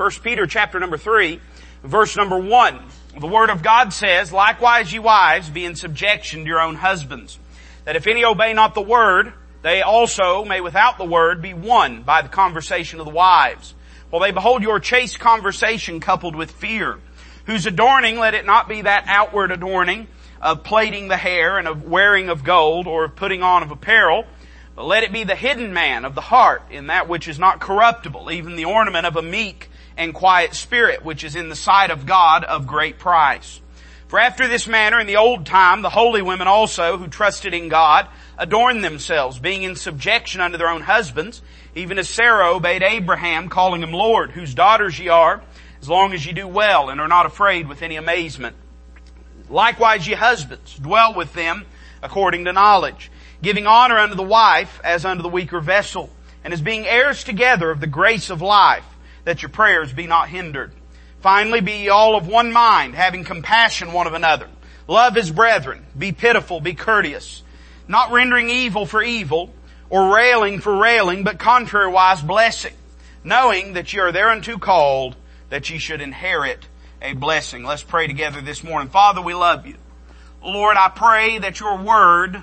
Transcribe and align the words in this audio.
1 0.00 0.10
Peter 0.22 0.46
chapter 0.46 0.80
number 0.80 0.96
3, 0.96 1.38
verse 1.84 2.16
number 2.16 2.38
1. 2.38 2.80
The 3.20 3.26
Word 3.26 3.50
of 3.50 3.62
God 3.62 3.92
says, 3.92 4.32
Likewise, 4.32 4.90
ye 4.90 4.98
wives, 4.98 5.50
be 5.50 5.66
in 5.66 5.74
subjection 5.74 6.40
to 6.40 6.46
your 6.46 6.62
own 6.62 6.74
husbands, 6.74 7.38
that 7.84 7.96
if 7.96 8.06
any 8.06 8.24
obey 8.24 8.54
not 8.54 8.74
the 8.74 8.80
Word, 8.80 9.34
they 9.60 9.82
also 9.82 10.42
may 10.46 10.62
without 10.62 10.96
the 10.96 11.04
Word 11.04 11.42
be 11.42 11.52
won 11.52 12.02
by 12.02 12.22
the 12.22 12.30
conversation 12.30 12.98
of 12.98 13.04
the 13.04 13.12
wives. 13.12 13.74
While 14.08 14.22
they 14.22 14.30
behold 14.30 14.62
your 14.62 14.80
chaste 14.80 15.20
conversation 15.20 16.00
coupled 16.00 16.34
with 16.34 16.50
fear, 16.50 16.98
whose 17.44 17.66
adorning 17.66 18.18
let 18.18 18.32
it 18.32 18.46
not 18.46 18.70
be 18.70 18.80
that 18.80 19.04
outward 19.06 19.52
adorning 19.52 20.08
of 20.40 20.64
plaiting 20.64 21.08
the 21.08 21.18
hair 21.18 21.58
and 21.58 21.68
of 21.68 21.84
wearing 21.84 22.30
of 22.30 22.42
gold 22.42 22.86
or 22.86 23.04
of 23.04 23.16
putting 23.16 23.42
on 23.42 23.62
of 23.62 23.70
apparel, 23.70 24.24
but 24.74 24.86
let 24.86 25.02
it 25.02 25.12
be 25.12 25.24
the 25.24 25.36
hidden 25.36 25.74
man 25.74 26.06
of 26.06 26.14
the 26.14 26.22
heart 26.22 26.62
in 26.70 26.86
that 26.86 27.06
which 27.06 27.28
is 27.28 27.38
not 27.38 27.60
corruptible, 27.60 28.30
even 28.30 28.56
the 28.56 28.64
ornament 28.64 29.04
of 29.04 29.16
a 29.16 29.22
meek 29.22 29.69
and 30.00 30.14
quiet 30.14 30.54
spirit, 30.54 31.04
which 31.04 31.24
is 31.24 31.36
in 31.36 31.50
the 31.50 31.54
sight 31.54 31.90
of 31.90 32.06
God 32.06 32.42
of 32.42 32.66
great 32.66 32.98
price. 32.98 33.60
For 34.08 34.18
after 34.18 34.48
this 34.48 34.66
manner 34.66 34.98
in 34.98 35.06
the 35.06 35.18
old 35.18 35.44
time, 35.44 35.82
the 35.82 35.90
holy 35.90 36.22
women 36.22 36.48
also 36.48 36.96
who 36.96 37.06
trusted 37.06 37.52
in 37.52 37.68
God 37.68 38.08
adorned 38.38 38.82
themselves, 38.82 39.38
being 39.38 39.62
in 39.62 39.76
subjection 39.76 40.40
unto 40.40 40.56
their 40.56 40.70
own 40.70 40.80
husbands, 40.80 41.42
even 41.74 41.98
as 41.98 42.08
Sarah 42.08 42.50
obeyed 42.50 42.82
Abraham, 42.82 43.50
calling 43.50 43.82
him 43.82 43.92
Lord, 43.92 44.30
whose 44.30 44.54
daughters 44.54 44.98
ye 44.98 45.08
are, 45.08 45.42
as 45.82 45.88
long 45.88 46.14
as 46.14 46.24
ye 46.24 46.32
do 46.32 46.48
well 46.48 46.88
and 46.88 46.98
are 46.98 47.06
not 47.06 47.26
afraid 47.26 47.68
with 47.68 47.82
any 47.82 47.96
amazement. 47.96 48.56
Likewise 49.50 50.08
ye 50.08 50.14
husbands, 50.14 50.76
dwell 50.76 51.14
with 51.14 51.34
them 51.34 51.66
according 52.02 52.46
to 52.46 52.54
knowledge, 52.54 53.10
giving 53.42 53.66
honor 53.66 53.98
unto 53.98 54.14
the 54.14 54.22
wife 54.22 54.80
as 54.82 55.04
unto 55.04 55.22
the 55.22 55.28
weaker 55.28 55.60
vessel, 55.60 56.08
and 56.42 56.54
as 56.54 56.62
being 56.62 56.86
heirs 56.86 57.22
together 57.22 57.70
of 57.70 57.80
the 57.80 57.86
grace 57.86 58.30
of 58.30 58.40
life, 58.40 58.84
that 59.24 59.42
your 59.42 59.48
prayers 59.48 59.92
be 59.92 60.06
not 60.06 60.28
hindered. 60.28 60.72
Finally, 61.20 61.60
be 61.60 61.72
ye 61.72 61.88
all 61.88 62.16
of 62.16 62.26
one 62.26 62.52
mind, 62.52 62.94
having 62.94 63.24
compassion 63.24 63.92
one 63.92 64.06
of 64.06 64.14
another. 64.14 64.48
Love 64.88 65.16
as 65.16 65.30
brethren. 65.30 65.84
Be 65.96 66.12
pitiful, 66.12 66.60
be 66.60 66.74
courteous. 66.74 67.42
Not 67.86 68.12
rendering 68.12 68.48
evil 68.48 68.86
for 68.86 69.02
evil, 69.02 69.52
or 69.90 70.14
railing 70.14 70.60
for 70.60 70.76
railing, 70.76 71.24
but 71.24 71.38
contrariwise 71.38 72.26
blessing. 72.26 72.74
Knowing 73.22 73.74
that 73.74 73.92
ye 73.92 74.00
are 74.00 74.12
thereunto 74.12 74.56
called, 74.56 75.16
that 75.50 75.68
ye 75.68 75.78
should 75.78 76.00
inherit 76.00 76.66
a 77.02 77.12
blessing. 77.12 77.64
Let's 77.64 77.82
pray 77.82 78.06
together 78.06 78.40
this 78.40 78.64
morning. 78.64 78.88
Father, 78.88 79.20
we 79.20 79.34
love 79.34 79.66
you. 79.66 79.76
Lord, 80.42 80.76
I 80.78 80.88
pray 80.88 81.38
that 81.38 81.60
your 81.60 81.76
word 81.76 82.42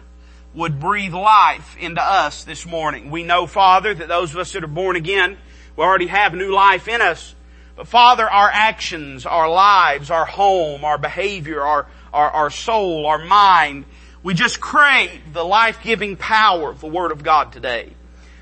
would 0.54 0.80
breathe 0.80 1.14
life 1.14 1.76
into 1.80 2.02
us 2.02 2.44
this 2.44 2.66
morning. 2.66 3.10
We 3.10 3.24
know, 3.24 3.48
Father, 3.48 3.94
that 3.94 4.08
those 4.08 4.32
of 4.32 4.38
us 4.38 4.52
that 4.54 4.64
are 4.64 4.68
born 4.68 4.96
again, 4.96 5.38
we 5.78 5.84
already 5.84 6.08
have 6.08 6.34
new 6.34 6.52
life 6.52 6.90
in 6.90 7.02
us. 7.02 7.34
But 7.76 7.88
Father, 7.88 8.28
our 8.30 8.50
actions, 8.52 9.26
our 9.26 9.50
lives, 9.50 10.10
our 10.10 10.26
home, 10.26 10.84
our 10.84 10.98
behavior, 10.98 11.62
our, 11.62 11.88
our, 12.12 12.30
our 12.32 12.50
soul, 12.50 13.06
our 13.06 13.24
mind, 13.24 13.86
we 14.24 14.34
just 14.34 14.60
crave 14.60 15.22
the 15.32 15.46
life-giving 15.46 16.18
power 16.18 16.72
of 16.72 16.82
the 16.82 16.88
Word 16.88 17.12
of 17.12 17.24
God 17.24 17.54
today. 17.54 17.94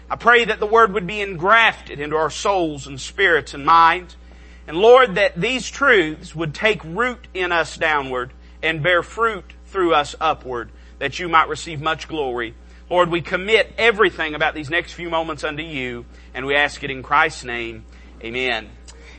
I 0.09 0.15
pray 0.15 0.45
that 0.45 0.59
the 0.59 0.65
Word 0.65 0.93
would 0.93 1.05
be 1.05 1.21
engrafted 1.21 1.99
into 1.99 2.15
our 2.15 2.29
souls 2.29 2.87
and 2.87 2.99
spirits 2.99 3.53
and 3.53 3.65
minds. 3.65 4.15
And 4.67 4.77
Lord, 4.77 5.15
that 5.15 5.39
these 5.39 5.69
truths 5.69 6.33
would 6.33 6.55
take 6.55 6.83
root 6.83 7.27
in 7.33 7.51
us 7.51 7.75
downward 7.75 8.31
and 8.63 8.81
bear 8.81 9.03
fruit 9.03 9.45
through 9.67 9.93
us 9.93 10.15
upward, 10.21 10.71
that 10.99 11.19
you 11.19 11.27
might 11.27 11.49
receive 11.49 11.81
much 11.81 12.07
glory. 12.07 12.55
Lord, 12.89 13.09
we 13.09 13.21
commit 13.21 13.73
everything 13.77 14.35
about 14.35 14.53
these 14.53 14.69
next 14.69 14.93
few 14.93 15.09
moments 15.09 15.43
unto 15.43 15.63
you, 15.63 16.05
and 16.35 16.45
we 16.45 16.53
ask 16.53 16.83
it 16.83 16.91
in 16.91 17.01
Christ's 17.01 17.45
name. 17.45 17.85
Amen. 18.21 18.69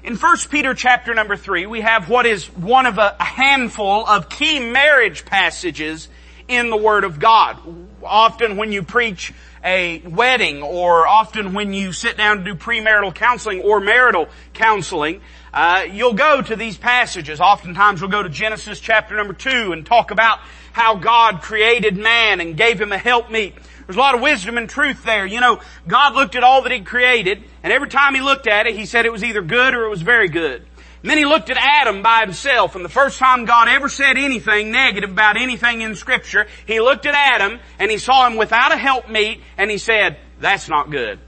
In 0.05 0.17
1 0.17 0.36
Peter 0.50 0.75
chapter 0.75 1.14
number 1.14 1.34
3, 1.34 1.67
we 1.67 1.81
have 1.81 2.08
what 2.08 2.27
is 2.27 2.47
one 2.55 2.86
of 2.86 2.98
a 2.98 3.17
handful 3.19 4.06
of 4.06 4.28
key 4.28 4.61
marriage 4.61 5.25
passages 5.25 6.08
in 6.47 6.70
the 6.70 6.77
Word 6.77 7.05
of 7.05 7.19
God. 7.19 7.58
Often 8.05 8.58
when 8.58 8.70
you 8.70 8.83
preach 8.83 9.33
a 9.64 9.98
wedding 10.01 10.63
or 10.63 11.08
often 11.08 11.55
when 11.55 11.73
you 11.73 11.92
sit 11.92 12.17
down 12.17 12.39
to 12.39 12.45
do 12.45 12.55
premarital 12.55 13.14
counseling 13.14 13.62
or 13.62 13.80
marital 13.80 14.29
counseling, 14.52 15.23
uh, 15.52 15.86
you'll 15.91 16.12
go 16.12 16.42
to 16.42 16.55
these 16.55 16.77
passages. 16.77 17.41
Oftentimes 17.41 18.02
we'll 18.02 18.11
go 18.11 18.23
to 18.23 18.29
Genesis 18.29 18.79
chapter 18.79 19.17
number 19.17 19.33
two 19.33 19.73
and 19.73 19.86
talk 19.86 20.11
about 20.11 20.39
how 20.73 20.95
God 20.95 21.41
created 21.41 21.96
man 21.96 22.41
and 22.41 22.57
gave 22.57 22.80
him 22.80 22.92
a 22.92 22.98
helpmeet. 22.98 23.55
There's 23.86 23.97
a 23.97 24.01
lot 24.01 24.14
of 24.14 24.20
wisdom 24.20 24.58
and 24.58 24.69
truth 24.69 25.05
there. 25.05 25.27
You 25.27 25.41
know, 25.41 25.61
God 25.86 26.14
looked 26.14 26.35
at 26.35 26.42
all 26.42 26.63
that 26.63 26.73
He 26.73 26.80
created, 26.80 27.45
and 27.63 27.73
every 27.73 27.89
time 27.89 28.14
He 28.14 28.20
looked 28.20 28.47
at 28.47 28.67
it, 28.67 28.74
He 28.74 28.86
said 28.86 29.07
it 29.07 29.13
was 29.13 29.24
either 29.24 29.42
good 29.42 29.74
or 29.74 29.85
it 29.85 29.91
was 29.91 30.02
very 30.02 30.29
good. 30.29 30.67
And 31.02 31.11
then 31.11 31.19
He 31.19 31.24
looked 31.24 31.51
at 31.51 31.57
Adam 31.57 32.02
by 32.02 32.20
himself, 32.20 32.74
and 32.74 32.85
the 32.85 32.89
first 32.89 33.19
time 33.19 33.45
God 33.45 33.69
ever 33.69 33.89
said 33.89 34.17
anything 34.17 34.73
negative 34.73 35.11
about 35.11 35.36
anything 35.36 35.83
in 35.83 35.95
Scripture, 35.95 36.47
He 36.67 36.80
looked 36.80 37.07
at 37.07 37.14
Adam, 37.14 37.61
and 37.79 37.91
He 37.91 37.98
saw 37.98 38.27
him 38.27 38.36
without 38.36 38.73
a 38.73 38.77
helpmeet, 38.77 39.41
and 39.57 39.70
He 39.70 39.79
said, 39.79 40.18
that's 40.41 40.68
not 40.68 40.91
good. 40.91 41.20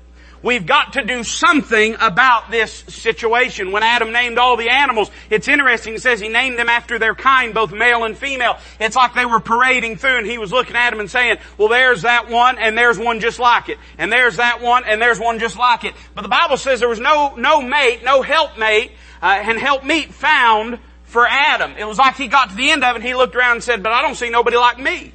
We've 0.42 0.64
got 0.64 0.92
to 0.92 1.04
do 1.04 1.24
something 1.24 1.96
about 2.00 2.50
this 2.50 2.72
situation. 2.88 3.72
When 3.72 3.82
Adam 3.82 4.12
named 4.12 4.38
all 4.38 4.56
the 4.56 4.70
animals, 4.70 5.10
it's 5.30 5.48
interesting. 5.48 5.94
It 5.94 6.02
says 6.02 6.20
he 6.20 6.28
named 6.28 6.58
them 6.58 6.68
after 6.68 6.98
their 6.98 7.14
kind, 7.14 7.52
both 7.52 7.72
male 7.72 8.04
and 8.04 8.16
female. 8.16 8.58
It's 8.78 8.94
like 8.94 9.14
they 9.14 9.26
were 9.26 9.40
parading 9.40 9.96
through 9.96 10.18
and 10.18 10.26
he 10.26 10.38
was 10.38 10.52
looking 10.52 10.76
at 10.76 10.90
them 10.90 11.00
and 11.00 11.10
saying, 11.10 11.38
well 11.56 11.68
there's 11.68 12.02
that 12.02 12.28
one 12.28 12.58
and 12.58 12.78
there's 12.78 12.98
one 12.98 13.20
just 13.20 13.38
like 13.38 13.68
it. 13.68 13.78
And 13.98 14.12
there's 14.12 14.36
that 14.36 14.60
one 14.62 14.84
and 14.84 15.02
there's 15.02 15.18
one 15.18 15.40
just 15.40 15.58
like 15.58 15.84
it. 15.84 15.94
But 16.14 16.22
the 16.22 16.28
Bible 16.28 16.56
says 16.56 16.80
there 16.80 16.88
was 16.88 17.00
no, 17.00 17.34
no 17.36 17.60
mate, 17.60 18.02
no 18.04 18.22
helpmate, 18.22 18.92
uh, 19.20 19.26
and 19.26 19.58
helpmeet 19.58 20.12
found 20.12 20.78
for 21.02 21.26
Adam. 21.26 21.74
It 21.76 21.84
was 21.84 21.98
like 21.98 22.16
he 22.16 22.28
got 22.28 22.50
to 22.50 22.56
the 22.56 22.70
end 22.70 22.84
of 22.84 22.92
it 22.92 22.96
and 22.96 23.04
he 23.04 23.14
looked 23.14 23.34
around 23.34 23.52
and 23.56 23.64
said, 23.64 23.82
but 23.82 23.92
I 23.92 24.02
don't 24.02 24.14
see 24.14 24.30
nobody 24.30 24.56
like 24.56 24.78
me. 24.78 25.12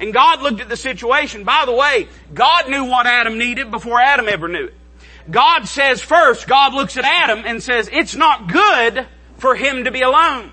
And 0.00 0.12
God 0.12 0.42
looked 0.42 0.60
at 0.60 0.68
the 0.68 0.76
situation. 0.76 1.44
By 1.44 1.64
the 1.66 1.72
way, 1.72 2.08
God 2.32 2.68
knew 2.68 2.84
what 2.84 3.06
Adam 3.06 3.38
needed 3.38 3.70
before 3.70 4.00
Adam 4.00 4.28
ever 4.28 4.48
knew 4.48 4.66
it. 4.66 4.74
God 5.30 5.66
says 5.66 6.02
first, 6.02 6.46
God 6.46 6.74
looks 6.74 6.96
at 6.96 7.04
Adam 7.04 7.44
and 7.46 7.62
says, 7.62 7.88
it's 7.90 8.14
not 8.14 8.52
good 8.52 9.06
for 9.38 9.54
him 9.54 9.84
to 9.84 9.90
be 9.90 10.02
alone. 10.02 10.50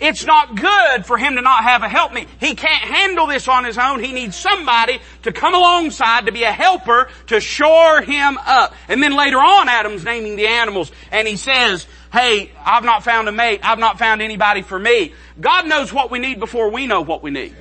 It's 0.00 0.24
not 0.26 0.56
good 0.56 1.06
for 1.06 1.16
him 1.16 1.36
to 1.36 1.42
not 1.42 1.62
have 1.62 1.84
a 1.84 1.88
helpmeet. 1.88 2.26
He 2.40 2.56
can't 2.56 2.82
handle 2.82 3.28
this 3.28 3.46
on 3.46 3.64
his 3.64 3.78
own. 3.78 4.02
He 4.02 4.12
needs 4.12 4.36
somebody 4.36 5.00
to 5.22 5.32
come 5.32 5.54
alongside 5.54 6.26
to 6.26 6.32
be 6.32 6.42
a 6.42 6.50
helper 6.50 7.08
to 7.28 7.40
shore 7.40 8.02
him 8.02 8.36
up. 8.38 8.74
And 8.88 9.00
then 9.00 9.14
later 9.14 9.38
on, 9.38 9.68
Adam's 9.68 10.02
naming 10.02 10.34
the 10.34 10.48
animals 10.48 10.90
and 11.12 11.28
he 11.28 11.36
says, 11.36 11.86
hey, 12.12 12.50
I've 12.64 12.84
not 12.84 13.04
found 13.04 13.28
a 13.28 13.32
mate. 13.32 13.60
I've 13.62 13.78
not 13.78 13.98
found 13.98 14.22
anybody 14.22 14.62
for 14.62 14.78
me. 14.78 15.14
God 15.40 15.68
knows 15.68 15.92
what 15.92 16.10
we 16.10 16.18
need 16.18 16.40
before 16.40 16.70
we 16.70 16.88
know 16.88 17.02
what 17.02 17.22
we 17.22 17.30
need. 17.30 17.54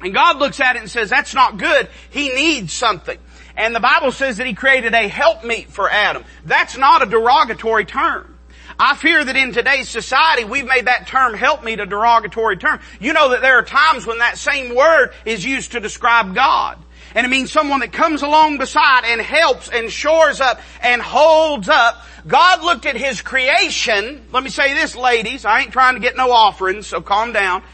And 0.00 0.14
God 0.14 0.38
looks 0.38 0.60
at 0.60 0.76
it 0.76 0.80
and 0.80 0.90
says, 0.90 1.10
that's 1.10 1.34
not 1.34 1.56
good. 1.56 1.88
He 2.10 2.28
needs 2.28 2.72
something. 2.72 3.18
And 3.58 3.74
the 3.74 3.80
Bible 3.80 4.12
says 4.12 4.36
that 4.36 4.46
He 4.46 4.54
created 4.54 4.94
a 4.94 5.08
helpmeet 5.08 5.68
for 5.68 5.90
Adam. 5.90 6.24
That's 6.44 6.78
not 6.78 7.02
a 7.02 7.06
derogatory 7.06 7.84
term. 7.84 8.38
I 8.78 8.94
fear 8.94 9.24
that 9.24 9.36
in 9.36 9.52
today's 9.52 9.88
society 9.88 10.44
we've 10.44 10.64
made 10.64 10.86
that 10.86 11.08
term 11.08 11.34
helpmeet 11.34 11.80
a 11.80 11.86
derogatory 11.86 12.56
term. 12.56 12.78
You 13.00 13.12
know 13.12 13.30
that 13.30 13.42
there 13.42 13.58
are 13.58 13.64
times 13.64 14.06
when 14.06 14.18
that 14.18 14.38
same 14.38 14.76
word 14.76 15.10
is 15.24 15.44
used 15.44 15.72
to 15.72 15.80
describe 15.80 16.36
God. 16.36 16.78
And 17.16 17.26
it 17.26 17.30
means 17.30 17.50
someone 17.50 17.80
that 17.80 17.92
comes 17.92 18.22
along 18.22 18.58
beside 18.58 19.04
and 19.04 19.20
helps 19.20 19.68
and 19.68 19.90
shores 19.90 20.40
up 20.40 20.60
and 20.80 21.02
holds 21.02 21.68
up. 21.68 22.04
God 22.28 22.62
looked 22.62 22.86
at 22.86 22.96
His 22.96 23.22
creation. 23.22 24.24
Let 24.30 24.44
me 24.44 24.50
say 24.50 24.74
this 24.74 24.94
ladies, 24.94 25.44
I 25.44 25.62
ain't 25.62 25.72
trying 25.72 25.94
to 25.94 26.00
get 26.00 26.16
no 26.16 26.30
offerings, 26.30 26.86
so 26.86 27.00
calm 27.00 27.32
down 27.32 27.64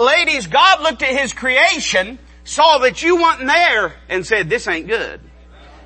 ladies, 0.00 0.46
God 0.46 0.82
looked 0.82 1.02
at 1.02 1.18
His 1.18 1.32
creation, 1.32 2.18
saw 2.44 2.78
that 2.78 3.02
you 3.02 3.16
weren't 3.16 3.46
there, 3.46 3.94
and 4.08 4.26
said, 4.26 4.48
this 4.48 4.66
ain't 4.68 4.88
good. 4.88 5.20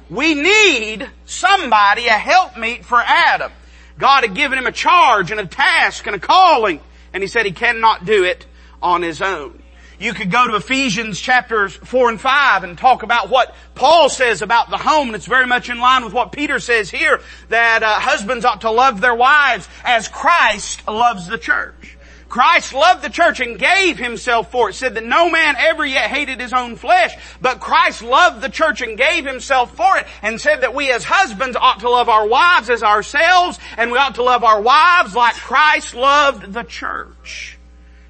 We 0.08 0.34
need 0.34 1.08
somebody, 1.24 2.06
a 2.06 2.12
helpmeet 2.12 2.84
for 2.84 2.98
Adam. 2.98 3.52
God 3.98 4.22
had 4.22 4.34
given 4.34 4.58
him 4.58 4.66
a 4.66 4.72
charge 4.72 5.30
and 5.30 5.40
a 5.40 5.46
task 5.46 6.06
and 6.06 6.14
a 6.14 6.18
calling, 6.18 6.80
and 7.12 7.22
He 7.22 7.28
said 7.28 7.46
he 7.46 7.52
cannot 7.52 8.04
do 8.04 8.24
it 8.24 8.46
on 8.82 9.02
his 9.02 9.22
own. 9.22 9.62
You 9.98 10.12
could 10.12 10.30
go 10.30 10.46
to 10.46 10.56
Ephesians 10.56 11.18
chapters 11.18 11.74
4 11.74 12.10
and 12.10 12.20
5 12.20 12.64
and 12.64 12.76
talk 12.76 13.02
about 13.02 13.30
what 13.30 13.54
Paul 13.74 14.10
says 14.10 14.42
about 14.42 14.68
the 14.68 14.76
home, 14.76 15.08
and 15.08 15.16
it's 15.16 15.26
very 15.26 15.46
much 15.46 15.70
in 15.70 15.78
line 15.78 16.04
with 16.04 16.12
what 16.12 16.32
Peter 16.32 16.60
says 16.60 16.90
here, 16.90 17.20
that 17.48 17.82
uh, 17.82 17.98
husbands 17.98 18.44
ought 18.44 18.60
to 18.60 18.70
love 18.70 19.00
their 19.00 19.14
wives 19.14 19.66
as 19.84 20.06
Christ 20.06 20.86
loves 20.86 21.26
the 21.26 21.38
church. 21.38 21.95
Christ 22.36 22.74
loved 22.74 23.00
the 23.00 23.08
church 23.08 23.40
and 23.40 23.58
gave 23.58 23.96
himself 23.96 24.50
for 24.50 24.68
it. 24.68 24.74
Said 24.74 24.96
that 24.96 25.04
no 25.04 25.30
man 25.30 25.54
ever 25.56 25.86
yet 25.86 26.10
hated 26.10 26.38
his 26.38 26.52
own 26.52 26.76
flesh, 26.76 27.16
but 27.40 27.60
Christ 27.60 28.02
loved 28.02 28.42
the 28.42 28.50
church 28.50 28.82
and 28.82 28.98
gave 28.98 29.24
himself 29.24 29.74
for 29.74 29.96
it 29.96 30.06
and 30.20 30.38
said 30.38 30.60
that 30.60 30.74
we 30.74 30.92
as 30.92 31.02
husbands 31.02 31.56
ought 31.56 31.80
to 31.80 31.88
love 31.88 32.10
our 32.10 32.28
wives 32.28 32.68
as 32.68 32.82
ourselves 32.82 33.58
and 33.78 33.90
we 33.90 33.96
ought 33.96 34.16
to 34.16 34.22
love 34.22 34.44
our 34.44 34.60
wives 34.60 35.14
like 35.14 35.34
Christ 35.34 35.94
loved 35.94 36.52
the 36.52 36.62
church. 36.62 37.58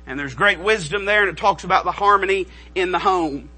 And 0.08 0.18
there's 0.18 0.34
great 0.34 0.58
wisdom 0.58 1.04
there 1.04 1.22
and 1.22 1.30
it 1.30 1.36
talks 1.36 1.62
about 1.62 1.84
the 1.84 1.92
harmony 1.92 2.48
in 2.74 2.90
the 2.90 2.98
home. 2.98 3.48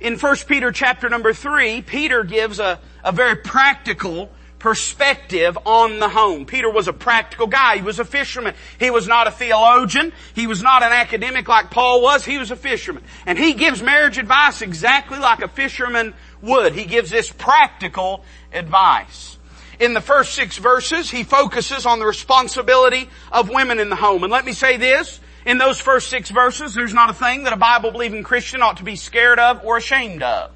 In 0.00 0.18
1 0.18 0.36
Peter 0.48 0.72
chapter 0.72 1.08
number 1.08 1.34
3, 1.34 1.82
Peter 1.82 2.24
gives 2.24 2.58
a, 2.58 2.80
a 3.04 3.12
very 3.12 3.36
practical 3.36 4.32
perspective 4.58 5.58
on 5.66 5.98
the 5.98 6.08
home. 6.08 6.46
Peter 6.46 6.70
was 6.70 6.88
a 6.88 6.92
practical 6.92 7.46
guy. 7.46 7.76
He 7.76 7.82
was 7.82 7.98
a 7.98 8.04
fisherman. 8.04 8.54
He 8.78 8.90
was 8.90 9.06
not 9.06 9.26
a 9.26 9.30
theologian. 9.30 10.12
He 10.34 10.46
was 10.46 10.62
not 10.62 10.82
an 10.82 10.92
academic 10.92 11.48
like 11.48 11.70
Paul 11.70 12.02
was. 12.02 12.24
He 12.24 12.38
was 12.38 12.50
a 12.50 12.56
fisherman. 12.56 13.04
And 13.26 13.38
he 13.38 13.52
gives 13.54 13.82
marriage 13.82 14.18
advice 14.18 14.62
exactly 14.62 15.18
like 15.18 15.42
a 15.42 15.48
fisherman 15.48 16.14
would. 16.42 16.72
He 16.72 16.84
gives 16.84 17.10
this 17.10 17.30
practical 17.30 18.24
advice. 18.52 19.38
In 19.78 19.92
the 19.92 20.00
first 20.00 20.34
six 20.34 20.56
verses, 20.56 21.10
he 21.10 21.22
focuses 21.22 21.84
on 21.84 21.98
the 21.98 22.06
responsibility 22.06 23.10
of 23.30 23.50
women 23.50 23.78
in 23.78 23.90
the 23.90 23.96
home. 23.96 24.24
And 24.24 24.32
let 24.32 24.46
me 24.46 24.52
say 24.52 24.78
this, 24.78 25.20
in 25.44 25.58
those 25.58 25.78
first 25.78 26.08
six 26.08 26.30
verses, 26.30 26.74
there's 26.74 26.94
not 26.94 27.10
a 27.10 27.14
thing 27.14 27.44
that 27.44 27.52
a 27.52 27.58
Bible 27.58 27.90
believing 27.90 28.22
Christian 28.22 28.62
ought 28.62 28.78
to 28.78 28.84
be 28.84 28.96
scared 28.96 29.38
of 29.38 29.62
or 29.64 29.76
ashamed 29.76 30.22
of. 30.22 30.50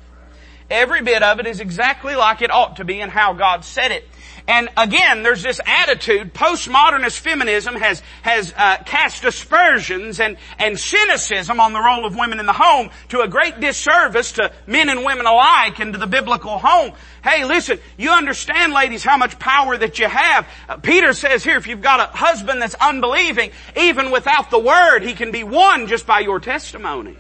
Every 0.71 1.03
bit 1.03 1.23
of 1.23 1.41
it 1.41 1.47
is 1.47 1.59
exactly 1.59 2.15
like 2.15 2.43
it 2.43 2.51
ought 2.53 2.77
to 2.77 2.85
be 2.85 3.01
and 3.01 3.11
how 3.11 3.33
God 3.33 3.65
said 3.65 3.91
it. 3.91 4.09
And 4.47 4.69
again, 4.77 5.23
there's 5.23 5.43
this 5.43 5.61
attitude, 5.65 6.33
postmodernist 6.33 7.19
feminism 7.19 7.75
has, 7.75 8.03
has 8.23 8.55
uh, 8.57 8.79
cast 8.85 9.25
aspersions 9.25 10.21
and, 10.21 10.37
and 10.59 10.79
cynicism 10.79 11.61
on 11.61 11.73
the 11.73 11.81
role 11.81 12.05
of 12.05 12.17
women 12.17 12.41
in 12.41 12.47
the 12.47 12.53
home 12.53 12.91
to 13.09 13.21
a 13.21 13.29
great 13.29 13.61
disservice 13.61 14.33
to 14.33 14.53
men 14.67 14.89
and 14.89 15.05
women 15.05 15.27
alike 15.27 15.79
and 15.79 15.93
to 15.93 15.99
the 15.99 16.07
biblical 16.07 16.59
home. 16.59 16.93
Hey, 17.23 17.45
listen, 17.45 17.79
you 17.99 18.11
understand, 18.11 18.73
ladies, 18.73 19.05
how 19.05 19.17
much 19.17 19.39
power 19.39 19.77
that 19.77 19.99
you 19.99 20.09
have. 20.09 20.49
Uh, 20.69 20.77
Peter 20.77 21.13
says 21.13 21.45
here, 21.45 21.57
if 21.57 21.67
you've 21.67 21.83
got 21.83 22.01
a 22.01 22.17
husband 22.17 22.63
that's 22.63 22.75
unbelieving, 22.75 23.51
even 23.77 24.11
without 24.11 24.51
the 24.51 24.59
word, 24.59 25.01
he 25.01 25.15
can 25.15 25.33
be 25.33 25.45
won 25.45 25.87
just 25.87 26.07
by 26.07 26.21
your 26.21 26.41
testimony. 26.41 27.17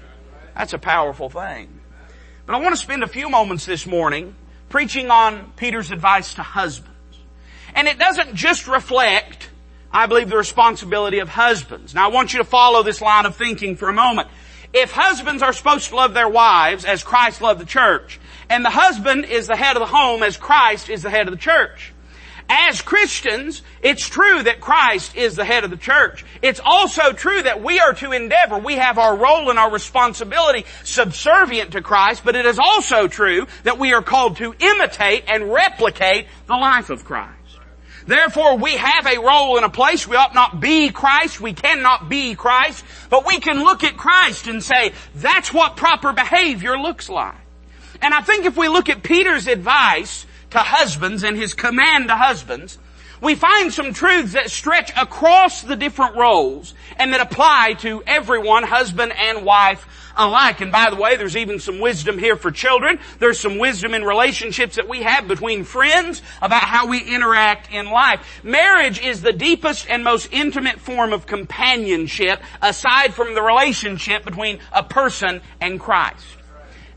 That's 0.57 0.73
a 0.73 0.79
powerful 0.79 1.29
thing. 1.29 1.80
But 2.51 2.57
I 2.57 2.63
want 2.63 2.75
to 2.75 2.81
spend 2.81 3.05
a 3.05 3.07
few 3.07 3.31
moments 3.31 3.65
this 3.65 3.87
morning 3.87 4.35
preaching 4.71 5.09
on 5.09 5.53
Peter's 5.55 5.93
advice 5.93 6.35
to 6.35 6.43
husbands. 6.43 6.91
And 7.77 7.87
it 7.87 7.97
doesn't 7.97 8.35
just 8.35 8.67
reflect, 8.67 9.49
I 9.93 10.07
believe, 10.07 10.29
the 10.29 10.37
responsibility 10.37 11.21
of 11.21 11.29
husbands. 11.29 11.95
Now 11.95 12.11
I 12.11 12.13
want 12.13 12.33
you 12.33 12.41
to 12.41 12.45
follow 12.45 12.83
this 12.83 13.01
line 13.01 13.25
of 13.25 13.37
thinking 13.37 13.77
for 13.77 13.89
a 13.89 13.93
moment. 13.93 14.27
If 14.73 14.91
husbands 14.91 15.45
are 15.45 15.53
supposed 15.53 15.91
to 15.91 15.95
love 15.95 16.13
their 16.13 16.29
wives 16.29 16.85
as 16.85 17.05
Christ 17.05 17.41
loved 17.41 17.61
the 17.61 17.67
church, 17.67 18.19
and 18.49 18.65
the 18.65 18.71
husband 18.71 19.27
is 19.27 19.47
the 19.47 19.55
head 19.55 19.77
of 19.77 19.81
the 19.81 19.87
home 19.87 20.25
as 20.25 20.37
Christ 20.37 20.91
is 20.91 21.05
the 21.05 21.11
head 21.11 21.29
of 21.29 21.33
the 21.33 21.39
church, 21.39 21.93
as 22.51 22.83
Christians, 22.83 23.63
it's 23.81 24.09
true 24.09 24.43
that 24.43 24.61
Christ 24.61 25.17
is 25.17 25.37
the 25.37 25.45
head 25.45 25.63
of 25.63 25.71
the 25.71 25.77
church. 25.77 26.25
It's 26.43 26.61
also 26.63 27.13
true 27.13 27.41
that 27.43 27.63
we 27.63 27.79
are 27.79 27.95
to 27.95 28.11
endeavor. 28.11 28.59
We 28.59 28.75
have 28.75 28.99
our 28.99 29.17
role 29.17 29.51
and 29.51 29.59
our 29.59 29.71
responsibility 29.71 30.67
subservient 30.83 31.73
to 31.73 31.81
Christ, 31.81 32.23
but 32.25 32.35
it 32.35 32.47
is 32.47 32.59
also 32.59 33.07
true 33.07 33.47
that 33.63 33.79
we 33.79 33.93
are 33.93 34.03
called 34.03 34.39
to 34.39 34.53
imitate 34.59 35.25
and 35.29 35.53
replicate 35.53 36.27
the 36.49 36.57
life 36.57 36.91
of 36.91 37.05
Christ. 37.05 37.37
Therefore, 38.07 38.57
we 38.57 38.73
have 38.73 39.07
a 39.07 39.21
role 39.21 39.57
and 39.57 39.65
a 39.65 39.71
place. 39.71 40.09
We 40.09 40.17
ought 40.17 40.35
not 40.35 40.59
be 40.59 40.91
Christ. 40.91 41.41
We 41.41 41.53
cannot 41.53 42.09
be 42.09 42.35
Christ. 42.35 42.85
But 43.09 43.25
we 43.25 43.39
can 43.39 43.61
look 43.61 43.85
at 43.85 43.97
Christ 43.97 44.49
and 44.49 44.65
say, 44.65 44.93
that's 45.15 45.53
what 45.53 45.77
proper 45.77 46.13
behavior 46.13 46.77
looks 46.77 47.09
like. 47.09 47.37
And 48.03 48.13
I 48.13 48.23
think 48.23 48.47
if 48.47 48.57
we 48.57 48.69
look 48.69 48.89
at 48.89 49.05
Peter's 49.05 49.47
advice 49.47 50.27
to 50.51 50.59
husbands 50.59 51.23
and 51.23 51.37
his 51.37 51.55
command 51.55 52.09
to 52.09 52.17
husbands, 52.17 52.79
we 53.21 53.35
find 53.35 53.73
some 53.73 53.93
truths 53.93 54.33
that 54.33 54.51
stretch 54.51 54.91
across 54.97 55.61
the 55.61 55.77
different 55.77 56.17
roles 56.17 56.75
and 56.97 57.13
that 57.13 57.21
apply 57.21 57.75
to 57.81 58.03
everyone, 58.07 58.63
husband 58.63 59.13
and 59.13 59.45
wife 59.45 59.87
alike. 60.17 60.61
And 60.61 60.73
by 60.73 60.89
the 60.91 60.97
way, 60.97 61.17
there's 61.17 61.37
even 61.37 61.59
some 61.59 61.81
wisdom 61.81 62.19
here 62.19 62.37
for 62.37 62.51
children. 62.51 62.99
There's 63.19 63.39
some 63.39 63.59
wisdom 63.59 63.93
in 63.93 64.05
relationships 64.05 64.77
that 64.77 64.89
we 64.89 65.03
have 65.03 65.29
between 65.29 65.65
friends 65.65 66.23
about 66.41 66.63
how 66.63 66.87
we 66.87 67.01
interact 67.01 67.71
in 67.71 67.91
life. 67.91 68.41
Marriage 68.43 69.01
is 69.01 69.21
the 69.21 69.33
deepest 69.33 69.89
and 69.89 70.03
most 70.03 70.29
intimate 70.33 70.81
form 70.81 71.13
of 71.13 71.27
companionship 71.27 72.41
aside 72.63 73.13
from 73.13 73.35
the 73.35 73.43
relationship 73.43 74.25
between 74.25 74.61
a 74.73 74.83
person 74.83 75.43
and 75.61 75.79
Christ. 75.79 76.40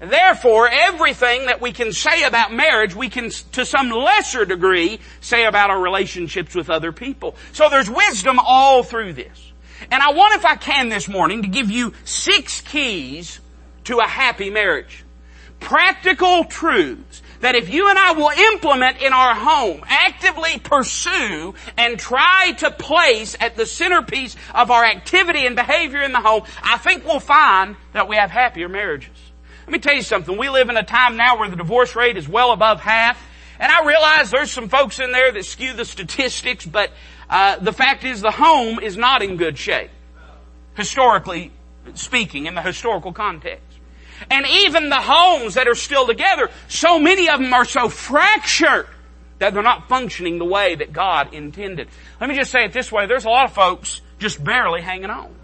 Therefore, 0.09 0.67
everything 0.69 1.45
that 1.45 1.61
we 1.61 1.71
can 1.71 1.93
say 1.93 2.23
about 2.23 2.53
marriage, 2.53 2.95
we 2.95 3.09
can, 3.09 3.29
to 3.53 3.65
some 3.65 3.89
lesser 3.89 4.45
degree, 4.45 4.99
say 5.21 5.45
about 5.45 5.69
our 5.69 5.81
relationships 5.81 6.55
with 6.55 6.69
other 6.69 6.91
people. 6.91 7.35
So 7.53 7.69
there's 7.69 7.89
wisdom 7.89 8.39
all 8.39 8.83
through 8.83 9.13
this. 9.13 9.51
And 9.91 10.01
I 10.01 10.11
want, 10.11 10.35
if 10.35 10.45
I 10.45 10.55
can 10.55 10.89
this 10.89 11.07
morning, 11.07 11.43
to 11.43 11.47
give 11.47 11.71
you 11.71 11.93
six 12.03 12.61
keys 12.61 13.39
to 13.85 13.99
a 13.99 14.07
happy 14.07 14.49
marriage. 14.49 15.03
Practical 15.59 16.45
truths 16.45 17.21
that 17.39 17.55
if 17.55 17.73
you 17.73 17.89
and 17.89 17.99
I 17.99 18.13
will 18.13 18.31
implement 18.53 19.01
in 19.01 19.13
our 19.13 19.35
home, 19.35 19.83
actively 19.87 20.59
pursue 20.59 21.53
and 21.77 21.99
try 21.99 22.53
to 22.59 22.71
place 22.71 23.35
at 23.39 23.55
the 23.55 23.65
centerpiece 23.65 24.35
of 24.53 24.71
our 24.71 24.83
activity 24.83 25.45
and 25.45 25.55
behavior 25.55 26.01
in 26.01 26.13
the 26.13 26.21
home, 26.21 26.43
I 26.61 26.77
think 26.77 27.05
we'll 27.05 27.19
find 27.19 27.75
that 27.91 28.07
we 28.07 28.15
have 28.15 28.31
happier 28.31 28.69
marriages. 28.69 29.22
Let 29.65 29.71
me 29.71 29.79
tell 29.79 29.95
you 29.95 30.01
something. 30.01 30.37
We 30.37 30.49
live 30.49 30.69
in 30.69 30.77
a 30.77 30.83
time 30.83 31.15
now 31.17 31.39
where 31.39 31.49
the 31.49 31.55
divorce 31.55 31.95
rate 31.95 32.17
is 32.17 32.27
well 32.27 32.51
above 32.51 32.81
half. 32.81 33.21
And 33.59 33.71
I 33.71 33.85
realize 33.85 34.31
there's 34.31 34.51
some 34.51 34.69
folks 34.69 34.99
in 34.99 35.11
there 35.11 35.31
that 35.31 35.45
skew 35.45 35.73
the 35.73 35.85
statistics, 35.85 36.65
but 36.65 36.91
uh, 37.29 37.57
the 37.57 37.71
fact 37.71 38.03
is 38.03 38.21
the 38.21 38.31
home 38.31 38.79
is 38.79 38.97
not 38.97 39.21
in 39.21 39.37
good 39.37 39.57
shape. 39.57 39.91
Historically 40.75 41.51
speaking, 41.93 42.45
in 42.45 42.55
the 42.55 42.61
historical 42.61 43.13
context. 43.13 43.63
And 44.29 44.45
even 44.47 44.89
the 44.89 45.01
homes 45.01 45.55
that 45.55 45.67
are 45.67 45.75
still 45.75 46.07
together, 46.07 46.49
so 46.67 46.99
many 46.99 47.29
of 47.29 47.39
them 47.39 47.53
are 47.53 47.65
so 47.65 47.89
fractured 47.89 48.87
that 49.39 49.53
they're 49.53 49.63
not 49.63 49.89
functioning 49.89 50.37
the 50.37 50.45
way 50.45 50.75
that 50.75 50.93
God 50.93 51.33
intended. 51.33 51.89
Let 52.21 52.29
me 52.29 52.35
just 52.35 52.51
say 52.51 52.65
it 52.65 52.73
this 52.73 52.91
way. 52.91 53.05
There's 53.05 53.25
a 53.25 53.29
lot 53.29 53.45
of 53.45 53.53
folks 53.53 54.01
just 54.19 54.41
barely 54.43 54.81
hanging 54.81 55.09
on. 55.09 55.35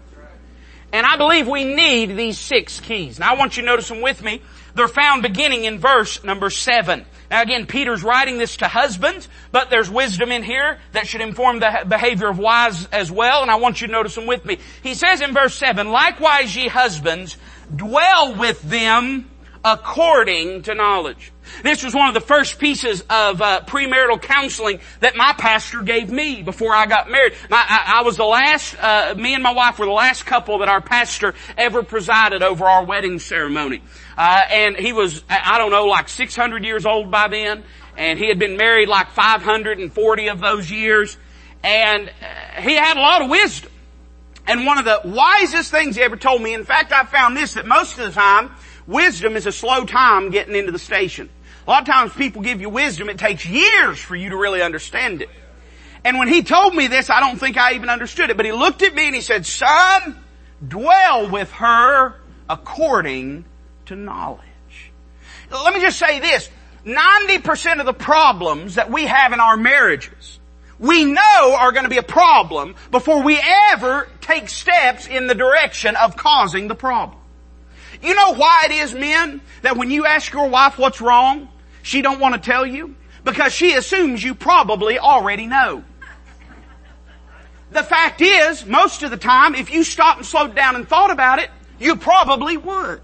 And 0.92 1.06
I 1.06 1.16
believe 1.16 1.46
we 1.46 1.64
need 1.64 2.16
these 2.16 2.38
six 2.38 2.80
keys. 2.80 3.18
Now 3.18 3.34
I 3.34 3.38
want 3.38 3.56
you 3.56 3.62
to 3.62 3.66
notice 3.66 3.88
them 3.88 4.00
with 4.00 4.22
me. 4.22 4.42
They're 4.74 4.88
found 4.88 5.22
beginning 5.22 5.64
in 5.64 5.78
verse 5.78 6.22
number 6.24 6.50
seven. 6.50 7.04
Now 7.30 7.42
again, 7.42 7.66
Peter's 7.66 8.02
writing 8.02 8.38
this 8.38 8.56
to 8.58 8.68
husbands, 8.68 9.28
but 9.52 9.70
there's 9.70 9.88
wisdom 9.88 10.32
in 10.32 10.42
here 10.42 10.78
that 10.92 11.06
should 11.06 11.20
inform 11.20 11.60
the 11.60 11.84
behavior 11.86 12.28
of 12.28 12.38
wives 12.38 12.88
as 12.90 13.10
well, 13.10 13.42
and 13.42 13.50
I 13.50 13.56
want 13.56 13.80
you 13.80 13.86
to 13.86 13.92
notice 13.92 14.16
them 14.16 14.26
with 14.26 14.44
me. 14.44 14.58
He 14.82 14.94
says 14.94 15.20
in 15.20 15.32
verse 15.32 15.54
seven, 15.54 15.90
likewise 15.90 16.54
ye 16.56 16.66
husbands, 16.66 17.36
dwell 17.74 18.34
with 18.34 18.60
them 18.62 19.29
according 19.64 20.62
to 20.62 20.74
knowledge. 20.74 21.32
This 21.62 21.82
was 21.82 21.94
one 21.94 22.08
of 22.08 22.14
the 22.14 22.20
first 22.20 22.58
pieces 22.58 23.02
of 23.10 23.42
uh, 23.42 23.60
premarital 23.66 24.22
counseling 24.22 24.80
that 25.00 25.16
my 25.16 25.34
pastor 25.36 25.82
gave 25.82 26.10
me 26.10 26.42
before 26.42 26.74
I 26.74 26.86
got 26.86 27.10
married. 27.10 27.34
My, 27.50 27.62
I, 27.68 27.98
I, 27.98 28.02
was 28.02 28.16
the 28.16 28.24
last, 28.24 28.74
uh, 28.80 29.14
me 29.16 29.34
and 29.34 29.42
my 29.42 29.52
wife 29.52 29.78
were 29.78 29.86
the 29.86 29.92
last 29.92 30.24
couple 30.24 30.58
that 30.58 30.68
our 30.68 30.80
pastor 30.80 31.34
ever 31.58 31.82
presided 31.82 32.42
over 32.42 32.64
our 32.64 32.84
wedding 32.84 33.18
ceremony. 33.18 33.82
Uh, 34.16 34.42
and 34.50 34.76
he 34.76 34.92
was, 34.92 35.22
I 35.28 35.58
don't 35.58 35.70
know, 35.70 35.86
like 35.86 36.08
600 36.08 36.64
years 36.64 36.86
old 36.86 37.10
by 37.10 37.28
then, 37.28 37.64
and 37.96 38.18
he 38.18 38.28
had 38.28 38.38
been 38.38 38.56
married 38.56 38.88
like 38.88 39.10
540 39.10 40.28
of 40.28 40.40
those 40.40 40.70
years, 40.70 41.18
and 41.62 42.08
uh, 42.08 42.62
he 42.62 42.74
had 42.74 42.96
a 42.96 43.00
lot 43.00 43.22
of 43.22 43.30
wisdom. 43.30 43.72
And 44.46 44.66
one 44.66 44.78
of 44.78 44.84
the 44.84 45.02
wisest 45.04 45.70
things 45.70 45.96
he 45.96 46.02
ever 46.02 46.16
told 46.16 46.42
me, 46.42 46.54
in 46.54 46.64
fact 46.64 46.92
I 46.92 47.04
found 47.04 47.36
this, 47.36 47.54
that 47.54 47.66
most 47.66 47.98
of 47.98 48.06
the 48.06 48.12
time, 48.12 48.50
wisdom 48.86 49.36
is 49.36 49.46
a 49.46 49.52
slow 49.52 49.84
time 49.84 50.30
getting 50.30 50.54
into 50.54 50.72
the 50.72 50.78
station. 50.78 51.28
A 51.66 51.70
lot 51.70 51.82
of 51.82 51.88
times 51.88 52.12
people 52.12 52.42
give 52.42 52.60
you 52.60 52.68
wisdom, 52.68 53.08
it 53.08 53.18
takes 53.18 53.46
years 53.46 53.98
for 53.98 54.16
you 54.16 54.30
to 54.30 54.36
really 54.36 54.62
understand 54.62 55.22
it. 55.22 55.28
And 56.04 56.18
when 56.18 56.28
he 56.28 56.42
told 56.42 56.74
me 56.74 56.86
this, 56.86 57.10
I 57.10 57.20
don't 57.20 57.38
think 57.38 57.56
I 57.56 57.74
even 57.74 57.90
understood 57.90 58.30
it, 58.30 58.36
but 58.36 58.46
he 58.46 58.52
looked 58.52 58.82
at 58.82 58.94
me 58.94 59.06
and 59.06 59.14
he 59.14 59.20
said, 59.20 59.44
son, 59.44 60.16
dwell 60.66 61.30
with 61.30 61.50
her 61.52 62.14
according 62.48 63.44
to 63.86 63.96
knowledge. 63.96 64.40
Let 65.50 65.74
me 65.74 65.80
just 65.80 65.98
say 65.98 66.20
this. 66.20 66.48
90% 66.84 67.80
of 67.80 67.86
the 67.86 67.92
problems 67.92 68.76
that 68.76 68.90
we 68.90 69.06
have 69.06 69.32
in 69.32 69.40
our 69.40 69.56
marriages, 69.56 70.40
we 70.78 71.04
know 71.04 71.56
are 71.58 71.72
going 71.72 71.84
to 71.84 71.90
be 71.90 71.98
a 71.98 72.02
problem 72.02 72.74
before 72.90 73.22
we 73.22 73.38
ever 73.72 74.08
take 74.22 74.48
steps 74.48 75.06
in 75.06 75.26
the 75.26 75.34
direction 75.34 75.94
of 75.96 76.16
causing 76.16 76.68
the 76.68 76.74
problem. 76.74 77.19
You 78.02 78.14
know 78.14 78.34
why 78.34 78.66
it 78.66 78.72
is, 78.72 78.94
men, 78.94 79.40
that 79.62 79.76
when 79.76 79.90
you 79.90 80.06
ask 80.06 80.32
your 80.32 80.48
wife 80.48 80.78
what's 80.78 81.00
wrong, 81.00 81.48
she 81.82 82.02
don't 82.02 82.20
want 82.20 82.34
to 82.34 82.40
tell 82.40 82.66
you? 82.66 82.96
Because 83.24 83.52
she 83.52 83.74
assumes 83.74 84.24
you 84.24 84.34
probably 84.34 84.98
already 84.98 85.46
know. 85.46 85.84
The 87.70 87.82
fact 87.82 88.20
is, 88.20 88.66
most 88.66 89.02
of 89.02 89.10
the 89.10 89.16
time, 89.16 89.54
if 89.54 89.70
you 89.70 89.84
stopped 89.84 90.18
and 90.18 90.26
slowed 90.26 90.54
down 90.54 90.76
and 90.76 90.88
thought 90.88 91.10
about 91.10 91.38
it, 91.38 91.50
you 91.78 91.96
probably 91.96 92.56
would. 92.56 93.00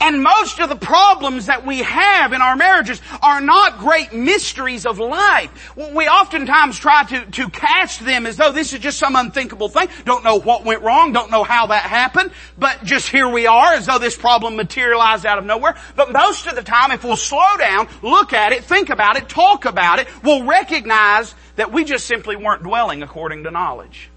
And 0.00 0.22
most 0.22 0.60
of 0.60 0.68
the 0.68 0.76
problems 0.76 1.46
that 1.46 1.66
we 1.66 1.78
have 1.78 2.32
in 2.32 2.42
our 2.42 2.56
marriages 2.56 3.00
are 3.22 3.40
not 3.40 3.78
great 3.78 4.12
mysteries 4.12 4.86
of 4.86 4.98
life. 4.98 5.76
We 5.76 6.08
oftentimes 6.08 6.78
try 6.78 7.04
to, 7.04 7.24
to 7.24 7.48
cast 7.48 8.04
them 8.04 8.26
as 8.26 8.36
though 8.36 8.52
this 8.52 8.72
is 8.72 8.80
just 8.80 8.98
some 8.98 9.16
unthinkable 9.16 9.68
thing. 9.68 9.88
Don't 10.04 10.24
know 10.24 10.36
what 10.36 10.64
went 10.64 10.82
wrong, 10.82 11.12
don't 11.12 11.30
know 11.30 11.44
how 11.44 11.66
that 11.66 11.84
happened, 11.84 12.32
but 12.58 12.84
just 12.84 13.08
here 13.08 13.28
we 13.28 13.46
are 13.46 13.74
as 13.74 13.86
though 13.86 13.98
this 13.98 14.16
problem 14.16 14.56
materialized 14.56 15.26
out 15.26 15.38
of 15.38 15.44
nowhere. 15.44 15.76
But 15.96 16.12
most 16.12 16.46
of 16.46 16.54
the 16.54 16.62
time, 16.62 16.90
if 16.92 17.04
we'll 17.04 17.16
slow 17.16 17.56
down, 17.58 17.88
look 18.02 18.32
at 18.32 18.52
it, 18.52 18.64
think 18.64 18.90
about 18.90 19.16
it, 19.16 19.28
talk 19.28 19.64
about 19.64 19.98
it, 19.98 20.08
we'll 20.22 20.44
recognize 20.44 21.34
that 21.56 21.72
we 21.72 21.84
just 21.84 22.06
simply 22.06 22.36
weren't 22.36 22.62
dwelling 22.62 23.02
according 23.02 23.44
to 23.44 23.50
knowledge. 23.50 24.10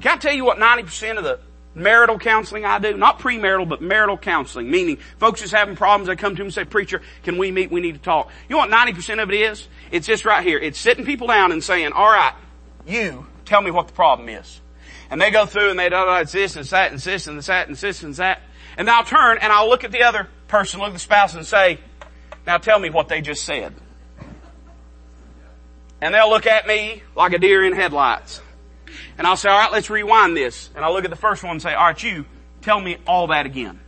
Can 0.00 0.16
I 0.16 0.16
tell 0.16 0.32
you 0.32 0.44
what 0.44 0.58
90% 0.58 1.18
of 1.18 1.24
the 1.24 1.38
marital 1.74 2.18
counseling 2.18 2.64
I 2.64 2.78
do, 2.78 2.96
not 2.96 3.18
premarital, 3.20 3.68
but 3.68 3.80
marital 3.80 4.18
counseling, 4.18 4.70
meaning 4.70 4.98
folks 5.18 5.42
is 5.42 5.52
having 5.52 5.76
problems, 5.76 6.08
they 6.08 6.16
come 6.16 6.34
to 6.34 6.42
me 6.42 6.46
and 6.46 6.54
say, 6.54 6.64
preacher, 6.64 7.02
can 7.22 7.38
we 7.38 7.50
meet? 7.50 7.70
We 7.70 7.80
need 7.80 7.94
to 7.94 8.00
talk. 8.00 8.30
You 8.48 8.56
know 8.56 8.58
what 8.58 8.70
90% 8.70 9.22
of 9.22 9.30
it 9.30 9.36
is? 9.36 9.68
It's 9.90 10.06
just 10.06 10.24
right 10.24 10.44
here. 10.46 10.58
It's 10.58 10.78
sitting 10.78 11.04
people 11.04 11.28
down 11.28 11.52
and 11.52 11.62
saying, 11.62 11.92
alright, 11.92 12.34
you 12.86 13.26
tell 13.44 13.62
me 13.62 13.70
what 13.70 13.88
the 13.88 13.92
problem 13.92 14.28
is. 14.28 14.60
And 15.10 15.20
they 15.20 15.30
go 15.30 15.46
through 15.46 15.70
and 15.70 15.78
they, 15.78 15.90
oh, 15.90 16.14
it's 16.16 16.32
this 16.32 16.56
and 16.56 16.64
that 16.66 16.92
and 16.92 17.00
this 17.00 17.26
and 17.26 17.40
that 17.40 17.68
and 17.68 17.76
this 17.76 18.02
and 18.02 18.14
that. 18.14 18.42
And 18.76 18.88
I'll 18.88 19.04
turn 19.04 19.38
and 19.40 19.52
I'll 19.52 19.68
look 19.68 19.84
at 19.84 19.92
the 19.92 20.02
other 20.02 20.28
person, 20.48 20.80
look 20.80 20.88
at 20.88 20.94
the 20.94 20.98
spouse 21.00 21.34
and 21.34 21.44
say, 21.44 21.80
now 22.46 22.58
tell 22.58 22.78
me 22.78 22.90
what 22.90 23.08
they 23.08 23.20
just 23.20 23.44
said. 23.44 23.74
And 26.00 26.14
they'll 26.14 26.30
look 26.30 26.46
at 26.46 26.66
me 26.66 27.02
like 27.14 27.32
a 27.32 27.38
deer 27.38 27.64
in 27.64 27.74
headlights. 27.74 28.40
And 29.20 29.26
I'll 29.26 29.36
say, 29.36 29.50
all 29.50 29.58
right, 29.58 29.70
let's 29.70 29.90
rewind 29.90 30.34
this. 30.34 30.70
And 30.74 30.82
I'll 30.82 30.94
look 30.94 31.04
at 31.04 31.10
the 31.10 31.14
first 31.14 31.42
one 31.42 31.50
and 31.50 31.60
say, 31.60 31.74
all 31.74 31.84
right, 31.84 32.02
you 32.02 32.24
tell 32.62 32.80
me 32.80 32.96
all 33.06 33.26
that 33.26 33.44
again. 33.44 33.78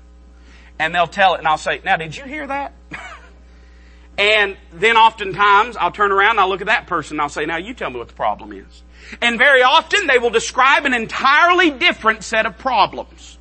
And 0.78 0.94
they'll 0.94 1.06
tell 1.06 1.32
it 1.32 1.38
and 1.38 1.48
I'll 1.48 1.56
say, 1.56 1.80
now 1.82 1.96
did 1.96 2.14
you 2.14 2.24
hear 2.24 2.46
that? 2.46 2.74
and 4.18 4.58
then 4.74 4.98
oftentimes 4.98 5.78
I'll 5.78 5.90
turn 5.90 6.12
around 6.12 6.32
and 6.32 6.40
I'll 6.40 6.50
look 6.50 6.60
at 6.60 6.66
that 6.66 6.86
person 6.86 7.14
and 7.14 7.22
I'll 7.22 7.30
say, 7.30 7.46
now 7.46 7.56
you 7.56 7.72
tell 7.72 7.88
me 7.88 7.96
what 7.96 8.08
the 8.08 8.14
problem 8.14 8.52
is. 8.52 8.82
And 9.22 9.38
very 9.38 9.62
often 9.62 10.06
they 10.06 10.18
will 10.18 10.28
describe 10.28 10.84
an 10.84 10.92
entirely 10.92 11.70
different 11.70 12.24
set 12.24 12.44
of 12.44 12.58
problems. 12.58 13.38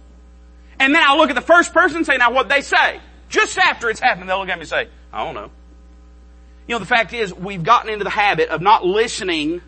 And 0.79 0.95
then 0.95 1.03
I'll 1.05 1.17
look 1.17 1.29
at 1.29 1.35
the 1.35 1.41
first 1.41 1.73
person 1.73 1.97
and 1.97 2.05
say, 2.05 2.15
now 2.15 2.31
what 2.31 2.47
they 2.47 2.61
say? 2.61 3.01
Just 3.27 3.57
after 3.57 3.89
it's 3.89 3.99
happened, 3.99 4.29
they'll 4.29 4.39
look 4.39 4.47
at 4.47 4.57
me 4.57 4.61
and 4.61 4.69
say, 4.69 4.87
I 5.11 5.25
don't 5.25 5.35
know. 5.35 5.51
You 6.69 6.75
know, 6.75 6.79
the 6.79 6.85
fact 6.85 7.11
is, 7.11 7.33
we've 7.33 7.63
gotten 7.63 7.89
into 7.89 8.05
the 8.05 8.09
habit 8.09 8.47
of 8.47 8.61
not 8.61 8.85
listening 8.85 9.61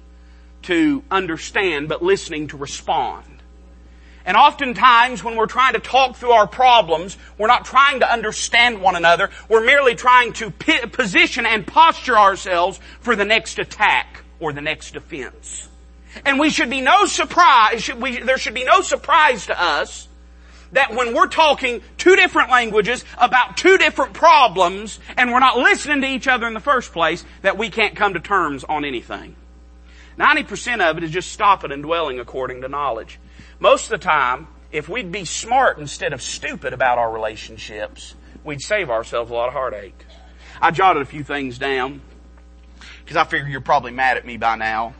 to 0.63 1.03
understand, 1.11 1.89
but 1.89 2.03
listening 2.03 2.47
to 2.49 2.57
respond. 2.57 3.25
And 4.25 4.37
oftentimes 4.37 5.23
when 5.23 5.35
we're 5.35 5.47
trying 5.47 5.73
to 5.73 5.79
talk 5.79 6.15
through 6.15 6.31
our 6.31 6.47
problems, 6.47 7.17
we're 7.37 7.47
not 7.47 7.65
trying 7.65 7.99
to 7.99 8.11
understand 8.11 8.81
one 8.81 8.95
another. 8.95 9.29
We're 9.49 9.65
merely 9.65 9.95
trying 9.95 10.33
to 10.33 10.49
position 10.51 11.45
and 11.45 11.67
posture 11.67 12.17
ourselves 12.17 12.79
for 13.01 13.15
the 13.15 13.25
next 13.25 13.59
attack 13.59 14.23
or 14.39 14.53
the 14.53 14.61
next 14.61 14.93
defense. 14.93 15.67
And 16.25 16.39
we 16.39 16.49
should 16.49 16.69
be 16.69 16.81
no 16.81 17.05
surprise, 17.05 17.83
should 17.83 18.01
we, 18.01 18.19
there 18.19 18.37
should 18.37 18.53
be 18.53 18.63
no 18.63 18.81
surprise 18.81 19.47
to 19.47 19.61
us 19.61 20.07
that 20.71 20.93
when 20.93 21.13
we're 21.13 21.27
talking 21.27 21.81
two 21.97 22.15
different 22.15 22.49
languages 22.49 23.03
about 23.17 23.57
two 23.57 23.77
different 23.77 24.13
problems 24.13 24.99
and 25.17 25.31
we're 25.31 25.39
not 25.39 25.57
listening 25.57 26.01
to 26.01 26.07
each 26.07 26.27
other 26.27 26.47
in 26.47 26.53
the 26.53 26.59
first 26.59 26.93
place, 26.93 27.23
that 27.41 27.57
we 27.57 27.69
can't 27.69 27.95
come 27.95 28.13
to 28.13 28.19
terms 28.19 28.63
on 28.63 28.85
anything. 28.85 29.35
90% 30.17 30.81
of 30.81 30.97
it 30.97 31.03
is 31.03 31.11
just 31.11 31.31
stopping 31.31 31.71
and 31.71 31.83
dwelling 31.83 32.19
according 32.19 32.61
to 32.61 32.67
knowledge. 32.67 33.19
Most 33.59 33.85
of 33.85 33.89
the 33.89 33.97
time, 33.97 34.47
if 34.71 34.89
we'd 34.89 35.11
be 35.11 35.25
smart 35.25 35.77
instead 35.77 36.13
of 36.13 36.21
stupid 36.21 36.73
about 36.73 36.97
our 36.97 37.11
relationships, 37.11 38.15
we'd 38.43 38.61
save 38.61 38.89
ourselves 38.89 39.31
a 39.31 39.33
lot 39.33 39.47
of 39.47 39.53
heartache. 39.53 40.05
I 40.61 40.71
jotted 40.71 41.01
a 41.01 41.05
few 41.05 41.23
things 41.23 41.57
down 41.57 42.01
because 43.03 43.17
I 43.17 43.23
figure 43.23 43.47
you're 43.47 43.61
probably 43.61 43.91
mad 43.91 44.17
at 44.17 44.25
me 44.25 44.37
by 44.37 44.55
now. 44.55 44.93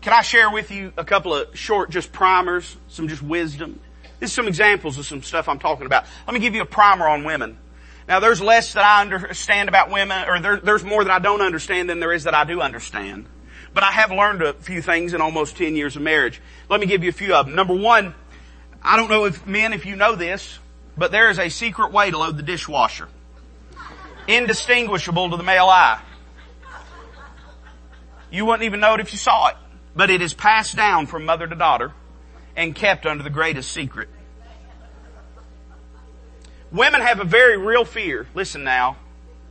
Can 0.00 0.12
I 0.12 0.22
share 0.22 0.50
with 0.50 0.70
you 0.70 0.92
a 0.96 1.04
couple 1.04 1.34
of 1.34 1.58
short 1.58 1.90
just 1.90 2.12
primers, 2.12 2.76
some 2.88 3.08
just 3.08 3.22
wisdom? 3.22 3.80
This 4.20 4.30
is 4.30 4.34
some 4.34 4.48
examples 4.48 4.98
of 4.98 5.06
some 5.06 5.22
stuff 5.22 5.48
I'm 5.48 5.58
talking 5.58 5.86
about. 5.86 6.04
Let 6.26 6.34
me 6.34 6.40
give 6.40 6.54
you 6.54 6.62
a 6.62 6.66
primer 6.66 7.06
on 7.06 7.24
women. 7.24 7.58
Now 8.08 8.20
there's 8.20 8.40
less 8.40 8.72
that 8.72 8.84
I 8.84 9.02
understand 9.02 9.68
about 9.68 9.90
women, 9.90 10.28
or 10.28 10.40
there, 10.40 10.56
there's 10.58 10.84
more 10.84 11.04
that 11.04 11.12
I 11.12 11.18
don't 11.18 11.42
understand 11.42 11.90
than 11.90 12.00
there 12.00 12.12
is 12.12 12.24
that 12.24 12.34
I 12.34 12.44
do 12.44 12.60
understand. 12.60 13.26
But 13.78 13.84
I 13.84 13.92
have 13.92 14.10
learned 14.10 14.42
a 14.42 14.54
few 14.54 14.82
things 14.82 15.14
in 15.14 15.20
almost 15.20 15.56
10 15.56 15.76
years 15.76 15.94
of 15.94 16.02
marriage. 16.02 16.40
Let 16.68 16.80
me 16.80 16.86
give 16.86 17.04
you 17.04 17.10
a 17.10 17.12
few 17.12 17.32
of 17.32 17.46
them. 17.46 17.54
Number 17.54 17.76
one, 17.76 18.12
I 18.82 18.96
don't 18.96 19.08
know 19.08 19.26
if 19.26 19.46
men, 19.46 19.72
if 19.72 19.86
you 19.86 19.94
know 19.94 20.16
this, 20.16 20.58
but 20.96 21.12
there 21.12 21.30
is 21.30 21.38
a 21.38 21.48
secret 21.48 21.92
way 21.92 22.10
to 22.10 22.18
load 22.18 22.36
the 22.36 22.42
dishwasher. 22.42 23.06
Indistinguishable 24.26 25.30
to 25.30 25.36
the 25.36 25.44
male 25.44 25.66
eye. 25.66 26.00
You 28.32 28.46
wouldn't 28.46 28.64
even 28.64 28.80
know 28.80 28.94
it 28.94 29.00
if 29.00 29.12
you 29.12 29.18
saw 29.18 29.46
it. 29.46 29.56
But 29.94 30.10
it 30.10 30.22
is 30.22 30.34
passed 30.34 30.74
down 30.74 31.06
from 31.06 31.24
mother 31.24 31.46
to 31.46 31.54
daughter 31.54 31.92
and 32.56 32.74
kept 32.74 33.06
under 33.06 33.22
the 33.22 33.30
greatest 33.30 33.70
secret. 33.70 34.08
Women 36.72 37.00
have 37.00 37.20
a 37.20 37.24
very 37.24 37.56
real 37.56 37.84
fear. 37.84 38.26
Listen 38.34 38.64
now. 38.64 38.96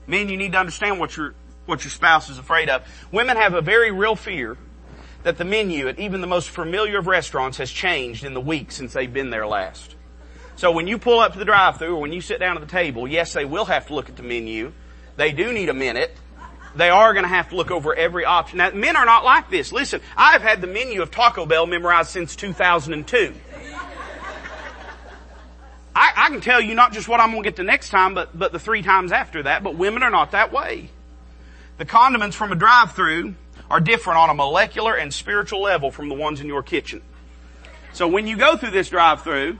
Men, 0.05 0.27
you 0.27 0.36
need 0.36 0.51
to 0.51 0.57
understand 0.57 1.00
what 1.00 1.15
you're 1.15 1.34
what 1.67 1.83
your 1.83 1.91
spouse 1.91 2.29
is 2.29 2.38
afraid 2.38 2.69
of. 2.69 2.83
Women 3.12 3.38
have 3.38 3.53
a 3.53 3.62
very 3.62 3.91
real 3.91 4.15
fear 4.15 4.57
that 5.24 5.38
the 5.38 5.45
menu 5.45 5.88
at 5.88 6.00
even 6.00 6.21
the 6.21 6.27
most 6.27 6.50
familiar 6.50 7.00
of 7.00 7.07
restaurants 7.07 7.57
has 7.57 7.71
changed 7.71 8.24
in 8.24 8.33
the 8.33 8.41
week 8.41 8.71
since 8.71 8.93
they've 8.93 9.12
been 9.12 9.29
there 9.29 9.47
last. 9.47 9.95
So 10.55 10.71
when 10.71 10.88
you 10.88 10.97
pull 10.97 11.19
up 11.19 11.33
to 11.33 11.39
the 11.39 11.45
drive-through 11.45 11.95
or 11.95 12.01
when 12.01 12.13
you 12.13 12.21
sit 12.21 12.39
down 12.39 12.57
at 12.57 12.62
the 12.62 12.71
table, 12.71 13.07
yes, 13.07 13.33
they 13.33 13.45
will 13.45 13.65
have 13.65 13.88
to 13.88 13.93
look 13.93 14.09
at 14.09 14.15
the 14.15 14.24
menu. 14.24 14.71
They 15.15 15.31
do 15.31 15.53
need 15.53 15.69
a 15.69 15.74
minute. 15.74 16.15
They 16.75 16.89
are 16.89 17.13
going 17.13 17.24
to 17.24 17.29
have 17.29 17.50
to 17.50 17.55
look 17.55 17.71
over 17.71 17.93
every 17.93 18.25
option. 18.25 18.59
Now, 18.59 18.71
men 18.71 18.95
are 18.95 19.05
not 19.05 19.25
like 19.25 19.50
this. 19.50 19.71
Listen, 19.71 20.01
I've 20.15 20.41
had 20.41 20.62
the 20.62 20.67
menu 20.67 21.01
of 21.01 21.12
Taco 21.12 21.45
Bell 21.45 21.65
memorized 21.65 22.09
since 22.09 22.36
2002. 22.36 23.33
I, 25.95 26.13
I 26.15 26.29
can 26.29 26.41
tell 26.41 26.62
you 26.62 26.75
not 26.75 26.93
just 26.93 27.07
what 27.07 27.19
I'm 27.19 27.31
going 27.31 27.41
to 27.41 27.50
get 27.50 27.55
the 27.55 27.63
next 27.63 27.89
time, 27.89 28.13
but, 28.13 28.38
but 28.38 28.51
the 28.51 28.59
three 28.59 28.83
times 28.83 29.12
after 29.12 29.43
that, 29.43 29.63
but 29.63 29.75
women 29.75 30.03
are 30.03 30.12
not 30.12 30.31
that 30.31 30.51
way. 30.51 30.91
The 31.77 31.86
condiments 31.86 32.36
from 32.36 32.51
a 32.51 32.55
drive-through 32.55 33.36
are 33.69 33.79
different 33.79 34.19
on 34.19 34.29
a 34.29 34.34
molecular 34.34 34.96
and 34.96 35.13
spiritual 35.13 35.62
level 35.62 35.91
from 35.91 36.10
the 36.10 36.15
ones 36.15 36.41
in 36.41 36.48
your 36.48 36.63
kitchen. 36.63 37.01
So 37.93 38.07
when 38.07 38.27
you 38.27 38.38
go 38.38 38.57
through 38.57 38.72
this 38.72 38.89
drive-through, 38.89 39.60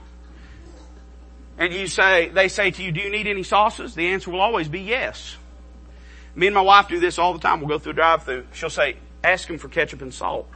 and 1.58 1.74
you 1.74 1.88
say, 1.88 2.28
they 2.28 2.48
say 2.48 2.70
to 2.70 2.82
you, 2.82 2.92
do 2.92 3.00
you 3.00 3.10
need 3.10 3.26
any 3.26 3.42
sauces? 3.42 3.94
The 3.94 4.08
answer 4.08 4.30
will 4.30 4.40
always 4.40 4.68
be 4.68 4.80
yes. 4.80 5.36
Me 6.36 6.46
and 6.46 6.54
my 6.54 6.60
wife 6.60 6.88
do 6.88 7.00
this 7.00 7.18
all 7.18 7.32
the 7.32 7.40
time. 7.40 7.58
We'll 7.58 7.68
go 7.68 7.80
through 7.80 7.92
a 7.92 7.96
drive-through. 7.96 8.46
She'll 8.52 8.70
say, 8.70 8.96
ask 9.24 9.48
him 9.48 9.58
for 9.58 9.68
ketchup 9.68 10.00
and 10.02 10.14
salt. 10.14 10.48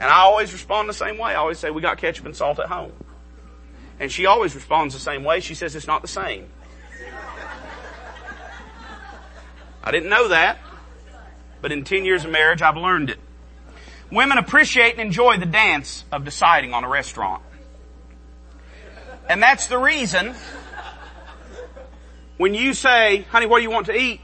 And 0.00 0.10
I 0.10 0.18
always 0.22 0.52
respond 0.52 0.88
the 0.88 0.94
same 0.94 1.16
way. 1.16 1.30
I 1.30 1.36
always 1.36 1.60
say, 1.60 1.70
we 1.70 1.80
got 1.80 1.98
ketchup 1.98 2.26
and 2.26 2.34
salt 2.34 2.58
at 2.58 2.66
home. 2.66 2.92
And 4.00 4.10
she 4.10 4.26
always 4.26 4.56
responds 4.56 4.94
the 4.94 5.00
same 5.00 5.22
way. 5.22 5.38
She 5.38 5.54
says, 5.54 5.76
it's 5.76 5.86
not 5.86 6.02
the 6.02 6.08
same. 6.08 6.48
I 9.84 9.90
didn't 9.90 10.10
know 10.10 10.28
that, 10.28 10.58
but 11.60 11.72
in 11.72 11.84
10 11.84 12.04
years 12.04 12.24
of 12.24 12.30
marriage, 12.30 12.62
I've 12.62 12.76
learned 12.76 13.10
it. 13.10 13.18
Women 14.10 14.38
appreciate 14.38 14.92
and 14.92 15.00
enjoy 15.00 15.38
the 15.38 15.46
dance 15.46 16.04
of 16.12 16.24
deciding 16.24 16.74
on 16.74 16.84
a 16.84 16.88
restaurant. 16.88 17.42
And 19.28 19.42
that's 19.42 19.66
the 19.66 19.78
reason 19.78 20.34
when 22.36 22.54
you 22.54 22.74
say, 22.74 23.22
honey, 23.30 23.46
what 23.46 23.58
do 23.58 23.62
you 23.62 23.70
want 23.70 23.86
to 23.86 23.96
eat? 23.96 24.20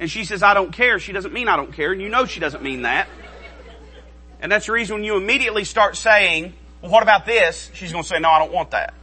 And 0.00 0.10
she 0.10 0.24
says, 0.24 0.42
I 0.42 0.54
don't 0.54 0.72
care. 0.72 0.98
She 0.98 1.12
doesn't 1.12 1.32
mean 1.32 1.46
I 1.46 1.56
don't 1.56 1.72
care. 1.72 1.92
And 1.92 2.00
you 2.00 2.08
know 2.08 2.24
she 2.24 2.40
doesn't 2.40 2.62
mean 2.62 2.82
that. 2.82 3.08
And 4.40 4.50
that's 4.50 4.66
the 4.66 4.72
reason 4.72 4.96
when 4.96 5.04
you 5.04 5.16
immediately 5.16 5.64
start 5.64 5.96
saying, 5.96 6.54
well, 6.80 6.90
what 6.90 7.02
about 7.02 7.26
this? 7.26 7.70
She's 7.74 7.92
going 7.92 8.02
to 8.02 8.08
say, 8.08 8.18
no, 8.18 8.30
I 8.30 8.38
don't 8.38 8.52
want 8.52 8.70
that. 8.70 8.94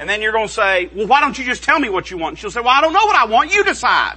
And 0.00 0.08
then 0.08 0.22
you're 0.22 0.32
going 0.32 0.48
to 0.48 0.52
say, 0.52 0.90
well, 0.94 1.06
why 1.06 1.20
don't 1.20 1.38
you 1.38 1.44
just 1.44 1.62
tell 1.62 1.78
me 1.78 1.88
what 1.88 2.10
you 2.10 2.18
want? 2.18 2.38
She'll 2.38 2.50
say, 2.50 2.60
well, 2.60 2.70
I 2.70 2.80
don't 2.80 2.92
know 2.92 3.04
what 3.04 3.16
I 3.16 3.26
want. 3.26 3.54
You 3.54 3.62
decide. 3.62 4.16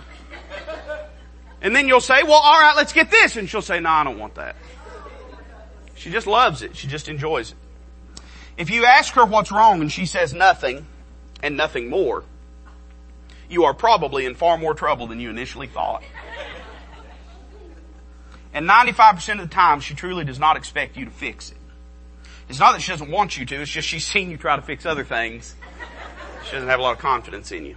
And 1.62 1.76
then 1.76 1.88
you'll 1.88 2.02
say, 2.02 2.24
well, 2.24 2.42
alright, 2.42 2.76
let's 2.76 2.94
get 2.94 3.10
this. 3.10 3.36
And 3.36 3.50
she'll 3.50 3.62
say, 3.62 3.80
no, 3.80 3.90
I 3.90 4.04
don't 4.04 4.20
want 4.20 4.36
that. 4.36 4.56
She 5.96 6.12
just 6.12 6.28
loves 6.28 6.62
it. 6.62 6.76
She 6.76 6.88
just 6.88 7.10
enjoys 7.10 7.52
it. 7.52 7.58
If 8.58 8.70
you 8.70 8.86
ask 8.86 9.14
her 9.14 9.26
what's 9.26 9.52
wrong 9.52 9.82
and 9.82 9.92
she 9.92 10.06
says 10.06 10.34
nothing 10.34 10.86
and 11.42 11.58
nothing 11.58 11.90
more, 11.90 12.24
you 13.50 13.66
are 13.66 13.74
probably 13.74 14.26
in 14.26 14.36
far 14.36 14.58
more 14.58 14.74
trouble 14.74 15.08
than 15.08 15.20
you 15.20 15.30
initially 15.30 15.68
thought. 15.68 16.04
And 18.54 18.68
95% 18.68 19.34
of 19.34 19.50
the 19.50 19.54
time, 19.54 19.80
she 19.80 19.94
truly 19.94 20.26
does 20.26 20.40
not 20.40 20.58
expect 20.58 20.98
you 20.98 21.06
to 21.06 21.12
fix 21.12 21.52
it. 21.52 21.58
It's 22.50 22.60
not 22.60 22.74
that 22.74 22.82
she 22.82 22.92
doesn't 22.92 23.12
want 23.12 23.38
you 23.38 23.46
to, 23.46 23.62
it's 23.62 23.72
just 23.72 23.88
she's 23.88 24.06
seen 24.06 24.32
you 24.32 24.38
try 24.38 24.56
to 24.56 24.62
fix 24.62 24.86
other 24.86 25.04
things. 25.04 25.54
She 26.46 26.54
doesn't 26.54 26.70
have 26.70 26.80
a 26.80 26.82
lot 26.82 26.94
of 26.94 27.00
confidence 27.00 27.52
in 27.52 27.66
you. 27.66 27.76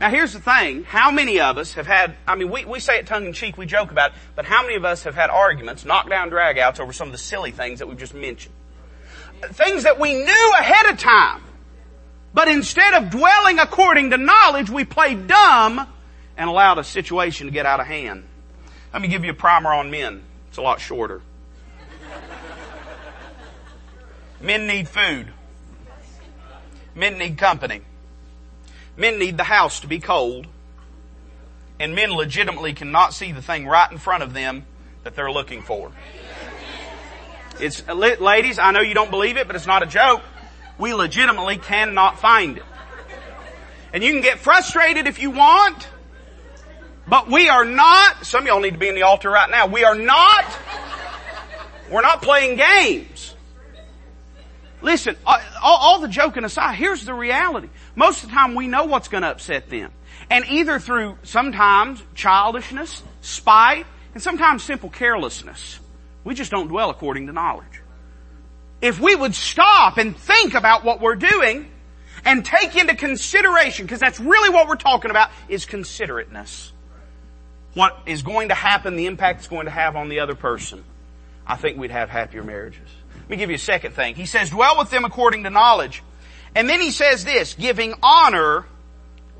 Now 0.00 0.08
here's 0.10 0.32
the 0.32 0.40
thing, 0.40 0.84
how 0.84 1.10
many 1.10 1.40
of 1.40 1.58
us 1.58 1.74
have 1.74 1.86
had, 1.86 2.16
I 2.26 2.34
mean 2.34 2.50
we, 2.50 2.64
we 2.64 2.80
say 2.80 2.98
it 2.98 3.06
tongue 3.06 3.26
in 3.26 3.34
cheek, 3.34 3.58
we 3.58 3.66
joke 3.66 3.90
about 3.90 4.12
it, 4.12 4.16
but 4.34 4.46
how 4.46 4.62
many 4.62 4.74
of 4.76 4.84
us 4.84 5.04
have 5.04 5.14
had 5.14 5.28
arguments, 5.28 5.84
knockdown 5.84 6.30
dragouts 6.30 6.80
over 6.80 6.92
some 6.92 7.08
of 7.08 7.12
the 7.12 7.18
silly 7.18 7.50
things 7.50 7.80
that 7.80 7.86
we've 7.86 7.98
just 7.98 8.14
mentioned? 8.14 8.54
Things 9.42 9.82
that 9.82 10.00
we 10.00 10.14
knew 10.14 10.52
ahead 10.58 10.86
of 10.86 10.98
time 10.98 11.42
But 12.32 12.48
instead 12.48 12.94
of 12.94 13.10
dwelling 13.10 13.58
according 13.58 14.10
to 14.10 14.16
knowledge, 14.16 14.70
we 14.70 14.84
played 14.84 15.26
dumb 15.26 15.86
and 16.36 16.48
allowed 16.48 16.78
a 16.78 16.84
situation 16.84 17.46
to 17.48 17.52
get 17.52 17.66
out 17.66 17.80
of 17.80 17.86
hand. 17.86 18.24
Let 18.92 19.02
me 19.02 19.08
give 19.08 19.24
you 19.24 19.32
a 19.32 19.34
primer 19.34 19.72
on 19.72 19.90
men. 19.90 20.22
It's 20.48 20.58
a 20.58 20.62
lot 20.62 20.80
shorter. 20.80 21.22
Men 24.40 24.66
need 24.66 24.88
food. 24.88 25.28
Men 26.94 27.18
need 27.18 27.36
company. 27.36 27.82
Men 28.96 29.18
need 29.18 29.36
the 29.36 29.44
house 29.44 29.80
to 29.80 29.86
be 29.86 30.00
cold. 30.00 30.46
And 31.78 31.94
men 31.94 32.10
legitimately 32.10 32.74
cannot 32.74 33.14
see 33.14 33.32
the 33.32 33.40
thing 33.40 33.66
right 33.66 33.90
in 33.90 33.98
front 33.98 34.22
of 34.22 34.34
them 34.34 34.66
that 35.02 35.14
they're 35.14 35.32
looking 35.32 35.62
for. 35.62 35.90
It's, 37.58 37.86
ladies, 37.88 38.58
I 38.58 38.70
know 38.70 38.80
you 38.80 38.94
don't 38.94 39.10
believe 39.10 39.36
it, 39.36 39.46
but 39.46 39.56
it's 39.56 39.66
not 39.66 39.82
a 39.82 39.86
joke. 39.86 40.22
We 40.78 40.94
legitimately 40.94 41.58
cannot 41.58 42.18
find 42.18 42.58
it. 42.58 42.64
And 43.92 44.02
you 44.02 44.12
can 44.12 44.22
get 44.22 44.38
frustrated 44.38 45.06
if 45.06 45.20
you 45.20 45.30
want, 45.30 45.88
but 47.08 47.28
we 47.28 47.48
are 47.48 47.64
not, 47.64 48.24
some 48.24 48.42
of 48.42 48.46
y'all 48.46 48.60
need 48.60 48.72
to 48.72 48.78
be 48.78 48.88
in 48.88 48.94
the 48.94 49.02
altar 49.02 49.30
right 49.30 49.50
now. 49.50 49.66
We 49.66 49.84
are 49.84 49.96
not, 49.96 50.44
we're 51.90 52.02
not 52.02 52.22
playing 52.22 52.56
games. 52.56 53.34
Listen, 54.80 55.16
all, 55.26 55.38
all 55.62 56.00
the 56.00 56.08
joking 56.08 56.44
aside, 56.44 56.76
here's 56.76 57.04
the 57.04 57.12
reality. 57.12 57.68
Most 57.94 58.22
of 58.22 58.30
the 58.30 58.34
time 58.34 58.54
we 58.54 58.68
know 58.68 58.84
what's 58.84 59.08
going 59.08 59.22
to 59.22 59.28
upset 59.28 59.68
them. 59.68 59.90
And 60.30 60.44
either 60.46 60.78
through 60.78 61.18
sometimes 61.22 62.02
childishness, 62.14 63.02
spite, 63.20 63.86
and 64.14 64.22
sometimes 64.22 64.62
simple 64.62 64.90
carelessness, 64.90 65.80
we 66.24 66.34
just 66.34 66.50
don't 66.50 66.68
dwell 66.68 66.90
according 66.90 67.26
to 67.26 67.32
knowledge. 67.32 67.82
If 68.80 69.00
we 69.00 69.14
would 69.14 69.34
stop 69.34 69.98
and 69.98 70.16
think 70.16 70.54
about 70.54 70.84
what 70.84 71.00
we're 71.00 71.16
doing 71.16 71.70
and 72.24 72.44
take 72.44 72.76
into 72.76 72.94
consideration, 72.94 73.86
because 73.86 74.00
that's 74.00 74.20
really 74.20 74.50
what 74.50 74.68
we're 74.68 74.76
talking 74.76 75.10
about, 75.10 75.30
is 75.48 75.66
considerateness. 75.66 76.72
What 77.74 77.98
is 78.06 78.22
going 78.22 78.48
to 78.48 78.54
happen, 78.54 78.96
the 78.96 79.06
impact 79.06 79.40
it's 79.40 79.48
going 79.48 79.66
to 79.66 79.70
have 79.70 79.96
on 79.96 80.08
the 80.08 80.20
other 80.20 80.34
person. 80.34 80.84
I 81.46 81.56
think 81.56 81.78
we'd 81.78 81.90
have 81.90 82.08
happier 82.08 82.42
marriages. 82.42 82.88
Let 83.14 83.30
me 83.30 83.36
give 83.36 83.50
you 83.50 83.56
a 83.56 83.58
second 83.58 83.92
thing. 83.92 84.14
He 84.14 84.26
says, 84.26 84.50
dwell 84.50 84.78
with 84.78 84.90
them 84.90 85.04
according 85.04 85.44
to 85.44 85.50
knowledge. 85.50 86.02
And 86.54 86.68
then 86.68 86.80
he 86.80 86.90
says 86.90 87.24
this, 87.24 87.54
giving 87.54 87.94
honor 88.02 88.66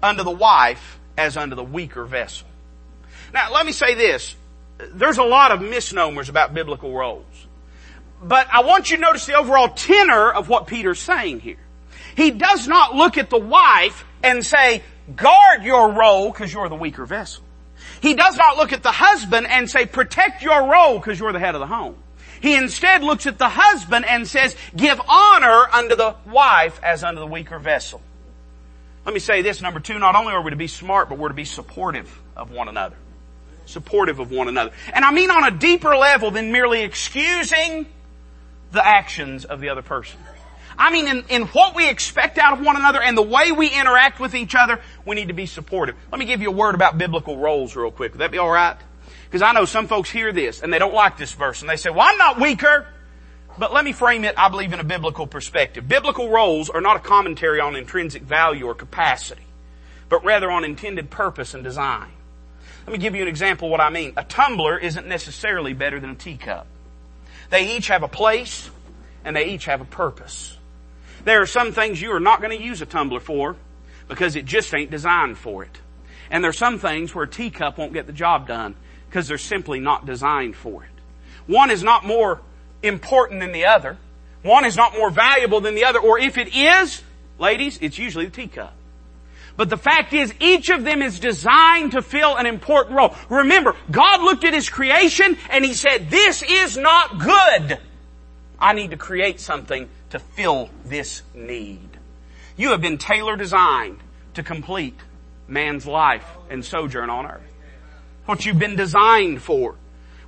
unto 0.02 0.22
the 0.22 0.30
wife 0.30 0.98
as 1.18 1.36
unto 1.36 1.56
the 1.56 1.64
weaker 1.64 2.04
vessel. 2.04 2.46
Now 3.32 3.52
let 3.52 3.66
me 3.66 3.72
say 3.72 3.94
this 3.94 4.36
there's 4.92 5.18
a 5.18 5.24
lot 5.24 5.52
of 5.52 5.60
misnomers 5.60 6.28
about 6.28 6.54
biblical 6.54 6.92
roles. 6.92 7.24
But 8.22 8.48
I 8.52 8.62
want 8.62 8.90
you 8.90 8.96
to 8.96 9.02
notice 9.02 9.26
the 9.26 9.34
overall 9.34 9.68
tenor 9.68 10.30
of 10.30 10.48
what 10.48 10.66
Peter's 10.66 11.00
saying 11.00 11.40
here. 11.40 11.58
He 12.16 12.30
does 12.30 12.68
not 12.68 12.94
look 12.94 13.18
at 13.18 13.30
the 13.30 13.38
wife 13.38 14.04
and 14.22 14.44
say, 14.44 14.82
guard 15.16 15.62
your 15.62 15.92
role 15.92 16.30
because 16.30 16.52
you're 16.52 16.68
the 16.68 16.76
weaker 16.76 17.06
vessel. 17.06 17.44
He 18.02 18.14
does 18.14 18.36
not 18.36 18.56
look 18.56 18.72
at 18.72 18.82
the 18.82 18.92
husband 18.92 19.46
and 19.46 19.68
say, 19.70 19.86
protect 19.86 20.42
your 20.42 20.70
role 20.70 20.98
because 20.98 21.18
you're 21.18 21.32
the 21.32 21.38
head 21.38 21.54
of 21.54 21.60
the 21.60 21.66
home. 21.66 21.96
He 22.40 22.56
instead 22.56 23.02
looks 23.02 23.26
at 23.26 23.38
the 23.38 23.48
husband 23.48 24.06
and 24.06 24.26
says, 24.26 24.56
give 24.74 25.00
honor 25.08 25.66
unto 25.72 25.96
the 25.96 26.16
wife 26.26 26.80
as 26.82 27.04
unto 27.04 27.20
the 27.20 27.26
weaker 27.26 27.58
vessel. 27.58 28.00
Let 29.04 29.14
me 29.14 29.20
say 29.20 29.42
this, 29.42 29.60
number 29.60 29.80
two, 29.80 29.98
not 29.98 30.14
only 30.14 30.32
are 30.32 30.42
we 30.42 30.50
to 30.50 30.56
be 30.56 30.66
smart, 30.66 31.08
but 31.08 31.18
we're 31.18 31.28
to 31.28 31.34
be 31.34 31.44
supportive 31.44 32.20
of 32.36 32.50
one 32.50 32.68
another 32.68 32.96
supportive 33.70 34.18
of 34.18 34.30
one 34.30 34.48
another. 34.48 34.72
And 34.92 35.04
I 35.04 35.12
mean 35.12 35.30
on 35.30 35.44
a 35.44 35.50
deeper 35.50 35.96
level 35.96 36.30
than 36.30 36.52
merely 36.52 36.82
excusing 36.82 37.86
the 38.72 38.86
actions 38.86 39.44
of 39.44 39.60
the 39.60 39.70
other 39.70 39.82
person. 39.82 40.20
I 40.76 40.90
mean 40.90 41.08
in, 41.08 41.24
in 41.28 41.42
what 41.48 41.74
we 41.74 41.88
expect 41.88 42.38
out 42.38 42.58
of 42.58 42.64
one 42.64 42.76
another 42.76 43.02
and 43.02 43.16
the 43.16 43.22
way 43.22 43.52
we 43.52 43.68
interact 43.68 44.20
with 44.20 44.34
each 44.34 44.54
other, 44.54 44.80
we 45.06 45.16
need 45.16 45.28
to 45.28 45.34
be 45.34 45.46
supportive. 45.46 45.96
Let 46.10 46.18
me 46.18 46.26
give 46.26 46.42
you 46.42 46.48
a 46.48 46.54
word 46.54 46.74
about 46.74 46.98
biblical 46.98 47.36
roles 47.36 47.74
real 47.76 47.90
quick. 47.90 48.12
Would 48.12 48.20
that 48.20 48.30
be 48.30 48.38
alright? 48.38 48.76
Because 49.30 49.42
I 49.42 49.52
know 49.52 49.64
some 49.64 49.86
folks 49.86 50.10
hear 50.10 50.32
this 50.32 50.60
and 50.60 50.72
they 50.72 50.80
don't 50.80 50.92
like 50.92 51.16
this 51.16 51.32
verse 51.32 51.60
and 51.60 51.70
they 51.70 51.76
say, 51.76 51.88
well 51.88 52.08
I'm 52.08 52.18
not 52.18 52.40
weaker. 52.40 52.86
But 53.58 53.72
let 53.72 53.84
me 53.84 53.92
frame 53.92 54.24
it, 54.24 54.34
I 54.36 54.48
believe, 54.48 54.72
in 54.72 54.80
a 54.80 54.84
biblical 54.84 55.26
perspective. 55.26 55.86
Biblical 55.86 56.30
roles 56.30 56.70
are 56.70 56.80
not 56.80 56.96
a 56.96 57.00
commentary 57.00 57.60
on 57.60 57.76
intrinsic 57.76 58.22
value 58.22 58.66
or 58.66 58.74
capacity, 58.74 59.44
but 60.08 60.24
rather 60.24 60.50
on 60.50 60.64
intended 60.64 61.10
purpose 61.10 61.54
and 61.54 61.62
design. 61.62 62.10
Let 62.86 62.92
me 62.92 62.98
give 62.98 63.14
you 63.14 63.22
an 63.22 63.28
example 63.28 63.68
of 63.68 63.72
what 63.72 63.80
I 63.80 63.90
mean. 63.90 64.14
A 64.16 64.24
tumbler 64.24 64.78
isn't 64.78 65.06
necessarily 65.06 65.74
better 65.74 66.00
than 66.00 66.10
a 66.10 66.14
teacup. 66.14 66.66
They 67.50 67.76
each 67.76 67.88
have 67.88 68.02
a 68.02 68.08
place 68.08 68.70
and 69.24 69.36
they 69.36 69.46
each 69.50 69.66
have 69.66 69.80
a 69.80 69.84
purpose. 69.84 70.56
There 71.24 71.42
are 71.42 71.46
some 71.46 71.72
things 71.72 72.00
you 72.00 72.12
are 72.12 72.20
not 72.20 72.40
going 72.40 72.56
to 72.56 72.64
use 72.64 72.80
a 72.80 72.86
tumbler 72.86 73.20
for 73.20 73.56
because 74.08 74.36
it 74.36 74.44
just 74.44 74.72
ain't 74.74 74.90
designed 74.90 75.38
for 75.38 75.62
it. 75.64 75.78
And 76.30 76.42
there 76.42 76.48
are 76.48 76.54
some 76.54 76.78
things 76.78 77.14
where 77.14 77.24
a 77.24 77.28
teacup 77.28 77.78
won't 77.78 77.92
get 77.92 78.06
the 78.06 78.12
job 78.12 78.48
done 78.48 78.74
because 79.10 79.26
they're 79.26 79.38
simply 79.38 79.80
not 79.80 80.06
designed 80.06 80.54
for 80.54 80.84
it. 80.84 80.90
One 81.48 81.72
is 81.72 81.82
not 81.82 82.06
more 82.06 82.40
important 82.80 83.40
than 83.40 83.50
the 83.50 83.66
other. 83.66 83.96
One 84.42 84.64
is 84.64 84.76
not 84.76 84.94
more 84.94 85.10
valuable 85.10 85.60
than 85.60 85.74
the 85.74 85.84
other. 85.84 85.98
Or 85.98 86.16
if 86.20 86.38
it 86.38 86.54
is, 86.54 87.02
ladies, 87.36 87.76
it's 87.82 87.98
usually 87.98 88.26
the 88.26 88.30
teacup. 88.30 88.72
But 89.56 89.68
the 89.68 89.76
fact 89.76 90.12
is, 90.12 90.32
each 90.38 90.70
of 90.70 90.84
them 90.84 91.02
is 91.02 91.18
designed 91.18 91.92
to 91.92 92.02
fill 92.02 92.36
an 92.36 92.46
important 92.46 92.96
role. 92.96 93.16
Remember, 93.28 93.74
God 93.90 94.22
looked 94.22 94.44
at 94.44 94.54
His 94.54 94.68
creation 94.68 95.36
and 95.50 95.64
He 95.64 95.74
said, 95.74 96.08
this 96.08 96.44
is 96.48 96.76
not 96.76 97.18
good. 97.18 97.78
I 98.60 98.74
need 98.74 98.92
to 98.92 98.96
create 98.96 99.40
something 99.40 99.88
to 100.10 100.20
fill 100.20 100.70
this 100.84 101.22
need. 101.34 101.98
You 102.56 102.70
have 102.70 102.80
been 102.80 102.96
tailor 102.96 103.34
designed 103.34 103.98
to 104.34 104.44
complete 104.44 104.98
man's 105.48 105.84
life 105.84 106.26
and 106.48 106.64
sojourn 106.64 107.10
on 107.10 107.26
earth. 107.26 107.49
What 108.30 108.46
you've 108.46 108.60
been 108.60 108.76
designed 108.76 109.42
for. 109.42 109.74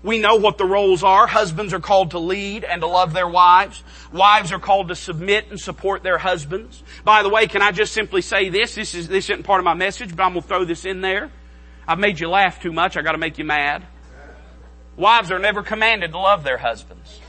We 0.03 0.19
know 0.19 0.35
what 0.35 0.59
the 0.59 0.65
roles 0.65 1.05
are. 1.05 1.29
Husbands 1.29 1.73
are 1.73 1.79
called 1.79 2.11
to 2.11 2.19
lead 2.19 2.65
and 2.65 2.81
to 2.81 2.89
love 2.89 3.13
their 3.13 3.29
wives. 3.29 3.85
Wives 4.13 4.51
are 4.51 4.59
called 4.59 4.89
to 4.89 4.97
submit 4.97 5.51
and 5.51 5.61
support 5.61 6.03
their 6.03 6.19
husbands. 6.19 6.83
By 7.05 7.23
the 7.23 7.29
way, 7.29 7.47
can 7.47 7.63
I 7.63 7.71
just 7.71 7.93
simply 7.93 8.21
say 8.21 8.49
this? 8.49 8.75
This 8.75 8.97
is, 8.97 9.07
this 9.07 9.31
isn't 9.31 9.45
part 9.45 9.61
of 9.61 9.65
my 9.65 9.75
message, 9.75 10.17
but 10.17 10.25
I'm 10.25 10.31
gonna 10.31 10.43
throw 10.43 10.65
this 10.65 10.85
in 10.85 11.01
there. 11.01 11.31
I've 11.87 12.01
made 12.01 12.19
you 12.19 12.29
laugh 12.29 12.61
too 12.61 12.73
much. 12.73 12.97
I 12.97 13.03
gotta 13.03 13.19
make 13.19 13.39
you 13.39 13.45
mad. 13.45 13.85
Wives 14.97 15.31
are 15.31 15.39
never 15.39 15.63
commanded 15.63 16.11
to 16.11 16.19
love 16.19 16.43
their 16.43 16.59
husbands. 16.59 17.21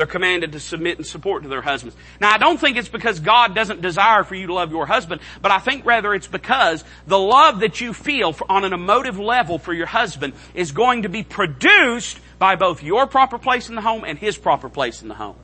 They're 0.00 0.06
commanded 0.06 0.52
to 0.52 0.60
submit 0.60 0.96
and 0.96 1.06
support 1.06 1.42
to 1.42 1.50
their 1.50 1.60
husbands. 1.60 1.94
Now 2.22 2.30
I 2.30 2.38
don't 2.38 2.58
think 2.58 2.78
it's 2.78 2.88
because 2.88 3.20
God 3.20 3.54
doesn't 3.54 3.82
desire 3.82 4.24
for 4.24 4.34
you 4.34 4.46
to 4.46 4.54
love 4.54 4.70
your 4.70 4.86
husband, 4.86 5.20
but 5.42 5.52
I 5.52 5.58
think 5.58 5.84
rather 5.84 6.14
it's 6.14 6.26
because 6.26 6.82
the 7.06 7.18
love 7.18 7.60
that 7.60 7.82
you 7.82 7.92
feel 7.92 8.34
on 8.48 8.64
an 8.64 8.72
emotive 8.72 9.18
level 9.18 9.58
for 9.58 9.74
your 9.74 9.84
husband 9.84 10.32
is 10.54 10.72
going 10.72 11.02
to 11.02 11.10
be 11.10 11.22
produced 11.22 12.18
by 12.38 12.56
both 12.56 12.82
your 12.82 13.06
proper 13.08 13.36
place 13.36 13.68
in 13.68 13.74
the 13.74 13.82
home 13.82 14.04
and 14.06 14.18
his 14.18 14.38
proper 14.38 14.70
place 14.70 15.02
in 15.02 15.08
the 15.08 15.14
home. 15.14 15.36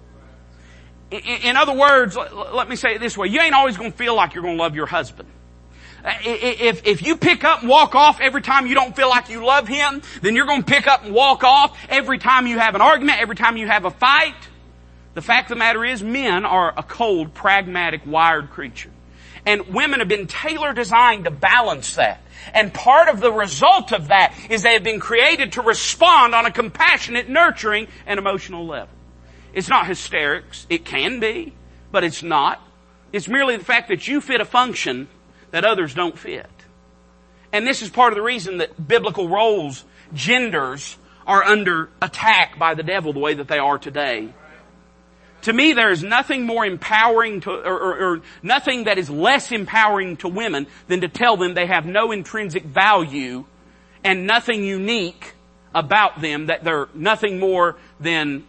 In 1.10 1.58
other 1.58 1.74
words, 1.74 2.16
let 2.16 2.66
me 2.66 2.76
say 2.76 2.94
it 2.94 3.00
this 3.02 3.14
way, 3.14 3.28
you 3.28 3.42
ain't 3.42 3.54
always 3.54 3.76
going 3.76 3.92
to 3.92 3.98
feel 3.98 4.14
like 4.14 4.32
you're 4.32 4.42
going 4.42 4.56
to 4.56 4.62
love 4.62 4.74
your 4.74 4.86
husband. 4.86 5.28
Uh, 6.04 6.12
if, 6.24 6.86
if 6.86 7.02
you 7.06 7.16
pick 7.16 7.44
up 7.44 7.60
and 7.60 7.68
walk 7.68 7.94
off 7.94 8.20
every 8.20 8.42
time 8.42 8.66
you 8.66 8.74
don't 8.74 8.94
feel 8.94 9.08
like 9.08 9.28
you 9.28 9.44
love 9.44 9.66
him, 9.66 10.02
then 10.22 10.36
you're 10.36 10.46
going 10.46 10.62
to 10.62 10.70
pick 10.70 10.86
up 10.86 11.04
and 11.04 11.14
walk 11.14 11.42
off 11.42 11.76
every 11.88 12.18
time 12.18 12.46
you 12.46 12.58
have 12.58 12.74
an 12.74 12.80
argument, 12.80 13.20
every 13.20 13.36
time 13.36 13.56
you 13.56 13.66
have 13.66 13.84
a 13.84 13.90
fight. 13.90 14.34
The 15.14 15.22
fact 15.22 15.50
of 15.50 15.56
the 15.56 15.58
matter 15.58 15.84
is 15.84 16.02
men 16.02 16.44
are 16.44 16.74
a 16.76 16.82
cold, 16.82 17.32
pragmatic, 17.34 18.02
wired 18.04 18.50
creature. 18.50 18.90
And 19.46 19.68
women 19.68 20.00
have 20.00 20.08
been 20.08 20.26
tailor 20.26 20.72
designed 20.72 21.24
to 21.24 21.30
balance 21.30 21.94
that. 21.94 22.20
And 22.52 22.74
part 22.74 23.08
of 23.08 23.20
the 23.20 23.32
result 23.32 23.92
of 23.92 24.08
that 24.08 24.34
is 24.50 24.62
they 24.62 24.74
have 24.74 24.84
been 24.84 25.00
created 25.00 25.52
to 25.52 25.62
respond 25.62 26.34
on 26.34 26.46
a 26.46 26.50
compassionate, 26.50 27.28
nurturing, 27.28 27.88
and 28.06 28.18
emotional 28.18 28.66
level. 28.66 28.94
It's 29.54 29.68
not 29.68 29.86
hysterics. 29.86 30.66
It 30.68 30.84
can 30.84 31.20
be, 31.20 31.54
but 31.90 32.04
it's 32.04 32.22
not. 32.22 32.60
It's 33.12 33.28
merely 33.28 33.56
the 33.56 33.64
fact 33.64 33.88
that 33.88 34.06
you 34.06 34.20
fit 34.20 34.40
a 34.40 34.44
function 34.44 35.08
that 35.50 35.64
others 35.64 35.94
don't 35.94 36.18
fit. 36.18 36.50
And 37.52 37.66
this 37.66 37.82
is 37.82 37.90
part 37.90 38.12
of 38.12 38.16
the 38.16 38.22
reason 38.22 38.58
that 38.58 38.88
biblical 38.88 39.28
roles, 39.28 39.84
genders, 40.12 40.96
are 41.26 41.42
under 41.42 41.88
attack 42.00 42.58
by 42.58 42.74
the 42.74 42.82
devil 42.82 43.12
the 43.12 43.18
way 43.18 43.34
that 43.34 43.48
they 43.48 43.58
are 43.58 43.78
today. 43.78 44.32
To 45.42 45.52
me, 45.52 45.74
there 45.74 45.90
is 45.90 46.02
nothing 46.02 46.44
more 46.44 46.66
empowering 46.66 47.40
to, 47.42 47.50
or, 47.50 47.78
or, 47.78 47.98
or, 47.98 48.22
nothing 48.42 48.84
that 48.84 48.98
is 48.98 49.08
less 49.08 49.52
empowering 49.52 50.16
to 50.18 50.28
women 50.28 50.66
than 50.88 51.02
to 51.02 51.08
tell 51.08 51.36
them 51.36 51.54
they 51.54 51.66
have 51.66 51.86
no 51.86 52.10
intrinsic 52.10 52.64
value 52.64 53.44
and 54.02 54.26
nothing 54.26 54.64
unique 54.64 55.34
about 55.74 56.20
them, 56.20 56.46
that 56.46 56.64
they're 56.64 56.88
nothing 56.94 57.38
more 57.38 57.76
than 58.00 58.44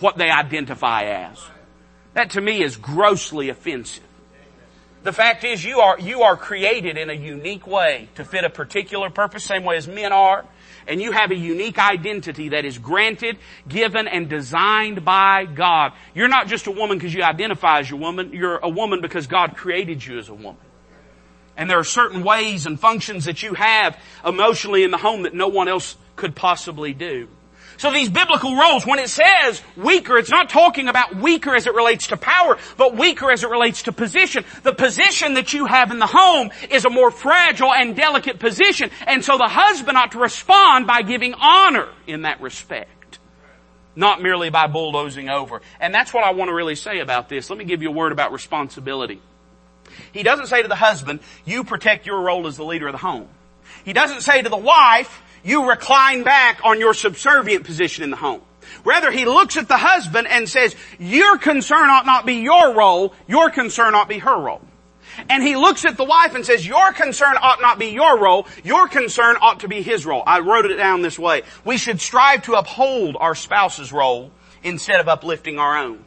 what 0.00 0.18
they 0.18 0.30
identify 0.30 1.04
as. 1.04 1.42
That 2.14 2.30
to 2.30 2.40
me 2.40 2.62
is 2.62 2.76
grossly 2.76 3.48
offensive. 3.48 4.04
The 5.02 5.12
fact 5.12 5.44
is 5.44 5.64
you 5.64 5.80
are, 5.80 5.98
you 5.98 6.22
are 6.22 6.36
created 6.36 6.98
in 6.98 7.08
a 7.08 7.14
unique 7.14 7.66
way 7.66 8.08
to 8.16 8.24
fit 8.24 8.44
a 8.44 8.50
particular 8.50 9.08
purpose, 9.08 9.44
same 9.44 9.64
way 9.64 9.76
as 9.76 9.88
men 9.88 10.12
are. 10.12 10.44
And 10.86 11.00
you 11.00 11.12
have 11.12 11.30
a 11.30 11.36
unique 11.36 11.78
identity 11.78 12.50
that 12.50 12.64
is 12.64 12.78
granted, 12.78 13.38
given, 13.68 14.08
and 14.08 14.28
designed 14.28 15.04
by 15.04 15.46
God. 15.46 15.92
You're 16.14 16.28
not 16.28 16.48
just 16.48 16.66
a 16.66 16.70
woman 16.70 16.98
because 16.98 17.14
you 17.14 17.22
identify 17.22 17.80
as 17.80 17.90
a 17.90 17.96
woman. 17.96 18.32
You're 18.32 18.58
a 18.58 18.68
woman 18.68 19.00
because 19.00 19.26
God 19.26 19.56
created 19.56 20.04
you 20.04 20.18
as 20.18 20.28
a 20.28 20.34
woman. 20.34 20.60
And 21.56 21.70
there 21.70 21.78
are 21.78 21.84
certain 21.84 22.22
ways 22.22 22.66
and 22.66 22.78
functions 22.78 23.26
that 23.26 23.42
you 23.42 23.54
have 23.54 23.98
emotionally 24.24 24.82
in 24.82 24.90
the 24.90 24.98
home 24.98 25.22
that 25.22 25.34
no 25.34 25.48
one 25.48 25.68
else 25.68 25.96
could 26.16 26.34
possibly 26.34 26.92
do. 26.92 27.28
So 27.80 27.90
these 27.90 28.10
biblical 28.10 28.54
roles, 28.56 28.84
when 28.84 28.98
it 28.98 29.08
says 29.08 29.62
weaker, 29.74 30.18
it's 30.18 30.28
not 30.28 30.50
talking 30.50 30.88
about 30.88 31.16
weaker 31.16 31.54
as 31.54 31.66
it 31.66 31.72
relates 31.72 32.08
to 32.08 32.18
power, 32.18 32.58
but 32.76 32.94
weaker 32.94 33.30
as 33.30 33.42
it 33.42 33.48
relates 33.48 33.84
to 33.84 33.92
position. 33.92 34.44
The 34.64 34.74
position 34.74 35.32
that 35.32 35.54
you 35.54 35.64
have 35.64 35.90
in 35.90 35.98
the 35.98 36.06
home 36.06 36.50
is 36.68 36.84
a 36.84 36.90
more 36.90 37.10
fragile 37.10 37.72
and 37.72 37.96
delicate 37.96 38.38
position, 38.38 38.90
and 39.06 39.24
so 39.24 39.38
the 39.38 39.48
husband 39.48 39.96
ought 39.96 40.12
to 40.12 40.18
respond 40.18 40.86
by 40.86 41.00
giving 41.00 41.32
honor 41.32 41.88
in 42.06 42.22
that 42.22 42.42
respect. 42.42 43.18
Not 43.96 44.20
merely 44.20 44.50
by 44.50 44.66
bulldozing 44.66 45.30
over. 45.30 45.62
And 45.80 45.94
that's 45.94 46.12
what 46.12 46.22
I 46.22 46.32
want 46.32 46.50
to 46.50 46.54
really 46.54 46.76
say 46.76 46.98
about 46.98 47.30
this. 47.30 47.48
Let 47.48 47.58
me 47.58 47.64
give 47.64 47.80
you 47.80 47.88
a 47.88 47.92
word 47.92 48.12
about 48.12 48.32
responsibility. 48.32 49.22
He 50.12 50.22
doesn't 50.22 50.48
say 50.48 50.60
to 50.60 50.68
the 50.68 50.74
husband, 50.74 51.20
you 51.46 51.64
protect 51.64 52.06
your 52.06 52.20
role 52.20 52.46
as 52.46 52.58
the 52.58 52.64
leader 52.64 52.88
of 52.88 52.92
the 52.92 52.98
home. 52.98 53.28
He 53.86 53.94
doesn't 53.94 54.20
say 54.20 54.42
to 54.42 54.50
the 54.50 54.56
wife, 54.58 55.22
you 55.42 55.68
recline 55.68 56.22
back 56.22 56.60
on 56.64 56.80
your 56.80 56.94
subservient 56.94 57.64
position 57.64 58.04
in 58.04 58.10
the 58.10 58.16
home. 58.16 58.42
Rather, 58.84 59.10
he 59.10 59.24
looks 59.24 59.56
at 59.56 59.68
the 59.68 59.76
husband 59.76 60.26
and 60.28 60.48
says, 60.48 60.74
your 60.98 61.38
concern 61.38 61.88
ought 61.90 62.06
not 62.06 62.26
be 62.26 62.34
your 62.34 62.74
role, 62.74 63.14
your 63.26 63.50
concern 63.50 63.94
ought 63.94 64.08
be 64.08 64.18
her 64.18 64.38
role. 64.38 64.62
And 65.28 65.42
he 65.42 65.56
looks 65.56 65.84
at 65.84 65.96
the 65.96 66.04
wife 66.04 66.34
and 66.34 66.46
says, 66.46 66.66
your 66.66 66.92
concern 66.92 67.36
ought 67.40 67.60
not 67.60 67.78
be 67.78 67.86
your 67.86 68.18
role, 68.18 68.46
your 68.62 68.88
concern 68.88 69.36
ought 69.40 69.60
to 69.60 69.68
be 69.68 69.82
his 69.82 70.06
role. 70.06 70.22
I 70.24 70.40
wrote 70.40 70.66
it 70.66 70.76
down 70.76 71.02
this 71.02 71.18
way. 71.18 71.42
We 71.64 71.78
should 71.78 72.00
strive 72.00 72.44
to 72.44 72.54
uphold 72.54 73.16
our 73.18 73.34
spouse's 73.34 73.92
role 73.92 74.30
instead 74.62 75.00
of 75.00 75.08
uplifting 75.08 75.58
our 75.58 75.78
own. 75.78 76.04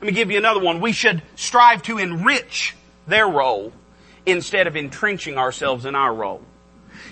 Let 0.00 0.06
me 0.06 0.12
give 0.12 0.30
you 0.30 0.38
another 0.38 0.60
one. 0.60 0.80
We 0.80 0.92
should 0.92 1.22
strive 1.36 1.82
to 1.82 1.98
enrich 1.98 2.74
their 3.06 3.26
role 3.26 3.72
instead 4.26 4.66
of 4.66 4.76
entrenching 4.76 5.38
ourselves 5.38 5.84
in 5.84 5.94
our 5.94 6.12
role. 6.12 6.42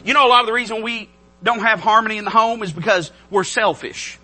You 0.05 0.15
know, 0.15 0.27
a 0.27 0.29
lot 0.29 0.41
of 0.41 0.47
the 0.47 0.53
reason 0.53 0.83
we 0.83 1.09
don't 1.43 1.61
have 1.61 1.81
harmony 1.81 2.19
in 2.19 2.25
the 2.25 2.31
home 2.31 2.63
is 2.63 2.73
because 2.73 3.13
we're 3.31 3.45
selfish. 3.45 4.19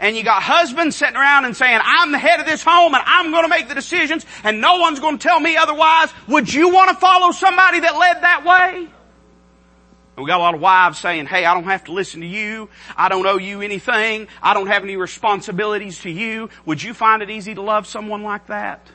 And 0.00 0.16
you 0.16 0.22
got 0.22 0.42
husbands 0.42 0.94
sitting 0.96 1.16
around 1.16 1.44
and 1.44 1.56
saying, 1.56 1.80
I'm 1.82 2.12
the 2.12 2.18
head 2.18 2.38
of 2.40 2.46
this 2.46 2.62
home 2.62 2.94
and 2.94 3.02
I'm 3.04 3.30
going 3.30 3.42
to 3.42 3.48
make 3.48 3.68
the 3.68 3.74
decisions 3.74 4.24
and 4.44 4.60
no 4.60 4.78
one's 4.78 5.00
going 5.00 5.18
to 5.18 5.22
tell 5.22 5.40
me 5.40 5.56
otherwise. 5.56 6.10
Would 6.28 6.52
you 6.52 6.68
want 6.68 6.90
to 6.90 6.96
follow 6.96 7.32
somebody 7.32 7.80
that 7.80 7.96
led 7.96 8.22
that 8.22 8.44
way? 8.44 8.88
And 10.16 10.24
we 10.24 10.28
got 10.28 10.38
a 10.38 10.42
lot 10.42 10.54
of 10.54 10.60
wives 10.60 10.98
saying, 10.98 11.26
hey, 11.26 11.44
I 11.44 11.54
don't 11.54 11.64
have 11.64 11.84
to 11.84 11.92
listen 11.92 12.20
to 12.20 12.26
you. 12.26 12.68
I 12.96 13.08
don't 13.08 13.26
owe 13.26 13.38
you 13.38 13.60
anything. 13.60 14.28
I 14.42 14.54
don't 14.54 14.66
have 14.68 14.82
any 14.84 14.96
responsibilities 14.96 16.00
to 16.02 16.10
you. 16.10 16.50
Would 16.64 16.82
you 16.82 16.94
find 16.94 17.22
it 17.22 17.30
easy 17.30 17.54
to 17.54 17.62
love 17.62 17.86
someone 17.86 18.22
like 18.22 18.46
that? 18.48 18.86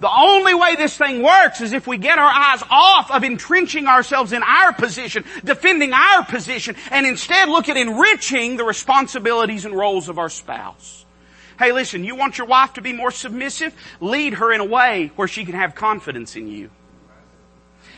The 0.00 0.10
only 0.10 0.54
way 0.54 0.76
this 0.76 0.96
thing 0.96 1.22
works 1.22 1.60
is 1.60 1.72
if 1.72 1.86
we 1.86 1.98
get 1.98 2.18
our 2.18 2.30
eyes 2.30 2.62
off 2.70 3.10
of 3.10 3.24
entrenching 3.24 3.88
ourselves 3.88 4.32
in 4.32 4.42
our 4.44 4.72
position, 4.72 5.24
defending 5.44 5.92
our 5.92 6.24
position, 6.24 6.76
and 6.92 7.04
instead 7.04 7.48
look 7.48 7.68
at 7.68 7.76
enriching 7.76 8.56
the 8.56 8.64
responsibilities 8.64 9.64
and 9.64 9.74
roles 9.74 10.08
of 10.08 10.18
our 10.18 10.28
spouse. 10.28 11.04
Hey 11.58 11.72
listen, 11.72 12.04
you 12.04 12.14
want 12.14 12.38
your 12.38 12.46
wife 12.46 12.74
to 12.74 12.80
be 12.80 12.92
more 12.92 13.10
submissive? 13.10 13.74
Lead 14.00 14.34
her 14.34 14.52
in 14.52 14.60
a 14.60 14.64
way 14.64 15.10
where 15.16 15.26
she 15.26 15.44
can 15.44 15.54
have 15.54 15.74
confidence 15.74 16.36
in 16.36 16.46
you. 16.46 16.70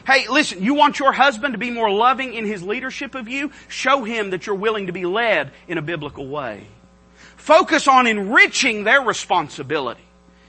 Hey, 0.07 0.27
listen, 0.29 0.63
you 0.63 0.73
want 0.73 0.99
your 0.99 1.13
husband 1.13 1.53
to 1.53 1.59
be 1.59 1.71
more 1.71 1.91
loving 1.91 2.33
in 2.33 2.47
his 2.47 2.63
leadership 2.63 3.15
of 3.15 3.29
you? 3.29 3.53
Show 3.69 4.03
him 4.03 4.31
that 4.31 4.47
you're 4.47 4.57
willing 4.57 4.87
to 4.87 4.93
be 4.93 5.05
led 5.05 5.53
in 5.69 5.77
a 5.77 5.83
biblical 5.83 6.27
way. 6.27 6.67
Focus 7.37 7.87
on 7.87 8.07
enriching 8.07 8.85
their 8.85 9.03
responsibility 9.03 10.01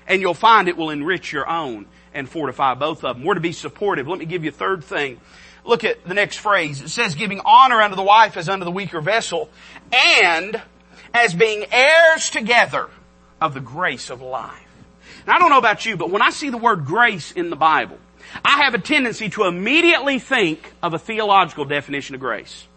and 0.07 0.21
you'll 0.21 0.33
find 0.33 0.67
it 0.67 0.77
will 0.77 0.89
enrich 0.89 1.31
your 1.31 1.47
own 1.47 1.85
and 2.13 2.27
fortify 2.29 2.73
both 2.73 3.03
of 3.03 3.17
them. 3.17 3.25
We're 3.25 3.35
to 3.35 3.39
be 3.39 3.51
supportive. 3.51 4.07
Let 4.07 4.19
me 4.19 4.25
give 4.25 4.43
you 4.43 4.49
a 4.49 4.53
third 4.53 4.83
thing. 4.83 5.19
Look 5.63 5.83
at 5.83 6.05
the 6.05 6.13
next 6.13 6.37
phrase. 6.37 6.81
It 6.81 6.89
says 6.89 7.15
giving 7.15 7.39
honor 7.45 7.81
unto 7.81 7.95
the 7.95 8.03
wife 8.03 8.37
as 8.37 8.49
unto 8.49 8.65
the 8.65 8.71
weaker 8.71 9.01
vessel 9.01 9.49
and 9.91 10.61
as 11.13 11.33
being 11.33 11.65
heirs 11.71 12.29
together 12.29 12.89
of 13.39 13.53
the 13.53 13.59
grace 13.59 14.09
of 14.09 14.21
life. 14.21 14.67
Now 15.27 15.35
I 15.35 15.39
don't 15.39 15.49
know 15.49 15.59
about 15.59 15.85
you, 15.85 15.97
but 15.97 16.09
when 16.09 16.21
I 16.21 16.31
see 16.31 16.49
the 16.49 16.57
word 16.57 16.85
grace 16.85 17.31
in 17.31 17.49
the 17.49 17.55
Bible, 17.55 17.97
I 18.43 18.63
have 18.63 18.73
a 18.73 18.79
tendency 18.79 19.29
to 19.31 19.43
immediately 19.43 20.19
think 20.19 20.73
of 20.81 20.93
a 20.93 20.99
theological 20.99 21.65
definition 21.65 22.15
of 22.15 22.21
grace. 22.21 22.67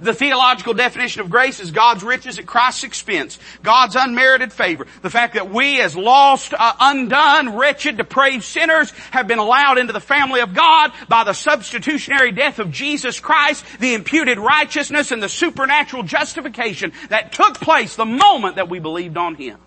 The 0.00 0.14
theological 0.14 0.74
definition 0.74 1.20
of 1.20 1.30
grace 1.30 1.60
is 1.60 1.70
God's 1.70 2.02
riches 2.02 2.38
at 2.38 2.46
Christ's 2.46 2.84
expense. 2.84 3.38
God's 3.62 3.96
unmerited 3.96 4.52
favor. 4.52 4.86
The 5.02 5.10
fact 5.10 5.34
that 5.34 5.50
we 5.50 5.80
as 5.80 5.96
lost, 5.96 6.54
uh, 6.54 6.72
undone, 6.80 7.56
wretched, 7.56 7.96
depraved 7.96 8.44
sinners 8.44 8.90
have 9.10 9.26
been 9.26 9.38
allowed 9.38 9.78
into 9.78 9.92
the 9.92 10.00
family 10.00 10.40
of 10.40 10.54
God 10.54 10.92
by 11.08 11.24
the 11.24 11.32
substitutionary 11.32 12.32
death 12.32 12.58
of 12.58 12.70
Jesus 12.70 13.20
Christ, 13.20 13.64
the 13.80 13.94
imputed 13.94 14.38
righteousness 14.38 15.12
and 15.12 15.22
the 15.22 15.28
supernatural 15.28 16.02
justification 16.02 16.92
that 17.08 17.32
took 17.32 17.60
place 17.60 17.96
the 17.96 18.04
moment 18.04 18.56
that 18.56 18.68
we 18.68 18.78
believed 18.78 19.16
on 19.16 19.34
Him. 19.34 19.58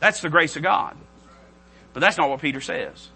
That's 0.00 0.20
the 0.20 0.30
grace 0.30 0.56
of 0.56 0.62
God. 0.62 0.96
But 1.92 2.00
that's 2.00 2.16
not 2.16 2.28
what 2.28 2.40
Peter 2.40 2.60
says. 2.60 3.08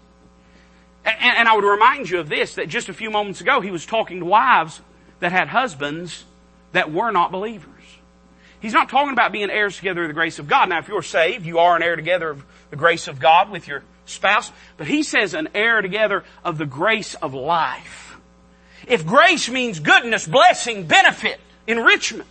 And, 1.05 1.17
and, 1.21 1.47
I 1.47 1.55
would 1.55 1.65
remind 1.65 2.09
you 2.09 2.19
of 2.19 2.29
this, 2.29 2.55
that 2.55 2.69
just 2.69 2.89
a 2.89 2.93
few 2.93 3.11
moments 3.11 3.41
ago 3.41 3.59
he 3.59 3.71
was 3.71 3.85
talking 3.85 4.19
to 4.19 4.25
wives 4.25 4.81
that 5.23 5.31
had 5.31 5.47
husbands 5.47 6.25
that 6.73 6.91
were 6.91 7.09
not 7.09 7.31
believers. 7.31 7.69
He's 8.59 8.73
not 8.73 8.89
talking 8.89 9.13
about 9.13 9.31
being 9.31 9.49
heirs 9.49 9.77
together 9.77 10.01
of 10.01 10.09
the 10.09 10.13
grace 10.13 10.37
of 10.37 10.49
God. 10.49 10.67
Now, 10.67 10.79
if 10.79 10.89
you're 10.89 11.01
saved, 11.01 11.45
you 11.45 11.59
are 11.59 11.77
an 11.77 11.81
heir 11.81 11.95
together 11.95 12.29
of 12.29 12.43
the 12.69 12.75
grace 12.75 13.07
of 13.07 13.21
God 13.21 13.49
with 13.49 13.65
your 13.65 13.83
spouse. 14.03 14.51
But 14.75 14.87
he 14.87 15.01
says 15.01 15.33
an 15.33 15.47
heir 15.55 15.81
together 15.81 16.25
of 16.43 16.57
the 16.57 16.65
grace 16.65 17.15
of 17.15 17.33
life. 17.33 18.17
If 18.85 19.05
grace 19.05 19.47
means 19.47 19.79
goodness, 19.79 20.27
blessing, 20.27 20.87
benefit, 20.87 21.39
enrichment, 21.67 22.27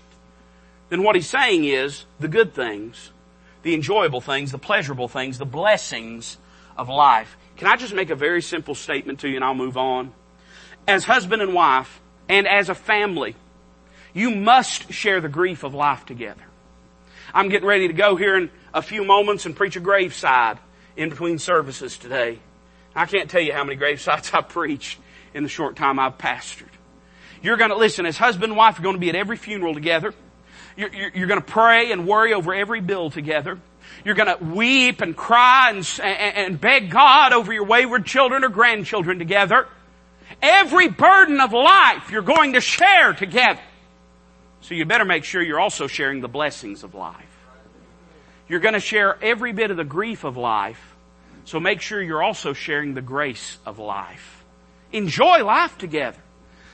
then 0.90 1.02
what 1.02 1.16
he's 1.16 1.30
saying 1.30 1.64
is 1.64 2.04
the 2.20 2.28
good 2.28 2.52
things, 2.52 3.10
the 3.62 3.72
enjoyable 3.72 4.20
things, 4.20 4.52
the 4.52 4.58
pleasurable 4.58 5.08
things, 5.08 5.38
the 5.38 5.46
blessings 5.46 6.36
of 6.76 6.90
life. 6.90 7.38
Can 7.56 7.68
I 7.68 7.76
just 7.76 7.94
make 7.94 8.10
a 8.10 8.16
very 8.16 8.42
simple 8.42 8.74
statement 8.74 9.20
to 9.20 9.30
you 9.30 9.36
and 9.36 9.44
I'll 9.44 9.54
move 9.54 9.78
on? 9.78 10.12
As 10.86 11.04
husband 11.04 11.40
and 11.40 11.54
wife, 11.54 12.01
and 12.32 12.48
as 12.48 12.70
a 12.70 12.74
family, 12.74 13.36
you 14.14 14.30
must 14.30 14.90
share 14.90 15.20
the 15.20 15.28
grief 15.28 15.64
of 15.64 15.74
life 15.74 16.06
together. 16.06 16.42
I'm 17.34 17.50
getting 17.50 17.68
ready 17.68 17.88
to 17.88 17.92
go 17.92 18.16
here 18.16 18.36
in 18.36 18.50
a 18.72 18.80
few 18.80 19.04
moments 19.04 19.44
and 19.44 19.54
preach 19.54 19.76
a 19.76 19.80
graveside 19.80 20.58
in 20.96 21.10
between 21.10 21.38
services 21.38 21.98
today. 21.98 22.38
I 22.96 23.04
can't 23.04 23.28
tell 23.28 23.42
you 23.42 23.52
how 23.52 23.64
many 23.64 23.78
gravesides 23.78 24.34
I've 24.34 24.48
preached 24.48 24.98
in 25.34 25.42
the 25.42 25.48
short 25.50 25.76
time 25.76 25.98
I've 25.98 26.16
pastored. 26.16 26.70
You're 27.42 27.58
going 27.58 27.68
to 27.70 27.76
listen 27.76 28.06
as 28.06 28.16
husband 28.16 28.52
and 28.52 28.56
wife 28.56 28.78
You're 28.78 28.84
going 28.84 28.96
to 28.96 29.00
be 29.00 29.10
at 29.10 29.14
every 29.14 29.36
funeral 29.36 29.74
together. 29.74 30.14
You're, 30.74 30.92
you're, 30.94 31.10
you're 31.10 31.28
going 31.28 31.40
to 31.40 31.46
pray 31.46 31.92
and 31.92 32.08
worry 32.08 32.32
over 32.32 32.54
every 32.54 32.80
bill 32.80 33.10
together. 33.10 33.58
You're 34.06 34.14
going 34.14 34.38
to 34.38 34.42
weep 34.42 35.02
and 35.02 35.14
cry 35.14 35.68
and, 35.68 36.00
and, 36.02 36.36
and 36.36 36.60
beg 36.60 36.88
God 36.88 37.34
over 37.34 37.52
your 37.52 37.64
wayward 37.64 38.06
children 38.06 38.42
or 38.42 38.48
grandchildren 38.48 39.18
together. 39.18 39.68
Every 40.40 40.88
burden 40.88 41.40
of 41.40 41.52
life 41.52 42.10
you're 42.10 42.22
going 42.22 42.54
to 42.54 42.60
share 42.60 43.12
together. 43.12 43.60
So 44.60 44.74
you 44.74 44.84
better 44.84 45.04
make 45.04 45.24
sure 45.24 45.42
you're 45.42 45.60
also 45.60 45.86
sharing 45.86 46.20
the 46.20 46.28
blessings 46.28 46.84
of 46.84 46.94
life. 46.94 47.16
You're 48.48 48.60
going 48.60 48.74
to 48.74 48.80
share 48.80 49.18
every 49.22 49.52
bit 49.52 49.70
of 49.70 49.76
the 49.76 49.84
grief 49.84 50.24
of 50.24 50.36
life. 50.36 50.94
So 51.44 51.58
make 51.58 51.80
sure 51.80 52.00
you're 52.00 52.22
also 52.22 52.52
sharing 52.52 52.94
the 52.94 53.02
grace 53.02 53.58
of 53.66 53.78
life. 53.78 54.44
Enjoy 54.92 55.44
life 55.44 55.76
together. 55.78 56.18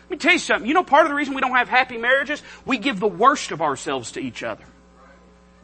Let 0.05 0.11
me 0.11 0.17
tell 0.17 0.33
you 0.33 0.39
something. 0.39 0.69
You 0.69 0.75
know 0.75 0.83
part 0.83 1.05
of 1.05 1.11
the 1.11 1.15
reason 1.15 1.35
we 1.35 1.41
don't 1.41 1.57
have 1.57 1.69
happy 1.69 1.97
marriages? 1.97 2.43
We 2.65 2.79
give 2.79 3.01
the 3.01 3.09
worst 3.09 3.51
of 3.53 3.63
ourselves 3.63 4.13
to 4.13 4.21
each 4.21 4.43
other. 4.43 4.65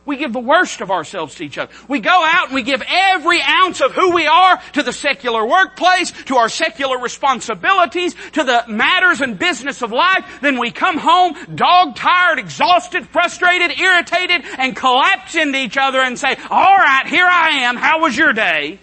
We 0.07 0.19
give 0.19 0.35
the 0.35 0.41
worst 0.41 0.83
of 0.83 0.91
ourselves 0.91 1.35
to 1.37 1.45
each 1.45 1.57
other. 1.57 1.73
We 1.89 2.01
go 2.01 2.11
out 2.11 2.47
and 2.47 2.55
we 2.55 2.63
give 2.63 2.83
every 2.87 3.41
ounce 3.41 3.81
of 3.81 3.93
who 3.93 4.13
we 4.13 4.27
are 4.27 4.61
to 4.75 4.83
the 4.83 4.93
secular 4.93 5.47
workplace, 5.47 6.13
to 6.25 6.37
our 6.37 6.51
secular 6.51 6.99
responsibilities, 6.99 8.15
to 8.33 8.45
the 8.45 8.65
matters 8.69 9.23
and 9.23 9.39
business 9.39 9.81
of 9.81 9.93
life. 9.93 10.41
Then 10.43 10.59
we 10.59 10.71
come 10.71 10.99
home 10.99 11.37
dog 11.55 11.97
tired, 11.97 12.39
exhausted, 12.39 13.09
frustrated, 13.09 13.79
irritated, 13.79 14.45
and 14.59 14.77
collapse 14.77 15.37
into 15.37 15.59
each 15.59 15.79
other 15.79 16.01
and 16.01 16.19
say, 16.19 16.37
alright, 16.51 17.07
here 17.07 17.27
I 17.27 17.61
am, 17.63 17.77
how 17.77 18.01
was 18.01 18.17
your 18.17 18.35
day? 18.35 18.79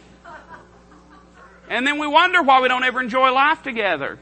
And 1.70 1.86
then 1.86 2.00
we 2.00 2.08
wonder 2.08 2.42
why 2.42 2.62
we 2.62 2.68
don't 2.68 2.84
ever 2.84 3.00
enjoy 3.00 3.32
life 3.32 3.62
together. 3.62 4.18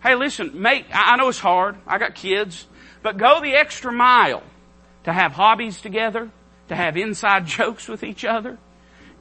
Hey 0.00 0.14
listen, 0.14 0.62
mate, 0.62 0.86
I 0.94 1.16
know 1.16 1.28
it's 1.28 1.40
hard. 1.40 1.76
I 1.86 1.98
got 1.98 2.14
kids. 2.14 2.66
But 3.02 3.16
go 3.16 3.40
the 3.40 3.54
extra 3.54 3.92
mile 3.92 4.42
to 5.08 5.12
have 5.14 5.32
hobbies 5.32 5.80
together, 5.80 6.30
to 6.68 6.76
have 6.76 6.98
inside 6.98 7.46
jokes 7.58 7.88
with 7.88 8.04
each 8.04 8.26
other. 8.26 8.58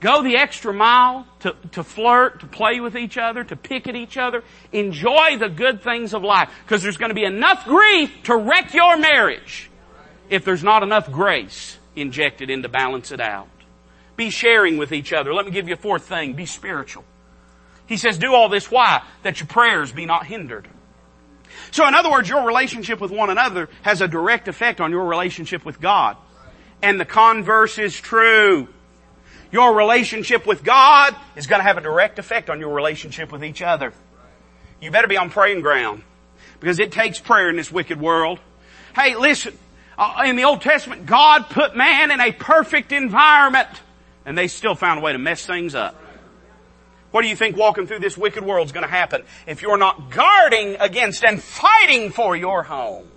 Go 0.02 0.22
the 0.22 0.36
extra 0.36 0.74
mile 0.74 1.26
to, 1.40 1.56
to 1.72 1.84
flirt, 1.84 2.42
to 2.42 2.46
play 2.46 2.82
with 2.82 2.96
each 2.96 3.18
other, 3.18 3.44
to 3.46 3.56
pick 3.56 3.88
at 3.88 3.96
each 3.96 4.18
other. 4.18 4.44
Enjoy 4.74 5.38
the 5.40 5.48
good 5.48 5.82
things 5.82 6.14
of 6.14 6.24
life. 6.24 6.52
Because 6.64 6.84
there's 6.84 6.98
going 6.98 7.10
to 7.10 7.16
be 7.16 7.24
enough 7.24 7.66
grief 7.66 8.12
to 8.24 8.36
wreck 8.36 8.74
your 8.74 8.98
marriage 8.98 9.72
if 10.30 10.44
there's 10.44 10.64
not 10.64 10.84
enough 10.84 11.10
grace 11.10 11.78
injected 11.96 12.50
in 12.50 12.62
to 12.64 12.70
balance 12.70 13.12
it 13.12 13.22
out. 13.22 13.48
Be 14.18 14.30
sharing 14.30 14.78
with 14.78 14.92
each 14.92 15.14
other. 15.14 15.34
Let 15.34 15.46
me 15.46 15.52
give 15.52 15.68
you 15.70 15.74
a 15.74 15.78
fourth 15.78 16.04
thing. 16.04 16.34
Be 16.34 16.46
spiritual. 16.46 17.06
He 17.88 17.96
says, 17.96 18.18
do 18.18 18.36
all 18.36 18.50
this 18.50 18.70
why? 18.70 19.04
That 19.24 19.40
your 19.40 19.48
prayers 19.48 19.94
be 19.94 20.06
not 20.06 20.28
hindered. 20.28 20.68
So 21.72 21.88
in 21.88 21.96
other 21.96 22.12
words, 22.12 22.30
your 22.30 22.46
relationship 22.46 23.00
with 23.00 23.12
one 23.12 23.30
another 23.30 23.70
has 23.82 24.02
a 24.02 24.08
direct 24.08 24.48
effect 24.48 24.82
on 24.82 24.92
your 24.92 25.06
relationship 25.06 25.66
with 25.66 25.80
God. 25.80 26.18
And 26.82 27.00
the 27.00 27.06
converse 27.06 27.78
is 27.78 28.00
true. 28.00 28.68
Your 29.52 29.76
relationship 29.76 30.46
with 30.46 30.64
God 30.64 31.16
is 31.36 31.48
going 31.48 31.60
to 31.60 31.64
have 31.64 31.78
a 31.78 31.82
direct 31.82 32.20
effect 32.20 32.50
on 32.50 32.60
your 32.60 32.74
relationship 32.74 33.32
with 33.32 33.44
each 33.44 33.62
other. 33.62 33.94
You 34.82 34.92
better 34.92 35.08
be 35.08 35.18
on 35.18 35.30
praying 35.30 35.62
ground 35.62 36.04
because 36.60 36.80
it 36.80 36.92
takes 36.92 37.20
prayer 37.20 37.50
in 37.50 37.56
this 37.56 37.72
wicked 37.72 38.00
world. 38.00 38.40
Hey, 38.96 39.16
listen, 39.16 39.58
uh, 39.98 40.24
in 40.26 40.36
the 40.36 40.44
Old 40.44 40.62
Testament, 40.62 41.06
God 41.06 41.50
put 41.50 41.76
man 41.76 42.12
in 42.12 42.20
a 42.20 42.32
perfect 42.32 42.92
environment 42.92 43.70
and 44.26 44.38
they 44.38 44.48
still 44.48 44.76
found 44.76 45.00
a 45.00 45.02
way 45.02 45.14
to 45.14 45.18
mess 45.18 45.46
things 45.46 45.74
up. 45.74 45.96
What 47.18 47.24
do 47.24 47.30
you 47.30 47.36
think 47.36 47.58
walking 47.58 47.88
through 47.88 47.98
this 47.98 48.16
wicked 48.16 48.46
world 48.46 48.68
is 48.68 48.72
going 48.72 48.86
to 48.86 48.92
happen 48.92 49.24
if 49.48 49.64
you're 49.64 49.80
not 49.80 50.12
guarding 50.12 50.76
against 50.80 51.26
and 51.26 51.42
fighting 51.42 52.12
for 52.12 52.36
your 52.36 52.62
home? 52.62 53.08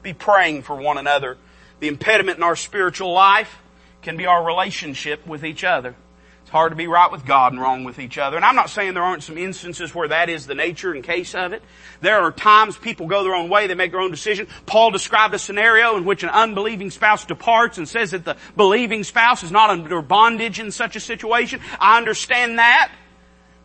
Be 0.00 0.12
praying 0.12 0.62
for 0.62 0.76
one 0.76 0.96
another. 0.96 1.36
The 1.80 1.88
impediment 1.88 2.36
in 2.36 2.44
our 2.44 2.54
spiritual 2.54 3.12
life 3.12 3.58
can 4.00 4.16
be 4.16 4.26
our 4.26 4.44
relationship 4.44 5.26
with 5.26 5.44
each 5.44 5.64
other. 5.64 5.96
It's 6.42 6.50
hard 6.52 6.70
to 6.70 6.76
be 6.76 6.86
right 6.86 7.10
with 7.10 7.26
God 7.26 7.52
and 7.52 7.60
wrong 7.60 7.82
with 7.82 7.98
each 7.98 8.16
other. 8.16 8.36
And 8.36 8.44
I'm 8.44 8.54
not 8.54 8.70
saying 8.70 8.94
there 8.94 9.02
aren't 9.02 9.24
some 9.24 9.36
instances 9.36 9.92
where 9.92 10.06
that 10.06 10.28
is 10.28 10.46
the 10.46 10.54
nature 10.54 10.92
and 10.92 11.02
case 11.02 11.34
of 11.34 11.52
it. 11.52 11.64
There 12.00 12.20
are 12.20 12.30
times 12.30 12.78
people 12.78 13.08
go 13.08 13.24
their 13.24 13.34
own 13.34 13.50
way, 13.50 13.66
they 13.66 13.74
make 13.74 13.90
their 13.90 14.02
own 14.02 14.12
decision. 14.12 14.46
Paul 14.66 14.92
described 14.92 15.34
a 15.34 15.38
scenario 15.40 15.96
in 15.96 16.04
which 16.04 16.22
an 16.22 16.28
unbelieving 16.28 16.90
spouse 16.90 17.24
departs 17.24 17.76
and 17.76 17.88
says 17.88 18.12
that 18.12 18.24
the 18.24 18.36
believing 18.56 19.02
spouse 19.02 19.42
is 19.42 19.50
not 19.50 19.70
under 19.70 20.00
bondage 20.00 20.60
in 20.60 20.70
such 20.70 20.94
a 20.94 21.00
situation. 21.00 21.58
I 21.80 21.98
understand 21.98 22.60
that. 22.60 22.92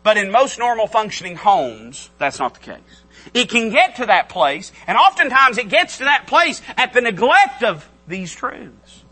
But 0.08 0.16
in 0.16 0.30
most 0.30 0.58
normal 0.58 0.86
functioning 0.86 1.36
homes, 1.36 2.08
that's 2.16 2.38
not 2.38 2.54
the 2.54 2.60
case. 2.60 3.02
It 3.34 3.50
can 3.50 3.68
get 3.68 3.96
to 3.96 4.06
that 4.06 4.30
place, 4.30 4.72
and 4.86 4.96
oftentimes 4.96 5.58
it 5.58 5.68
gets 5.68 5.98
to 5.98 6.04
that 6.04 6.26
place 6.26 6.62
at 6.78 6.94
the 6.94 7.02
neglect 7.02 7.62
of 7.62 7.86
these 8.06 8.34
truths. 8.34 9.04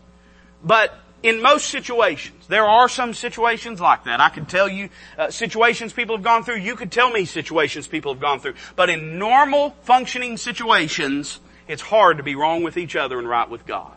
But 0.63 0.97
in 1.21 1.43
most 1.43 1.67
situations, 1.67 2.47
there 2.47 2.65
are 2.65 2.89
some 2.89 3.13
situations 3.13 3.79
like 3.79 4.05
that. 4.05 4.19
I 4.19 4.29
could 4.29 4.49
tell 4.49 4.67
you 4.67 4.89
uh, 5.19 5.29
situations 5.29 5.93
people 5.93 6.15
have 6.15 6.23
gone 6.23 6.43
through. 6.43 6.61
You 6.61 6.75
could 6.75 6.91
tell 6.91 7.11
me 7.11 7.25
situations 7.25 7.85
people 7.87 8.11
have 8.11 8.19
gone 8.19 8.39
through. 8.39 8.55
But 8.75 8.89
in 8.89 9.19
normal 9.19 9.75
functioning 9.83 10.35
situations, 10.35 11.39
it's 11.67 11.83
hard 11.83 12.17
to 12.17 12.23
be 12.23 12.33
wrong 12.33 12.63
with 12.63 12.75
each 12.75 12.95
other 12.95 13.19
and 13.19 13.29
right 13.29 13.47
with 13.47 13.67
God. 13.67 13.93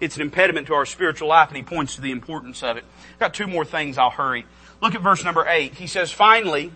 It's 0.00 0.16
an 0.16 0.22
impediment 0.22 0.66
to 0.66 0.74
our 0.74 0.86
spiritual 0.86 1.28
life 1.28 1.48
and 1.48 1.56
he 1.56 1.62
points 1.62 1.94
to 1.94 2.00
the 2.00 2.10
importance 2.10 2.64
of 2.64 2.76
it. 2.76 2.84
I've 3.12 3.18
got 3.20 3.34
two 3.34 3.46
more 3.46 3.64
things 3.64 3.96
I'll 3.96 4.10
hurry. 4.10 4.44
Look 4.80 4.94
at 4.94 5.00
verse 5.00 5.24
number 5.24 5.46
eight. 5.48 5.74
He 5.74 5.86
says, 5.86 6.10
finally, 6.10 6.72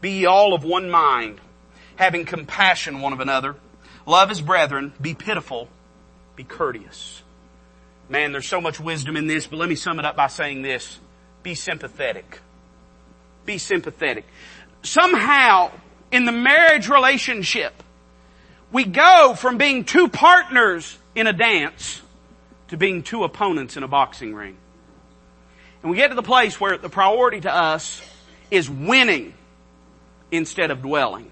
be 0.00 0.12
ye 0.12 0.26
all 0.26 0.54
of 0.54 0.64
one 0.64 0.90
mind, 0.90 1.40
having 1.96 2.24
compassion 2.24 3.00
one 3.00 3.12
of 3.12 3.20
another, 3.20 3.56
love 4.06 4.30
as 4.30 4.40
brethren, 4.40 4.92
be 5.00 5.14
pitiful, 5.14 5.68
be 6.36 6.44
courteous. 6.44 7.22
Man, 8.08 8.32
there's 8.32 8.48
so 8.48 8.60
much 8.60 8.80
wisdom 8.80 9.16
in 9.16 9.26
this, 9.26 9.46
but 9.46 9.58
let 9.58 9.68
me 9.68 9.74
sum 9.74 9.98
it 9.98 10.04
up 10.04 10.16
by 10.16 10.26
saying 10.26 10.62
this. 10.62 10.98
Be 11.42 11.54
sympathetic. 11.54 12.40
Be 13.44 13.58
sympathetic. 13.58 14.24
Somehow, 14.82 15.70
in 16.10 16.24
the 16.24 16.32
marriage 16.32 16.88
relationship, 16.88 17.82
we 18.72 18.84
go 18.84 19.34
from 19.36 19.58
being 19.58 19.84
two 19.84 20.08
partners 20.08 20.98
in 21.14 21.26
a 21.26 21.32
dance 21.32 22.02
to 22.68 22.76
being 22.76 23.02
two 23.02 23.24
opponents 23.24 23.76
in 23.76 23.82
a 23.82 23.88
boxing 23.88 24.34
ring. 24.34 24.56
And 25.82 25.90
we 25.90 25.96
get 25.96 26.08
to 26.08 26.14
the 26.14 26.22
place 26.22 26.60
where 26.60 26.76
the 26.76 26.88
priority 26.88 27.40
to 27.40 27.54
us 27.54 28.02
is 28.50 28.68
winning 28.68 29.34
instead 30.30 30.70
of 30.70 30.82
dwelling. 30.82 31.30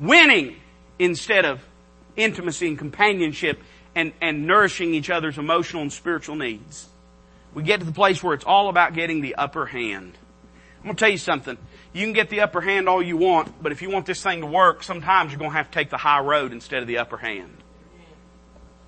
Winning 0.00 0.56
instead 0.98 1.44
of 1.44 1.60
intimacy 2.16 2.68
and 2.68 2.78
companionship 2.78 3.60
and, 3.94 4.12
and 4.20 4.46
nourishing 4.46 4.94
each 4.94 5.10
other's 5.10 5.38
emotional 5.38 5.82
and 5.82 5.92
spiritual 5.92 6.36
needs. 6.36 6.88
We 7.54 7.62
get 7.62 7.80
to 7.80 7.86
the 7.86 7.92
place 7.92 8.22
where 8.22 8.34
it's 8.34 8.44
all 8.44 8.68
about 8.68 8.94
getting 8.94 9.20
the 9.20 9.36
upper 9.36 9.66
hand. 9.66 10.18
I'm 10.78 10.84
going 10.84 10.96
to 10.96 11.00
tell 11.00 11.10
you 11.10 11.18
something. 11.18 11.56
You 11.92 12.04
can 12.04 12.12
get 12.12 12.28
the 12.28 12.40
upper 12.40 12.60
hand 12.60 12.88
all 12.88 13.00
you 13.00 13.16
want, 13.16 13.62
but 13.62 13.70
if 13.70 13.80
you 13.80 13.90
want 13.90 14.06
this 14.06 14.22
thing 14.22 14.40
to 14.40 14.46
work, 14.46 14.82
sometimes 14.82 15.30
you're 15.30 15.38
going 15.38 15.52
to 15.52 15.56
have 15.56 15.70
to 15.70 15.72
take 15.72 15.90
the 15.90 15.96
high 15.96 16.20
road 16.20 16.52
instead 16.52 16.82
of 16.82 16.88
the 16.88 16.98
upper 16.98 17.16
hand. 17.16 17.56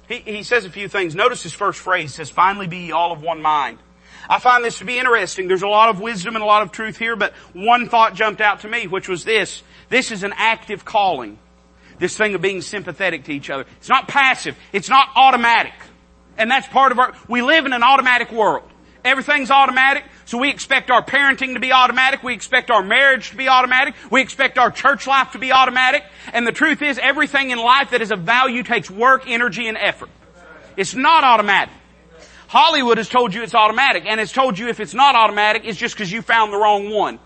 He, 0.09 0.18
he 0.18 0.42
says 0.42 0.64
a 0.64 0.70
few 0.70 0.88
things. 0.88 1.14
Notice 1.14 1.42
his 1.42 1.52
first 1.52 1.79
phrase. 1.79 2.14
Says, 2.14 2.31
finally 2.31 2.66
be 2.66 2.92
all 2.92 3.12
of 3.12 3.22
one 3.22 3.40
mind. 3.40 3.79
I 4.28 4.38
find 4.38 4.64
this 4.64 4.78
to 4.78 4.84
be 4.84 4.98
interesting. 4.98 5.48
There's 5.48 5.62
a 5.62 5.68
lot 5.68 5.88
of 5.88 6.00
wisdom 6.00 6.34
and 6.36 6.42
a 6.42 6.46
lot 6.46 6.62
of 6.62 6.72
truth 6.72 6.96
here, 6.96 7.16
but 7.16 7.32
one 7.52 7.88
thought 7.88 8.14
jumped 8.14 8.40
out 8.40 8.60
to 8.60 8.68
me, 8.68 8.86
which 8.86 9.08
was 9.08 9.24
this. 9.24 9.62
This 9.88 10.10
is 10.10 10.22
an 10.22 10.34
active 10.36 10.84
calling 10.84 11.38
this 11.98 12.16
thing 12.16 12.34
of 12.34 12.42
being 12.42 12.60
sympathetic 12.60 13.24
to 13.24 13.32
each 13.32 13.50
other. 13.50 13.64
It's 13.78 13.88
not 13.88 14.08
passive. 14.08 14.56
It's 14.72 14.88
not 14.88 15.08
automatic. 15.14 15.74
And 16.38 16.50
that's 16.50 16.66
part 16.68 16.92
of 16.92 16.98
our, 16.98 17.14
we 17.28 17.42
live 17.42 17.66
in 17.66 17.72
an 17.72 17.82
automatic 17.82 18.30
world. 18.30 18.68
Everything's 19.04 19.52
automatic, 19.52 20.04
so 20.24 20.36
we 20.36 20.50
expect 20.50 20.90
our 20.90 21.00
parenting 21.00 21.54
to 21.54 21.60
be 21.60 21.70
automatic, 21.70 22.24
we 22.24 22.34
expect 22.34 22.72
our 22.72 22.82
marriage 22.82 23.30
to 23.30 23.36
be 23.36 23.48
automatic, 23.48 23.94
we 24.10 24.20
expect 24.20 24.58
our 24.58 24.72
church 24.72 25.06
life 25.06 25.30
to 25.32 25.38
be 25.38 25.52
automatic, 25.52 26.02
and 26.32 26.44
the 26.44 26.50
truth 26.50 26.82
is 26.82 26.98
everything 26.98 27.50
in 27.50 27.58
life 27.58 27.90
that 27.90 28.02
is 28.02 28.10
of 28.10 28.22
value 28.22 28.64
takes 28.64 28.90
work, 28.90 29.22
energy, 29.28 29.68
and 29.68 29.78
effort. 29.78 30.10
It's 30.76 30.96
not 30.96 31.22
automatic. 31.22 31.72
Hollywood 32.56 32.96
has 32.96 33.06
told 33.06 33.34
you 33.34 33.42
it's 33.42 33.54
automatic, 33.54 34.04
and 34.06 34.18
it's 34.18 34.32
told 34.32 34.58
you 34.58 34.68
if 34.68 34.80
it's 34.80 34.94
not 34.94 35.14
automatic, 35.14 35.66
it's 35.66 35.78
just 35.78 35.94
because 35.94 36.10
you 36.10 36.22
found 36.22 36.54
the 36.54 36.56
wrong 36.56 36.88
one. 36.88 37.18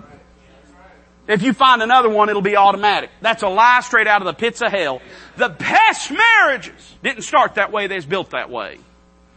If 1.28 1.42
you 1.42 1.52
find 1.52 1.80
another 1.82 2.08
one, 2.08 2.28
it'll 2.28 2.42
be 2.42 2.56
automatic. 2.56 3.10
That's 3.20 3.44
a 3.44 3.48
lie 3.48 3.78
straight 3.82 4.08
out 4.08 4.22
of 4.22 4.26
the 4.26 4.32
pits 4.32 4.60
of 4.60 4.72
hell. 4.72 5.00
The 5.36 5.48
best 5.48 6.10
marriages 6.10 6.96
didn't 7.04 7.22
start 7.22 7.54
that 7.54 7.70
way, 7.70 7.86
they 7.86 7.94
was 7.94 8.06
built 8.06 8.30
that 8.30 8.50
way. 8.50 8.78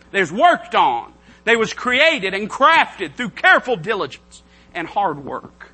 They 0.10 0.20
was 0.20 0.32
worked 0.32 0.74
on. 0.74 1.14
They 1.44 1.56
was 1.56 1.74
created 1.74 2.34
and 2.34 2.50
crafted 2.50 3.14
through 3.14 3.30
careful 3.30 3.76
diligence 3.76 4.42
and 4.74 4.88
hard 4.88 5.24
work. 5.24 5.70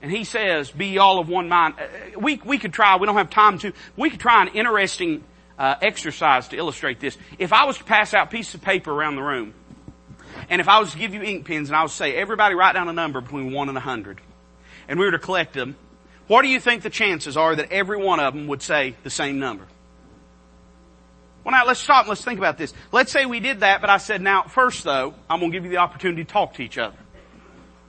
And 0.00 0.12
he 0.12 0.22
says, 0.22 0.70
be 0.70 0.98
all 0.98 1.18
of 1.18 1.28
one 1.28 1.48
mind. 1.48 1.74
Uh, 1.76 2.20
we, 2.20 2.40
we 2.44 2.56
could 2.56 2.72
try, 2.72 2.94
we 2.98 3.06
don't 3.06 3.16
have 3.16 3.30
time 3.30 3.58
to, 3.58 3.72
we 3.96 4.10
could 4.10 4.20
try 4.20 4.42
an 4.42 4.48
interesting 4.54 5.24
uh, 5.58 5.76
exercise 5.80 6.48
to 6.48 6.56
illustrate 6.56 7.00
this. 7.00 7.16
If 7.38 7.52
I 7.52 7.64
was 7.64 7.78
to 7.78 7.84
pass 7.84 8.14
out 8.14 8.30
pieces 8.30 8.54
of 8.54 8.62
paper 8.62 8.92
around 8.92 9.16
the 9.16 9.22
room, 9.22 9.54
and 10.48 10.60
if 10.60 10.68
I 10.68 10.78
was 10.80 10.92
to 10.92 10.98
give 10.98 11.14
you 11.14 11.22
ink 11.22 11.46
pens 11.46 11.68
and 11.68 11.76
I 11.76 11.82
to 11.92 11.98
say, 11.98 12.14
everybody 12.14 12.54
write 12.54 12.74
down 12.74 12.88
a 12.88 12.92
number 12.92 13.20
between 13.20 13.52
one 13.52 13.68
and 13.68 13.78
a 13.78 13.80
hundred 13.80 14.20
and 14.88 14.98
we 14.98 15.04
were 15.06 15.12
to 15.12 15.18
collect 15.18 15.54
them, 15.54 15.76
what 16.26 16.42
do 16.42 16.48
you 16.48 16.60
think 16.60 16.82
the 16.82 16.90
chances 16.90 17.36
are 17.36 17.54
that 17.54 17.70
every 17.70 17.96
one 17.96 18.20
of 18.20 18.34
them 18.34 18.46
would 18.48 18.62
say 18.62 18.96
the 19.02 19.10
same 19.10 19.38
number? 19.38 19.66
Well 21.44 21.52
now 21.52 21.66
let's 21.66 21.80
stop 21.80 22.00
and 22.00 22.08
let's 22.08 22.24
think 22.24 22.38
about 22.38 22.58
this. 22.58 22.72
Let's 22.90 23.12
say 23.12 23.26
we 23.26 23.40
did 23.40 23.60
that, 23.60 23.80
but 23.80 23.90
I 23.90 23.98
said, 23.98 24.22
now 24.22 24.42
first 24.44 24.84
though, 24.84 25.14
I'm 25.28 25.40
to 25.40 25.50
give 25.50 25.64
you 25.64 25.70
the 25.70 25.78
opportunity 25.78 26.24
to 26.24 26.30
talk 26.30 26.54
to 26.54 26.62
each 26.62 26.78
other. 26.78 26.96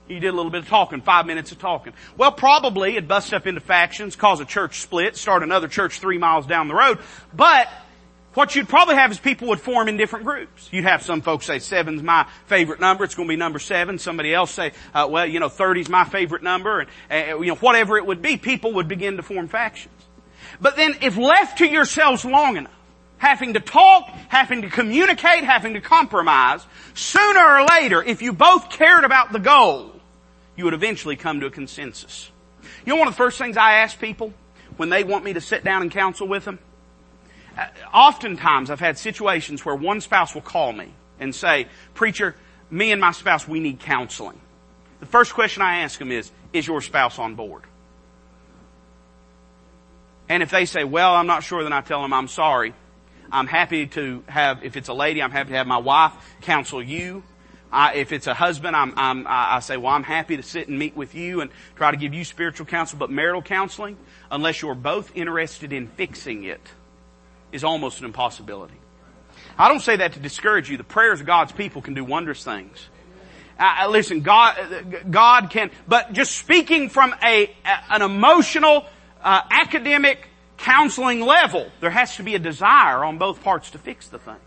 You 0.07 0.19
did 0.19 0.27
a 0.27 0.35
little 0.35 0.51
bit 0.51 0.61
of 0.61 0.67
talking, 0.67 1.01
five 1.01 1.25
minutes 1.25 1.51
of 1.51 1.59
talking. 1.59 1.93
Well, 2.15 2.31
probably 2.31 2.91
it'd 2.91 3.07
bust 3.07 3.33
up 3.33 3.47
into 3.47 3.61
factions, 3.61 4.15
cause 4.15 4.39
a 4.39 4.45
church 4.45 4.81
split, 4.81 5.15
start 5.15 5.41
another 5.41 5.67
church 5.67 5.99
three 5.99 6.17
miles 6.17 6.45
down 6.45 6.67
the 6.67 6.75
road, 6.75 6.99
but 7.33 7.67
what 8.35 8.53
you'd 8.53 8.67
probably 8.67 8.95
have 8.95 9.11
is 9.11 9.17
people 9.17 9.47
would 9.47 9.61
form 9.61 9.87
in 9.87 9.95
different 9.95 10.25
groups. 10.25 10.67
You'd 10.71 10.83
have 10.83 11.01
some 11.01 11.21
folks 11.21 11.45
say 11.45 11.59
seven's 11.59 12.03
my 12.03 12.27
favorite 12.47 12.81
number. 12.81 13.05
It's 13.05 13.15
going 13.15 13.29
to 13.29 13.31
be 13.31 13.37
number 13.37 13.59
seven. 13.59 13.97
Somebody 13.97 14.33
else 14.33 14.51
say, 14.51 14.73
uh, 14.93 15.07
well, 15.09 15.25
you 15.25 15.39
know, 15.39 15.47
thirty's 15.49 15.87
my 15.87 16.03
favorite 16.03 16.43
number, 16.43 16.85
and 17.09 17.31
uh, 17.31 17.39
you 17.39 17.47
know, 17.47 17.55
whatever 17.55 17.97
it 17.97 18.05
would 18.05 18.21
be, 18.21 18.35
people 18.37 18.73
would 18.73 18.87
begin 18.87 19.17
to 19.17 19.23
form 19.23 19.47
factions. 19.47 19.93
But 20.61 20.75
then, 20.75 20.97
if 21.01 21.17
left 21.17 21.59
to 21.59 21.65
yourselves 21.65 22.23
long 22.25 22.57
enough, 22.57 22.71
having 23.17 23.53
to 23.53 23.59
talk, 23.59 24.09
having 24.27 24.61
to 24.63 24.69
communicate, 24.69 25.43
having 25.43 25.73
to 25.73 25.81
compromise, 25.81 26.65
sooner 26.93 27.39
or 27.39 27.65
later, 27.65 28.03
if 28.03 28.21
you 28.21 28.33
both 28.33 28.69
cared 28.69 29.05
about 29.05 29.31
the 29.31 29.39
goal, 29.39 29.94
you 30.55 30.63
would 30.65 30.73
eventually 30.73 31.15
come 31.15 31.39
to 31.39 31.45
a 31.45 31.51
consensus. 31.51 32.31
You 32.85 32.93
know, 32.93 32.95
one 32.97 33.07
of 33.07 33.13
the 33.13 33.17
first 33.17 33.37
things 33.37 33.57
I 33.57 33.75
ask 33.75 33.99
people 33.99 34.33
when 34.77 34.89
they 34.89 35.03
want 35.03 35.23
me 35.23 35.33
to 35.33 35.41
sit 35.41 35.63
down 35.63 35.81
and 35.81 35.91
counsel 35.91 36.27
with 36.27 36.45
them 36.45 36.59
uh, 37.57 37.67
oftentimes 37.93 38.69
I've 38.69 38.79
had 38.79 38.97
situations 38.97 39.65
where 39.65 39.75
one 39.75 40.01
spouse 40.01 40.33
will 40.33 40.41
call 40.41 40.73
me 40.73 40.91
and 41.19 41.33
say, 41.33 41.67
preacher, 41.93 42.35
me 42.69 42.91
and 42.91 42.99
my 42.99 43.11
spouse, 43.11 43.47
we 43.47 43.59
need 43.59 43.79
counseling. 43.79 44.39
The 44.99 45.05
first 45.05 45.33
question 45.33 45.61
I 45.61 45.79
ask 45.79 45.97
them 45.99 46.11
is, 46.11 46.31
is 46.51 46.67
your 46.67 46.81
spouse 46.81 47.19
on 47.19 47.35
board? 47.35 47.63
And 50.27 50.41
if 50.41 50.49
they 50.49 50.65
say, 50.65 50.83
well, 50.83 51.13
I'm 51.13 51.27
not 51.27 51.43
sure, 51.43 51.63
then 51.63 51.71
I 51.71 51.81
tell 51.81 52.01
them 52.01 52.11
I'm 52.11 52.27
sorry. 52.27 52.73
I'm 53.31 53.47
happy 53.47 53.87
to 53.87 54.23
have, 54.27 54.63
if 54.63 54.75
it's 54.75 54.89
a 54.89 54.93
lady, 54.93 55.21
I'm 55.21 55.31
happy 55.31 55.51
to 55.51 55.57
have 55.57 55.67
my 55.67 55.77
wife 55.77 56.13
counsel 56.41 56.81
you. 56.81 57.23
I, 57.75 57.95
if 57.95 58.13
it's 58.13 58.25
a 58.25 58.33
husband, 58.33 58.73
I'm, 58.73 58.93
I'm, 58.95 59.25
I 59.27 59.59
say, 59.59 59.75
well, 59.75 59.91
I'm 59.91 60.03
happy 60.03 60.37
to 60.37 60.43
sit 60.43 60.69
and 60.69 60.79
meet 60.79 60.95
with 60.95 61.13
you 61.13 61.41
and 61.41 61.51
try 61.75 61.91
to 61.91 61.97
give 61.97 62.13
you 62.13 62.23
spiritual 62.23 62.65
counsel. 62.65 62.97
But 62.97 63.11
marital 63.11 63.41
counseling, 63.41 63.97
unless 64.31 64.61
you're 64.61 64.75
both 64.75 65.11
interested 65.13 65.73
in 65.73 65.87
fixing 65.87 66.45
it, 66.45 66.61
is 67.51 67.65
almost 67.65 67.99
an 67.99 68.05
impossibility. 68.05 68.75
I 69.57 69.67
don't 69.67 69.81
say 69.81 69.97
that 69.97 70.13
to 70.13 70.19
discourage 70.21 70.69
you. 70.69 70.77
The 70.77 70.85
prayers 70.85 71.19
of 71.19 71.25
God's 71.25 71.51
people 71.51 71.81
can 71.81 71.93
do 71.93 72.05
wondrous 72.05 72.45
things. 72.45 72.87
Uh, 73.59 73.87
listen, 73.89 74.21
God, 74.21 75.11
God 75.11 75.49
can, 75.49 75.69
but 75.85 76.13
just 76.13 76.37
speaking 76.37 76.87
from 76.87 77.13
a, 77.21 77.53
an 77.89 78.01
emotional, 78.01 78.85
uh, 79.21 79.41
academic 79.51 80.29
counseling 80.57 81.19
level, 81.19 81.69
there 81.81 81.89
has 81.89 82.15
to 82.15 82.23
be 82.23 82.35
a 82.35 82.39
desire 82.39 83.03
on 83.03 83.17
both 83.17 83.43
parts 83.43 83.71
to 83.71 83.77
fix 83.77 84.07
the 84.07 84.19
thing. 84.19 84.39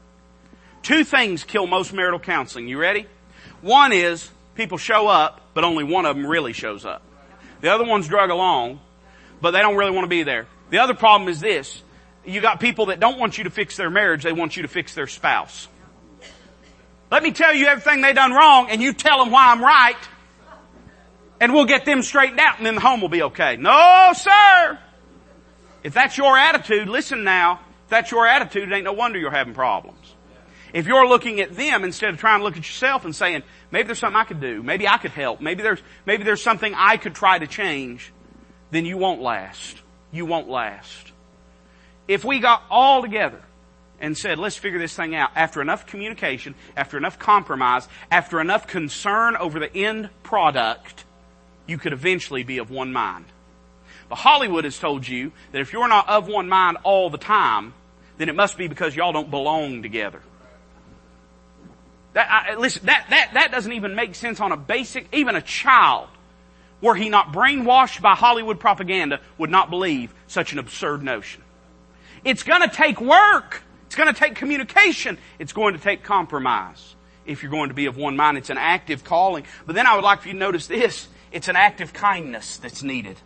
Two 0.82 1.04
things 1.04 1.44
kill 1.44 1.66
most 1.66 1.92
marital 1.92 2.20
counseling. 2.20 2.68
You 2.68 2.78
ready? 2.78 3.06
One 3.60 3.92
is 3.92 4.30
people 4.54 4.78
show 4.78 5.08
up, 5.08 5.40
but 5.54 5.64
only 5.64 5.84
one 5.84 6.06
of 6.06 6.16
them 6.16 6.26
really 6.26 6.52
shows 6.52 6.84
up. 6.84 7.02
The 7.60 7.72
other 7.72 7.84
one's 7.84 8.06
drug 8.06 8.30
along, 8.30 8.80
but 9.40 9.50
they 9.50 9.60
don't 9.60 9.76
really 9.76 9.90
want 9.90 10.04
to 10.04 10.08
be 10.08 10.22
there. 10.22 10.46
The 10.70 10.78
other 10.78 10.94
problem 10.94 11.28
is 11.28 11.40
this. 11.40 11.82
You 12.24 12.40
got 12.40 12.60
people 12.60 12.86
that 12.86 13.00
don't 13.00 13.18
want 13.18 13.38
you 13.38 13.44
to 13.44 13.50
fix 13.50 13.76
their 13.76 13.90
marriage, 13.90 14.22
they 14.22 14.32
want 14.32 14.56
you 14.56 14.62
to 14.62 14.68
fix 14.68 14.94
their 14.94 15.06
spouse. 15.06 15.66
Let 17.10 17.22
me 17.22 17.32
tell 17.32 17.54
you 17.54 17.66
everything 17.66 18.02
they 18.02 18.12
done 18.12 18.32
wrong 18.32 18.68
and 18.70 18.82
you 18.82 18.92
tell 18.92 19.18
them 19.18 19.32
why 19.32 19.50
I'm 19.50 19.62
right 19.62 19.96
and 21.40 21.54
we'll 21.54 21.64
get 21.64 21.84
them 21.84 22.02
straightened 22.02 22.40
out 22.40 22.58
and 22.58 22.66
then 22.66 22.74
the 22.74 22.80
home 22.80 23.00
will 23.00 23.08
be 23.08 23.22
okay. 23.22 23.56
No, 23.56 24.12
sir! 24.14 24.78
If 25.82 25.94
that's 25.94 26.18
your 26.18 26.36
attitude, 26.36 26.88
listen 26.88 27.24
now, 27.24 27.60
if 27.84 27.90
that's 27.90 28.10
your 28.10 28.26
attitude, 28.26 28.70
it 28.70 28.74
ain't 28.74 28.84
no 28.84 28.92
wonder 28.92 29.18
you're 29.18 29.30
having 29.30 29.54
problems. 29.54 30.14
If 30.72 30.86
you're 30.86 31.06
looking 31.06 31.40
at 31.40 31.56
them 31.56 31.84
instead 31.84 32.10
of 32.10 32.18
trying 32.18 32.40
to 32.40 32.44
look 32.44 32.56
at 32.56 32.66
yourself 32.66 33.04
and 33.04 33.14
saying, 33.14 33.42
maybe 33.70 33.86
there's 33.86 33.98
something 33.98 34.16
I 34.20 34.24
could 34.24 34.40
do, 34.40 34.62
maybe 34.62 34.86
I 34.86 34.98
could 34.98 35.12
help, 35.12 35.40
maybe 35.40 35.62
there's, 35.62 35.80
maybe 36.04 36.24
there's 36.24 36.42
something 36.42 36.74
I 36.74 36.96
could 36.96 37.14
try 37.14 37.38
to 37.38 37.46
change, 37.46 38.12
then 38.70 38.84
you 38.84 38.98
won't 38.98 39.20
last. 39.22 39.78
You 40.10 40.26
won't 40.26 40.48
last. 40.48 41.12
If 42.06 42.24
we 42.24 42.38
got 42.38 42.62
all 42.70 43.02
together 43.02 43.42
and 44.00 44.16
said, 44.16 44.38
let's 44.38 44.56
figure 44.56 44.78
this 44.78 44.94
thing 44.94 45.14
out 45.14 45.30
after 45.34 45.60
enough 45.60 45.86
communication, 45.86 46.54
after 46.76 46.96
enough 46.96 47.18
compromise, 47.18 47.88
after 48.10 48.40
enough 48.40 48.66
concern 48.66 49.36
over 49.36 49.58
the 49.58 49.74
end 49.74 50.08
product, 50.22 51.04
you 51.66 51.78
could 51.78 51.92
eventually 51.92 52.44
be 52.44 52.58
of 52.58 52.70
one 52.70 52.92
mind. 52.92 53.26
But 54.08 54.16
Hollywood 54.16 54.64
has 54.64 54.78
told 54.78 55.06
you 55.06 55.32
that 55.52 55.60
if 55.60 55.72
you're 55.72 55.88
not 55.88 56.08
of 56.08 56.28
one 56.28 56.48
mind 56.48 56.78
all 56.82 57.10
the 57.10 57.18
time, 57.18 57.74
then 58.16 58.28
it 58.28 58.34
must 58.34 58.56
be 58.56 58.68
because 58.68 58.96
y'all 58.96 59.12
don't 59.12 59.30
belong 59.30 59.82
together. 59.82 60.22
That, 62.18 62.28
I, 62.28 62.54
listen, 62.56 62.86
that, 62.86 63.06
that, 63.10 63.30
that 63.34 63.52
doesn't 63.52 63.70
even 63.70 63.94
make 63.94 64.16
sense 64.16 64.40
on 64.40 64.50
a 64.50 64.56
basic, 64.56 65.06
even 65.14 65.36
a 65.36 65.40
child, 65.40 66.08
were 66.80 66.96
he 66.96 67.10
not 67.10 67.32
brainwashed 67.32 68.02
by 68.02 68.16
Hollywood 68.16 68.58
propaganda, 68.58 69.20
would 69.38 69.50
not 69.50 69.70
believe 69.70 70.12
such 70.26 70.52
an 70.52 70.58
absurd 70.58 71.00
notion. 71.00 71.44
It's 72.24 72.42
gonna 72.42 72.68
take 72.68 73.00
work. 73.00 73.62
It's 73.86 73.94
gonna 73.94 74.14
take 74.14 74.34
communication. 74.34 75.16
It's 75.38 75.52
going 75.52 75.74
to 75.74 75.80
take 75.80 76.02
compromise. 76.02 76.96
If 77.24 77.44
you're 77.44 77.52
going 77.52 77.68
to 77.68 77.74
be 77.76 77.86
of 77.86 77.96
one 77.96 78.16
mind, 78.16 78.36
it's 78.36 78.50
an 78.50 78.58
active 78.58 79.04
calling. 79.04 79.44
But 79.64 79.76
then 79.76 79.86
I 79.86 79.94
would 79.94 80.02
like 80.02 80.22
for 80.22 80.26
you 80.26 80.34
to 80.34 80.40
notice 80.40 80.66
this. 80.66 81.06
It's 81.30 81.46
an 81.46 81.54
act 81.54 81.80
of 81.80 81.92
kindness 81.92 82.56
that's 82.56 82.82
needed. 82.82 83.16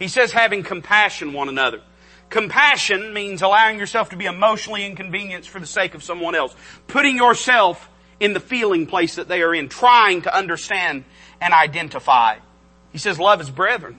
He 0.00 0.08
says 0.08 0.32
having 0.32 0.64
compassion 0.64 1.32
one 1.32 1.48
another. 1.48 1.80
Compassion 2.28 3.12
means 3.12 3.42
allowing 3.42 3.78
yourself 3.78 4.10
to 4.10 4.16
be 4.16 4.24
emotionally 4.24 4.86
inconvenienced 4.86 5.48
for 5.48 5.60
the 5.60 5.66
sake 5.66 5.94
of 5.94 6.02
someone 6.02 6.34
else. 6.34 6.56
Putting 6.86 7.16
yourself 7.16 7.88
in 8.20 8.34
the 8.34 8.40
feeling 8.40 8.86
place 8.86 9.16
that 9.16 9.26
they 9.26 9.42
are 9.42 9.54
in, 9.54 9.68
trying 9.68 10.22
to 10.22 10.36
understand 10.36 11.04
and 11.40 11.52
identify. 11.54 12.36
He 12.92 12.98
says 12.98 13.18
love 13.18 13.40
is 13.40 13.50
brethren. 13.50 13.98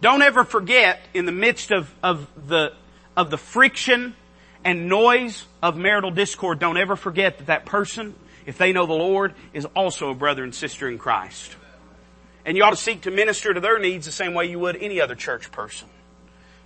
Don't 0.00 0.22
ever 0.22 0.44
forget 0.44 1.00
in 1.14 1.26
the 1.26 1.32
midst 1.32 1.70
of, 1.70 1.92
of 2.02 2.28
the, 2.48 2.72
of 3.16 3.30
the 3.30 3.38
friction 3.38 4.14
and 4.64 4.88
noise 4.88 5.46
of 5.62 5.76
marital 5.76 6.10
discord, 6.10 6.58
don't 6.58 6.76
ever 6.76 6.96
forget 6.96 7.38
that 7.38 7.46
that 7.46 7.64
person, 7.64 8.14
if 8.44 8.58
they 8.58 8.72
know 8.72 8.86
the 8.86 8.92
Lord, 8.92 9.34
is 9.52 9.64
also 9.76 10.10
a 10.10 10.14
brother 10.14 10.44
and 10.44 10.54
sister 10.54 10.88
in 10.88 10.98
Christ. 10.98 11.56
And 12.44 12.56
you 12.56 12.64
ought 12.64 12.70
to 12.70 12.76
seek 12.76 13.02
to 13.02 13.10
minister 13.10 13.54
to 13.54 13.60
their 13.60 13.78
needs 13.78 14.06
the 14.06 14.12
same 14.12 14.34
way 14.34 14.46
you 14.46 14.58
would 14.58 14.76
any 14.76 15.00
other 15.00 15.14
church 15.14 15.50
person. 15.52 15.88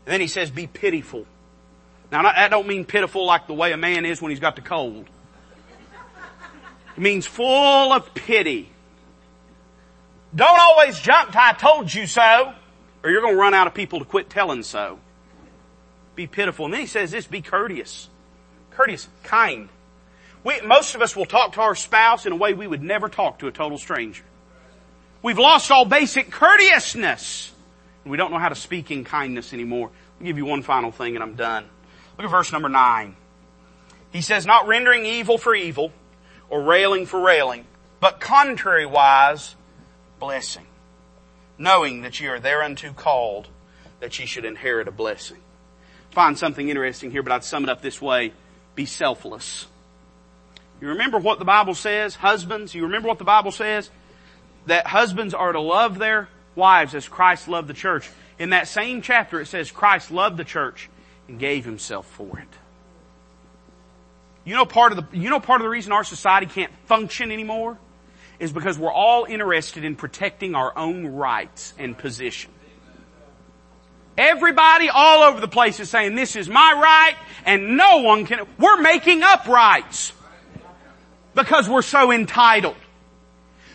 And 0.06 0.12
then 0.12 0.20
he 0.20 0.28
says, 0.28 0.50
be 0.50 0.66
pitiful. 0.66 1.26
Now 2.10 2.22
that 2.22 2.50
don't 2.50 2.66
mean 2.66 2.84
pitiful 2.84 3.26
like 3.26 3.46
the 3.46 3.54
way 3.54 3.72
a 3.72 3.76
man 3.76 4.06
is 4.06 4.22
when 4.22 4.30
he's 4.30 4.40
got 4.40 4.56
the 4.56 4.62
cold. 4.62 5.06
It 6.96 7.00
means 7.00 7.26
full 7.26 7.92
of 7.92 8.14
pity. 8.14 8.70
Don't 10.34 10.58
always 10.58 10.98
jump 10.98 11.32
to 11.32 11.42
I 11.42 11.52
told 11.52 11.92
you 11.92 12.06
so, 12.06 12.54
or 13.02 13.10
you're 13.10 13.20
gonna 13.20 13.36
run 13.36 13.54
out 13.54 13.66
of 13.66 13.74
people 13.74 13.98
to 13.98 14.04
quit 14.04 14.30
telling 14.30 14.62
so. 14.62 14.98
Be 16.14 16.26
pitiful. 16.26 16.64
And 16.64 16.74
then 16.74 16.80
he 16.80 16.86
says 16.86 17.10
this, 17.10 17.26
be 17.26 17.42
courteous. 17.42 18.08
Courteous, 18.70 19.08
kind. 19.22 19.68
We, 20.42 20.60
most 20.62 20.94
of 20.94 21.02
us 21.02 21.14
will 21.14 21.26
talk 21.26 21.54
to 21.54 21.60
our 21.60 21.74
spouse 21.74 22.24
in 22.24 22.32
a 22.32 22.36
way 22.36 22.54
we 22.54 22.66
would 22.66 22.82
never 22.82 23.08
talk 23.08 23.40
to 23.40 23.46
a 23.46 23.52
total 23.52 23.78
stranger. 23.78 24.24
We've 25.22 25.38
lost 25.38 25.70
all 25.70 25.84
basic 25.84 26.30
courteousness. 26.30 27.52
And 28.04 28.10
We 28.10 28.16
don't 28.16 28.30
know 28.30 28.38
how 28.38 28.48
to 28.48 28.54
speak 28.54 28.90
in 28.90 29.04
kindness 29.04 29.52
anymore. 29.52 29.90
I'll 30.18 30.26
give 30.26 30.38
you 30.38 30.46
one 30.46 30.62
final 30.62 30.92
thing 30.92 31.14
and 31.14 31.22
I'm 31.22 31.34
done. 31.34 31.66
Look 32.16 32.24
at 32.24 32.30
verse 32.30 32.52
number 32.52 32.70
nine. 32.70 33.16
He 34.12 34.22
says, 34.22 34.46
not 34.46 34.66
rendering 34.66 35.04
evil 35.04 35.36
for 35.36 35.54
evil 35.54 35.92
or 36.48 36.62
railing 36.62 37.06
for 37.06 37.20
railing, 37.20 37.64
but 38.00 38.20
contrariwise 38.20 39.54
blessing, 40.18 40.66
knowing 41.58 42.02
that 42.02 42.20
ye 42.20 42.26
are 42.28 42.40
thereunto 42.40 42.92
called 42.92 43.48
that 44.00 44.18
ye 44.18 44.26
should 44.26 44.44
inherit 44.44 44.88
a 44.88 44.92
blessing. 44.92 45.38
Find 46.10 46.38
something 46.38 46.68
interesting 46.68 47.10
here, 47.10 47.22
but 47.22 47.32
I'd 47.32 47.44
sum 47.44 47.64
it 47.64 47.70
up 47.70 47.82
this 47.82 48.00
way. 48.00 48.32
Be 48.74 48.86
selfless. 48.86 49.66
You 50.80 50.88
remember 50.88 51.18
what 51.18 51.38
the 51.38 51.44
Bible 51.44 51.74
says? 51.74 52.14
Husbands, 52.16 52.74
you 52.74 52.84
remember 52.84 53.08
what 53.08 53.18
the 53.18 53.24
Bible 53.24 53.50
says? 53.50 53.90
that 54.66 54.86
husbands 54.88 55.32
are 55.32 55.52
to 55.52 55.60
love 55.60 55.98
their 55.98 56.28
wives 56.54 56.94
as 56.94 57.08
Christ 57.08 57.48
loved 57.48 57.68
the 57.68 57.74
church. 57.74 58.10
In 58.38 58.50
that 58.50 58.68
same 58.68 59.00
chapter 59.00 59.40
it 59.40 59.46
says 59.46 59.70
Christ 59.70 60.10
loved 60.10 60.36
the 60.36 60.44
church 60.44 60.90
and 61.28 61.38
gave 61.38 61.64
himself 61.64 62.06
for 62.06 62.38
it. 62.38 62.48
You 64.46 64.54
know 64.54 64.64
part 64.64 64.92
of 64.92 65.10
the, 65.10 65.18
you 65.18 65.28
know 65.28 65.40
part 65.40 65.60
of 65.60 65.64
the 65.64 65.68
reason 65.68 65.92
our 65.92 66.04
society 66.04 66.46
can't 66.46 66.72
function 66.86 67.32
anymore? 67.32 67.76
Is 68.38 68.52
because 68.52 68.78
we're 68.78 68.92
all 68.92 69.24
interested 69.24 69.84
in 69.84 69.96
protecting 69.96 70.54
our 70.54 70.76
own 70.78 71.06
rights 71.06 71.74
and 71.78 71.98
position. 71.98 72.52
Everybody 74.16 74.88
all 74.88 75.24
over 75.24 75.40
the 75.40 75.48
place 75.48 75.80
is 75.80 75.90
saying 75.90 76.14
this 76.14 76.36
is 76.36 76.48
my 76.48 76.72
right 76.72 77.16
and 77.44 77.76
no 77.76 77.98
one 77.98 78.24
can, 78.24 78.46
we're 78.58 78.80
making 78.80 79.22
up 79.22 79.46
rights. 79.46 80.12
Because 81.34 81.68
we're 81.68 81.82
so 81.82 82.12
entitled. 82.12 82.76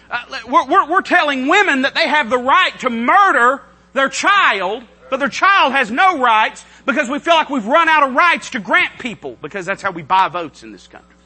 Uh, 0.10 0.24
we're, 0.48 0.66
we're, 0.66 0.90
we're 0.90 1.02
telling 1.02 1.48
women 1.48 1.84
that 1.84 1.94
they 1.94 2.08
have 2.08 2.30
the 2.30 2.38
right 2.38 2.80
to 2.80 2.90
murder 2.90 3.62
their 3.94 4.10
child, 4.10 4.84
but 5.12 5.20
their 5.20 5.28
child 5.28 5.74
has 5.74 5.92
no 5.92 6.20
rights 6.20 6.64
because 6.86 7.10
we 7.10 7.20
feel 7.20 7.34
like 7.34 7.50
we've 7.50 7.68
run 7.68 7.90
out 7.90 8.08
of 8.08 8.16
rights 8.16 8.52
to 8.52 8.62
grant 8.62 8.98
people 8.98 9.38
because 9.42 9.66
that's 9.66 9.82
how 9.82 9.92
we 9.92 10.04
buy 10.04 10.30
votes 10.30 10.64
in 10.64 10.72
this 10.72 10.88
country. 10.88 11.18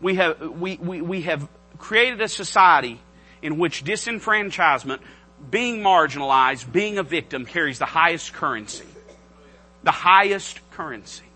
We 0.00 0.14
have, 0.14 0.40
we, 0.40 0.78
we, 0.78 1.02
we 1.02 1.20
have 1.22 1.46
created 1.76 2.22
a 2.22 2.28
society 2.28 2.98
in 3.42 3.58
which 3.58 3.84
disenfranchisement, 3.84 5.00
being 5.50 5.82
marginalized, 5.82 6.72
being 6.72 6.96
a 6.96 7.02
victim 7.02 7.44
carries 7.44 7.78
the 7.78 7.84
highest 7.84 8.32
currency. 8.32 8.86
The 9.82 9.90
highest 9.90 10.60
currency. 10.70 11.26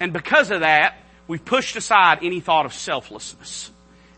And 0.00 0.12
because 0.12 0.50
of 0.50 0.60
that, 0.60 0.96
we've 1.28 1.44
pushed 1.44 1.76
aside 1.76 2.18
any 2.22 2.40
thought 2.40 2.66
of 2.66 2.74
selflessness. 2.74 3.70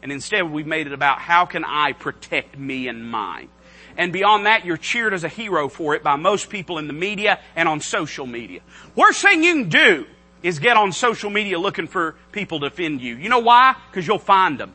And 0.02 0.10
instead 0.10 0.50
we've 0.50 0.66
made 0.66 0.86
it 0.86 0.94
about 0.94 1.18
how 1.18 1.44
can 1.44 1.66
I 1.66 1.92
protect 1.92 2.56
me 2.56 2.88
and 2.88 3.06
mine. 3.06 3.50
And 3.98 4.12
beyond 4.12 4.46
that, 4.46 4.64
you're 4.64 4.76
cheered 4.76 5.12
as 5.12 5.24
a 5.24 5.28
hero 5.28 5.68
for 5.68 5.96
it 5.96 6.04
by 6.04 6.14
most 6.14 6.48
people 6.48 6.78
in 6.78 6.86
the 6.86 6.92
media 6.92 7.40
and 7.56 7.68
on 7.68 7.80
social 7.80 8.26
media. 8.26 8.60
Worst 8.94 9.20
thing 9.20 9.42
you 9.42 9.54
can 9.54 9.68
do 9.68 10.06
is 10.40 10.60
get 10.60 10.76
on 10.76 10.92
social 10.92 11.30
media 11.30 11.58
looking 11.58 11.88
for 11.88 12.14
people 12.30 12.60
to 12.60 12.66
offend 12.66 13.00
you. 13.00 13.16
You 13.16 13.28
know 13.28 13.40
why? 13.40 13.74
Because 13.90 14.06
you'll 14.06 14.20
find 14.20 14.56
them. 14.56 14.72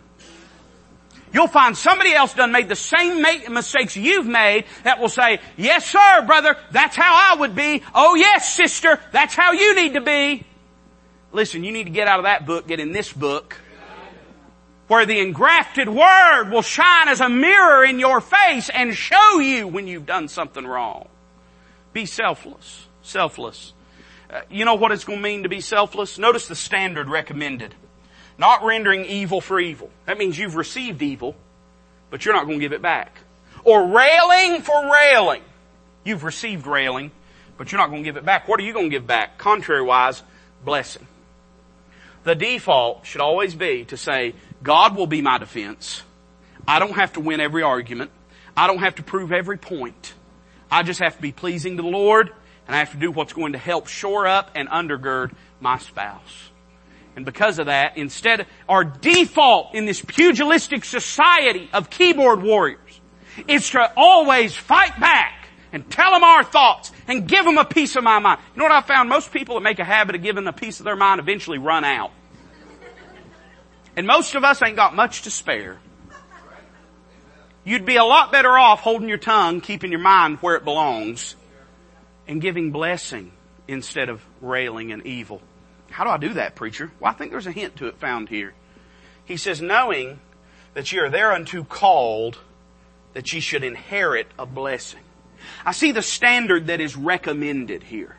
You'll 1.32 1.48
find 1.48 1.76
somebody 1.76 2.14
else 2.14 2.34
done 2.34 2.52
made 2.52 2.68
the 2.68 2.76
same 2.76 3.22
mistakes 3.52 3.96
you've 3.96 4.28
made 4.28 4.66
that 4.84 5.00
will 5.00 5.10
say, 5.10 5.40
yes 5.58 5.90
sir, 5.90 6.24
brother, 6.28 6.58
that's 6.72 6.96
how 6.96 7.34
I 7.34 7.40
would 7.40 7.56
be. 7.56 7.82
Oh 7.96 8.16
yes, 8.16 8.54
sister, 8.54 9.00
that's 9.14 9.34
how 9.34 9.54
you 9.54 9.74
need 9.74 9.94
to 9.94 10.02
be. 10.02 10.46
Listen, 11.32 11.64
you 11.64 11.72
need 11.72 11.86
to 11.86 11.90
get 11.90 12.08
out 12.08 12.20
of 12.20 12.26
that 12.26 12.46
book, 12.46 12.68
get 12.68 12.80
in 12.80 12.92
this 12.92 13.12
book 13.12 13.58
where 14.88 15.06
the 15.06 15.20
engrafted 15.20 15.90
word 15.90 16.50
will 16.50 16.62
shine 16.62 17.08
as 17.08 17.22
a 17.22 17.30
mirror 17.30 17.84
in 17.86 18.00
your 18.00 18.22
face 18.22 18.70
and 18.70 18.96
show 18.96 19.40
you 19.40 19.68
when 19.68 19.88
you've 19.88 20.06
done 20.06 20.28
something 20.28 20.66
wrong. 20.66 21.08
Be 21.94 22.06
selfless. 22.06 22.88
Selfless. 23.02 23.74
Uh, 24.30 24.42
you 24.50 24.66
know 24.66 24.76
what 24.76 24.92
it's 24.92 25.04
going 25.04 25.20
to 25.20 25.24
mean 25.24 25.44
to 25.44 25.50
be 25.50 25.62
selfless? 25.62 26.18
Notice 26.18 26.48
the 26.48 26.56
standard 26.56 27.08
recommended. 27.08 27.76
Not 28.38 28.64
rendering 28.64 29.06
evil 29.06 29.42
for 29.42 29.60
evil. 29.60 29.90
That 30.06 30.18
means 30.18 30.38
you've 30.38 30.56
received 30.56 31.02
evil, 31.02 31.36
but 32.10 32.26
you're 32.26 32.34
not 32.34 32.46
going 32.46 32.60
to 32.60 32.66
give 32.66 32.74
it 32.74 32.82
back. 32.82 33.20
Or 33.64 33.88
railing 33.88 34.62
for 34.62 34.92
railing. 34.92 35.44
You've 36.04 36.24
received 36.24 36.66
railing, 36.68 37.12
but 37.58 37.72
you're 37.72 37.80
not 37.80 37.90
going 37.90 38.04
to 38.04 38.08
give 38.08 38.18
it 38.18 38.26
back. 38.26 38.48
What 38.48 38.60
are 38.60 38.64
you 38.64 38.74
going 38.74 38.90
to 38.90 38.96
give 38.96 39.08
back? 39.08 39.38
Contrary-wise, 39.38 40.24
blessing. 40.66 41.08
The 42.24 42.36
default 42.36 43.06
should 43.06 43.22
always 43.22 43.54
be 43.54 43.86
to 43.86 43.98
say, 43.98 44.34
God 44.64 44.96
will 44.96 45.08
be 45.08 45.22
my 45.22 45.38
defense. 45.38 46.02
I 46.68 46.80
don't 46.80 46.94
have 46.94 47.14
to 47.14 47.20
win 47.20 47.42
every 47.42 47.64
argument. 47.64 48.12
I 48.56 48.68
don't 48.68 48.80
have 48.80 48.96
to 48.96 49.04
prove 49.04 49.32
every 49.32 49.58
point. 49.58 50.14
I 50.72 50.84
just 50.84 51.02
have 51.02 51.16
to 51.18 51.22
be 51.22 51.32
pleasing 51.32 51.78
to 51.78 51.84
the 51.84 51.90
Lord 51.90 52.32
and 52.66 52.76
I 52.76 52.80
have 52.80 52.92
to 52.92 52.98
do 52.98 53.12
what's 53.12 53.34
going 53.34 53.54
to 53.54 53.60
help 53.60 53.88
shore 53.88 54.26
up 54.26 54.52
and 54.56 54.70
undergird 54.70 55.34
my 55.60 55.78
spouse. 55.78 56.50
And 57.16 57.26
because 57.26 57.60
of 57.60 57.68
that, 57.68 57.98
instead, 57.98 58.48
our 58.68 58.84
default 58.84 59.76
in 59.76 59.86
this 59.86 60.02
pugilistic 60.02 60.86
society 60.86 61.70
of 61.74 61.90
keyboard 61.90 62.42
warriors 62.42 63.02
is 63.48 63.70
to 63.72 63.92
always 63.96 64.56
fight 64.56 65.00
back 65.00 65.48
and 65.72 65.90
tell 65.90 66.12
them 66.12 66.24
our 66.24 66.44
thoughts 66.44 66.92
and 67.08 67.28
give 67.28 67.46
them 67.46 67.58
a 67.58 67.66
piece 67.66 67.96
of 67.96 68.04
my 68.04 68.20
mind. 68.20 68.40
You 68.56 68.60
know 68.60 68.66
what 68.66 68.72
I 68.72 68.82
found? 68.82 69.10
Most 69.10 69.32
people 69.32 69.56
that 69.56 69.62
make 69.62 69.80
a 69.80 69.84
habit 69.84 70.16
of 70.16 70.24
giving 70.24 70.48
a 70.48 70.54
piece 70.54 70.80
of 70.80 70.86
their 70.86 70.96
mind 70.96 71.20
eventually 71.20 71.58
run 71.58 71.84
out. 71.84 72.12
And 73.96 74.08
most 74.08 74.36
of 74.36 74.44
us 74.44 74.62
ain't 74.64 74.76
got 74.76 74.96
much 74.96 75.24
to 75.24 75.32
spare. 75.32 75.80
You'd 77.64 77.86
be 77.86 77.96
a 77.96 78.04
lot 78.04 78.32
better 78.32 78.58
off 78.58 78.82
holding 78.82 79.08
your 79.08 79.18
tongue, 79.18 79.62
keeping 79.62 79.92
your 79.92 80.02
mind 80.02 80.40
where 80.40 80.56
it 80.56 80.66
belongs, 80.66 81.36
and 82.28 82.42
giving 82.42 82.72
blessing 82.72 83.32
instead 83.68 84.10
of 84.10 84.22
railing 84.42 84.92
and 84.92 85.06
evil. 85.06 85.42
How 85.90 86.04
do 86.04 86.10
I 86.10 86.18
do 86.18 86.34
that, 86.34 86.56
preacher? 86.56 86.92
Well, 87.00 87.12
I 87.12 87.16
think 87.16 87.32
there's 87.32 87.48
a 87.48 87.52
hint 87.52 87.78
to 87.78 87.88
it 87.88 88.00
found 88.00 88.30
here. 88.30 88.54
He 89.26 89.38
says, 89.38 89.62
knowing 89.62 90.20
that 90.74 90.92
ye 90.92 91.00
are 91.00 91.10
thereunto 91.10 91.64
called, 91.64 92.40
that 93.14 93.32
ye 93.32 93.40
should 93.40 93.64
inherit 93.64 94.28
a 94.38 94.46
blessing. 94.46 95.00
I 95.66 95.72
see 95.72 95.92
the 95.92 96.02
standard 96.02 96.68
that 96.68 96.82
is 96.82 96.96
recommended 96.96 97.84
here. 97.84 98.18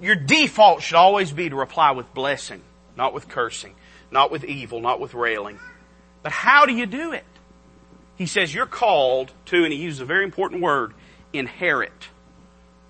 Your 0.00 0.14
default 0.14 0.82
should 0.82 0.96
always 0.96 1.32
be 1.32 1.48
to 1.48 1.56
reply 1.56 1.92
with 1.92 2.12
blessing, 2.12 2.62
not 2.96 3.14
with 3.14 3.28
cursing, 3.28 3.74
not 4.10 4.30
with 4.30 4.44
evil, 4.44 4.80
not 4.80 5.00
with 5.00 5.14
railing. 5.14 5.58
But 6.22 6.32
how 6.32 6.66
do 6.66 6.72
you 6.72 6.86
do 6.86 7.12
it? 7.12 7.24
He 8.16 8.26
says 8.26 8.54
you're 8.54 8.66
called 8.66 9.32
to, 9.46 9.64
and 9.64 9.72
he 9.72 9.78
uses 9.78 10.00
a 10.00 10.04
very 10.04 10.24
important 10.24 10.62
word, 10.62 10.94
inherit 11.32 12.08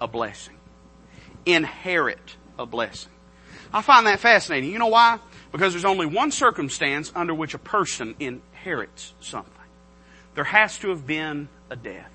a 0.00 0.06
blessing. 0.06 0.56
Inherit 1.44 2.36
a 2.58 2.66
blessing. 2.66 3.12
I 3.72 3.82
find 3.82 4.06
that 4.06 4.20
fascinating. 4.20 4.70
You 4.70 4.78
know 4.78 4.86
why? 4.86 5.18
Because 5.52 5.72
there's 5.72 5.84
only 5.84 6.06
one 6.06 6.30
circumstance 6.30 7.12
under 7.14 7.34
which 7.34 7.54
a 7.54 7.58
person 7.58 8.14
inherits 8.20 9.14
something. 9.20 9.52
There 10.34 10.44
has 10.44 10.78
to 10.78 10.90
have 10.90 11.06
been 11.06 11.48
a 11.70 11.76
death. 11.76 12.12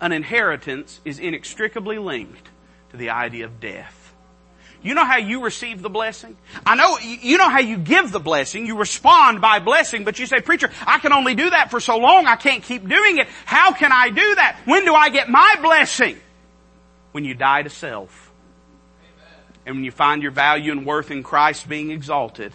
An 0.00 0.12
inheritance 0.12 1.00
is 1.04 1.18
inextricably 1.18 1.98
linked 1.98 2.48
to 2.90 2.96
the 2.96 3.10
idea 3.10 3.44
of 3.44 3.60
death. 3.60 3.99
You 4.82 4.94
know 4.94 5.04
how 5.04 5.18
you 5.18 5.42
receive 5.42 5.82
the 5.82 5.90
blessing? 5.90 6.36
I 6.64 6.74
know, 6.74 6.98
you 6.98 7.36
know 7.36 7.50
how 7.50 7.60
you 7.60 7.76
give 7.76 8.12
the 8.12 8.20
blessing. 8.20 8.66
You 8.66 8.78
respond 8.78 9.42
by 9.42 9.58
blessing, 9.58 10.04
but 10.04 10.18
you 10.18 10.24
say, 10.24 10.40
preacher, 10.40 10.70
I 10.86 10.98
can 10.98 11.12
only 11.12 11.34
do 11.34 11.50
that 11.50 11.70
for 11.70 11.80
so 11.80 11.98
long. 11.98 12.26
I 12.26 12.36
can't 12.36 12.62
keep 12.62 12.88
doing 12.88 13.18
it. 13.18 13.28
How 13.44 13.72
can 13.72 13.92
I 13.92 14.08
do 14.08 14.34
that? 14.36 14.58
When 14.64 14.86
do 14.86 14.94
I 14.94 15.10
get 15.10 15.28
my 15.28 15.56
blessing? 15.60 16.18
When 17.12 17.24
you 17.24 17.34
die 17.34 17.62
to 17.62 17.68
self. 17.68 18.32
And 19.66 19.76
when 19.76 19.84
you 19.84 19.90
find 19.90 20.22
your 20.22 20.32
value 20.32 20.72
and 20.72 20.86
worth 20.86 21.10
in 21.10 21.22
Christ 21.22 21.68
being 21.68 21.90
exalted. 21.90 22.54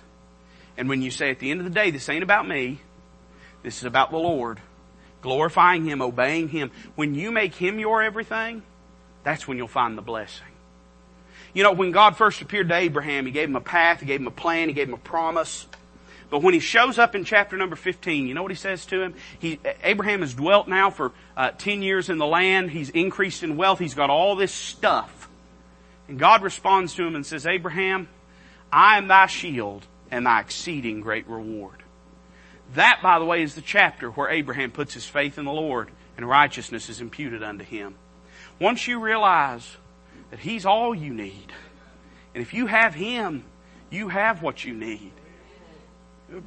And 0.78 0.90
when 0.90 1.04
you 1.04 1.12
say 1.12 1.30
at 1.30 1.38
the 1.38 1.52
end 1.52 1.60
of 1.60 1.66
the 1.66 1.72
day, 1.72 1.92
this 1.92 2.10
ain't 2.10 2.24
about 2.24 2.48
me. 2.48 2.80
This 3.62 3.78
is 3.78 3.84
about 3.84 4.10
the 4.10 4.18
Lord. 4.18 4.60
Glorifying 5.22 5.86
Him, 5.86 6.02
obeying 6.02 6.50
Him. 6.50 6.72
When 6.96 7.14
you 7.14 7.32
make 7.32 7.54
Him 7.54 7.80
your 7.80 8.02
everything, 8.02 8.64
that's 9.24 9.48
when 9.48 9.58
you'll 9.58 9.68
find 9.68 9.96
the 9.96 10.02
blessing. 10.02 10.55
You 11.56 11.64
know, 11.64 11.72
when 11.72 11.92
God 11.92 12.18
first 12.18 12.42
appeared 12.42 12.70
to 12.70 12.76
Abraham, 12.76 13.26
He 13.26 13.32
gave 13.32 13.50
him 13.50 13.56
a 13.56 13.62
path, 13.62 14.02
He 14.02 14.06
gave 14.06 14.20
him 14.20 14.28
a 14.28 14.32
plan, 14.32 14.68
He 14.68 14.74
gave 14.76 14.90
him 14.90 14.94
a 14.94 14.98
promise. 14.98 15.66
But 16.30 16.42
when 16.42 16.54
he 16.54 16.60
shows 16.60 16.98
up 16.98 17.16
in 17.16 17.24
chapter 17.24 17.56
number 17.56 17.76
15, 17.76 18.28
you 18.28 18.34
know 18.34 18.42
what 18.42 18.52
he 18.52 18.58
says 18.58 18.86
to 18.88 19.02
him? 19.02 19.14
He, 19.40 19.60
Abraham 19.84 20.22
has 20.22 20.34
dwelt 20.34 20.68
now 20.68 20.90
for 20.90 21.12
uh, 21.38 21.52
10 21.52 21.82
years 21.82 22.10
in 22.10 22.18
the 22.18 22.26
land. 22.26 22.72
He's 22.72 22.90
increased 22.90 23.44
in 23.44 23.58
wealth. 23.58 23.80
He's 23.80 23.94
got 23.94 24.10
all 24.10 24.36
this 24.36 24.52
stuff. 24.52 25.30
And 26.08 26.20
God 26.20 26.42
responds 26.42 26.96
to 26.96 27.06
him 27.06 27.16
and 27.16 27.26
says, 27.26 27.46
Abraham, 27.46 28.10
I 28.72 28.98
am 28.98 29.08
thy 29.08 29.28
shield 29.28 29.86
and 30.12 30.26
thy 30.26 30.40
exceeding 30.40 31.02
great 31.02 31.28
reward. 31.28 31.84
That, 32.74 33.00
by 33.04 33.20
the 33.20 33.26
way, 33.26 33.44
is 33.44 33.56
the 33.56 33.62
chapter 33.62 34.10
where 34.10 34.30
Abraham 34.30 34.72
puts 34.72 34.94
his 34.94 35.06
faith 35.06 35.38
in 35.38 35.46
the 35.46 35.52
Lord 35.52 35.90
and 36.18 36.28
righteousness 36.28 36.90
is 36.90 37.02
imputed 37.02 37.44
unto 37.44 37.64
him. 37.64 37.96
Once 38.60 38.88
you 38.88 39.00
realize 39.00 39.78
that 40.36 40.42
He's 40.42 40.66
all 40.66 40.94
you 40.94 41.14
need. 41.14 41.54
And 42.34 42.42
if 42.42 42.54
you 42.54 42.68
have 42.68 42.94
Him, 42.94 43.46
you 43.90 44.10
have 44.10 44.42
what 44.42 44.66
you 44.66 44.74
need. 44.74 45.14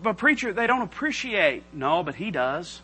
But 0.02 0.18
preacher, 0.18 0.52
they 0.52 0.66
don't 0.66 0.82
appreciate. 0.82 1.62
No, 1.72 2.02
but 2.02 2.14
He 2.14 2.30
does. 2.30 2.82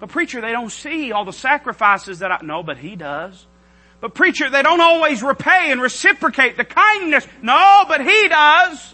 But 0.00 0.08
preacher, 0.08 0.40
they 0.40 0.50
don't 0.50 0.72
see 0.72 1.12
all 1.12 1.24
the 1.24 1.32
sacrifices 1.32 2.18
that 2.18 2.32
I, 2.32 2.38
no, 2.42 2.64
but 2.64 2.78
He 2.78 2.96
does. 2.96 3.46
But 4.00 4.14
preacher, 4.14 4.50
they 4.50 4.62
don't 4.62 4.80
always 4.80 5.22
repay 5.22 5.70
and 5.70 5.80
reciprocate 5.80 6.56
the 6.56 6.64
kindness. 6.64 7.28
No, 7.40 7.84
but 7.86 8.00
He 8.00 8.26
does. 8.26 8.92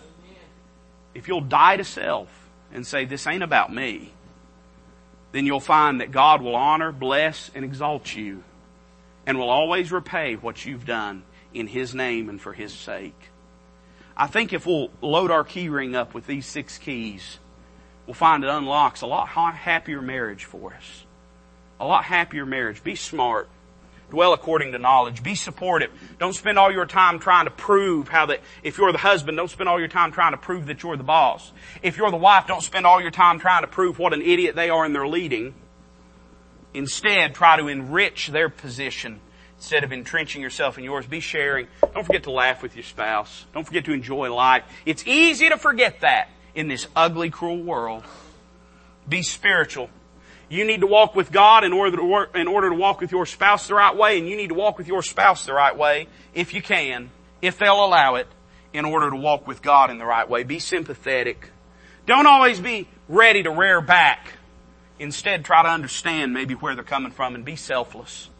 If 1.14 1.26
you'll 1.26 1.40
die 1.40 1.78
to 1.78 1.84
self 1.84 2.28
and 2.70 2.86
say, 2.86 3.06
this 3.06 3.26
ain't 3.26 3.42
about 3.42 3.72
me, 3.72 4.12
then 5.32 5.46
you'll 5.46 5.58
find 5.58 6.02
that 6.02 6.10
God 6.10 6.42
will 6.42 6.54
honor, 6.54 6.92
bless, 6.92 7.50
and 7.54 7.64
exalt 7.64 8.14
you 8.14 8.44
and 9.26 9.38
will 9.38 9.48
always 9.48 9.90
repay 9.90 10.34
what 10.34 10.66
you've 10.66 10.84
done 10.84 11.22
in 11.54 11.66
His 11.66 11.94
name 11.94 12.28
and 12.28 12.40
for 12.40 12.52
His 12.52 12.72
sake. 12.72 13.30
I 14.16 14.26
think 14.26 14.52
if 14.52 14.66
we'll 14.66 14.90
load 15.00 15.30
our 15.30 15.44
key 15.44 15.68
ring 15.68 15.94
up 15.94 16.14
with 16.14 16.26
these 16.26 16.46
six 16.46 16.78
keys, 16.78 17.38
we'll 18.06 18.14
find 18.14 18.44
it 18.44 18.50
unlocks 18.50 19.02
a 19.02 19.06
lot 19.06 19.28
happier 19.28 20.02
marriage 20.02 20.44
for 20.44 20.74
us. 20.74 21.04
A 21.78 21.86
lot 21.86 22.04
happier 22.04 22.44
marriage. 22.44 22.84
Be 22.84 22.94
smart. 22.94 23.48
Dwell 24.10 24.32
according 24.32 24.72
to 24.72 24.78
knowledge. 24.78 25.22
Be 25.22 25.34
supportive. 25.34 25.90
Don't 26.18 26.34
spend 26.34 26.58
all 26.58 26.70
your 26.70 26.84
time 26.84 27.20
trying 27.20 27.46
to 27.46 27.50
prove 27.50 28.08
how 28.08 28.26
that, 28.26 28.40
if 28.62 28.76
you're 28.76 28.92
the 28.92 28.98
husband, 28.98 29.36
don't 29.36 29.48
spend 29.48 29.68
all 29.68 29.78
your 29.78 29.88
time 29.88 30.12
trying 30.12 30.32
to 30.32 30.36
prove 30.36 30.66
that 30.66 30.82
you're 30.82 30.96
the 30.96 31.04
boss. 31.04 31.52
If 31.82 31.96
you're 31.96 32.10
the 32.10 32.16
wife, 32.16 32.46
don't 32.46 32.62
spend 32.62 32.86
all 32.86 33.00
your 33.00 33.12
time 33.12 33.38
trying 33.38 33.62
to 33.62 33.68
prove 33.68 33.98
what 33.98 34.12
an 34.12 34.20
idiot 34.20 34.56
they 34.56 34.68
are 34.68 34.84
in 34.84 34.92
their 34.92 35.08
leading. 35.08 35.54
Instead, 36.74 37.34
try 37.34 37.56
to 37.56 37.68
enrich 37.68 38.28
their 38.28 38.48
position 38.48 39.20
instead 39.60 39.84
of 39.84 39.92
entrenching 39.92 40.40
yourself 40.40 40.78
in 40.78 40.84
yours. 40.84 41.04
Be 41.04 41.20
sharing. 41.20 41.68
Don't 41.92 42.06
forget 42.06 42.22
to 42.22 42.30
laugh 42.30 42.62
with 42.62 42.74
your 42.74 42.82
spouse. 42.82 43.44
Don't 43.52 43.64
forget 43.64 43.84
to 43.84 43.92
enjoy 43.92 44.34
life. 44.34 44.64
It's 44.86 45.06
easy 45.06 45.50
to 45.50 45.58
forget 45.58 46.00
that 46.00 46.30
in 46.54 46.66
this 46.66 46.88
ugly, 46.96 47.28
cruel 47.28 47.62
world. 47.62 48.02
Be 49.06 49.20
spiritual. 49.22 49.90
You 50.48 50.64
need 50.64 50.80
to 50.80 50.86
walk 50.86 51.14
with 51.14 51.30
God 51.30 51.62
in 51.62 51.74
order 51.74 51.98
to 51.98 52.04
work, 52.04 52.34
in 52.34 52.48
order 52.48 52.70
to 52.70 52.74
walk 52.74 53.02
with 53.02 53.12
your 53.12 53.26
spouse 53.26 53.68
the 53.68 53.74
right 53.74 53.94
way, 53.94 54.18
and 54.18 54.26
you 54.26 54.34
need 54.34 54.48
to 54.48 54.54
walk 54.54 54.78
with 54.78 54.88
your 54.88 55.02
spouse 55.02 55.44
the 55.44 55.52
right 55.52 55.76
way, 55.76 56.08
if 56.32 56.54
you 56.54 56.62
can, 56.62 57.10
if 57.42 57.58
they'll 57.58 57.84
allow 57.84 58.14
it, 58.14 58.28
in 58.72 58.86
order 58.86 59.10
to 59.10 59.16
walk 59.16 59.46
with 59.46 59.60
God 59.60 59.90
in 59.90 59.98
the 59.98 60.06
right 60.06 60.28
way. 60.28 60.42
Be 60.42 60.58
sympathetic. 60.58 61.50
Don't 62.06 62.26
always 62.26 62.58
be 62.58 62.88
ready 63.08 63.42
to 63.42 63.50
rear 63.50 63.82
back. 63.82 64.32
Instead, 64.98 65.44
try 65.44 65.62
to 65.62 65.68
understand 65.68 66.32
maybe 66.32 66.54
where 66.54 66.74
they're 66.74 66.82
coming 66.82 67.12
from 67.12 67.34
and 67.34 67.44
be 67.44 67.56
selfless. 67.56 68.30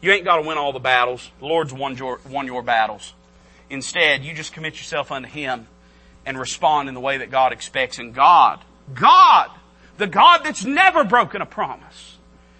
You 0.00 0.12
ain't 0.12 0.24
got 0.24 0.36
to 0.36 0.42
win 0.42 0.58
all 0.58 0.72
the 0.72 0.78
battles. 0.78 1.30
The 1.40 1.46
Lord's 1.46 1.72
won 1.72 1.96
your, 1.96 2.20
won 2.28 2.46
your 2.46 2.62
battles. 2.62 3.14
Instead, 3.70 4.24
you 4.24 4.34
just 4.34 4.52
commit 4.52 4.76
yourself 4.76 5.10
unto 5.10 5.28
Him 5.28 5.66
and 6.24 6.38
respond 6.38 6.88
in 6.88 6.94
the 6.94 7.00
way 7.00 7.18
that 7.18 7.30
God 7.30 7.52
expects. 7.52 7.98
And 7.98 8.14
God, 8.14 8.60
God, 8.94 9.50
the 9.96 10.06
God 10.06 10.42
that's 10.44 10.64
never 10.64 11.04
broken 11.04 11.42
a 11.42 11.46
promise, 11.46 12.16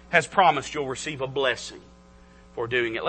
has 0.09 0.27
promised 0.27 0.73
you'll 0.73 0.87
receive 0.87 1.21
a 1.21 1.27
blessing 1.27 1.81
for 2.55 2.67
doing 2.67 2.95
it. 2.95 3.03
Let's 3.03 3.07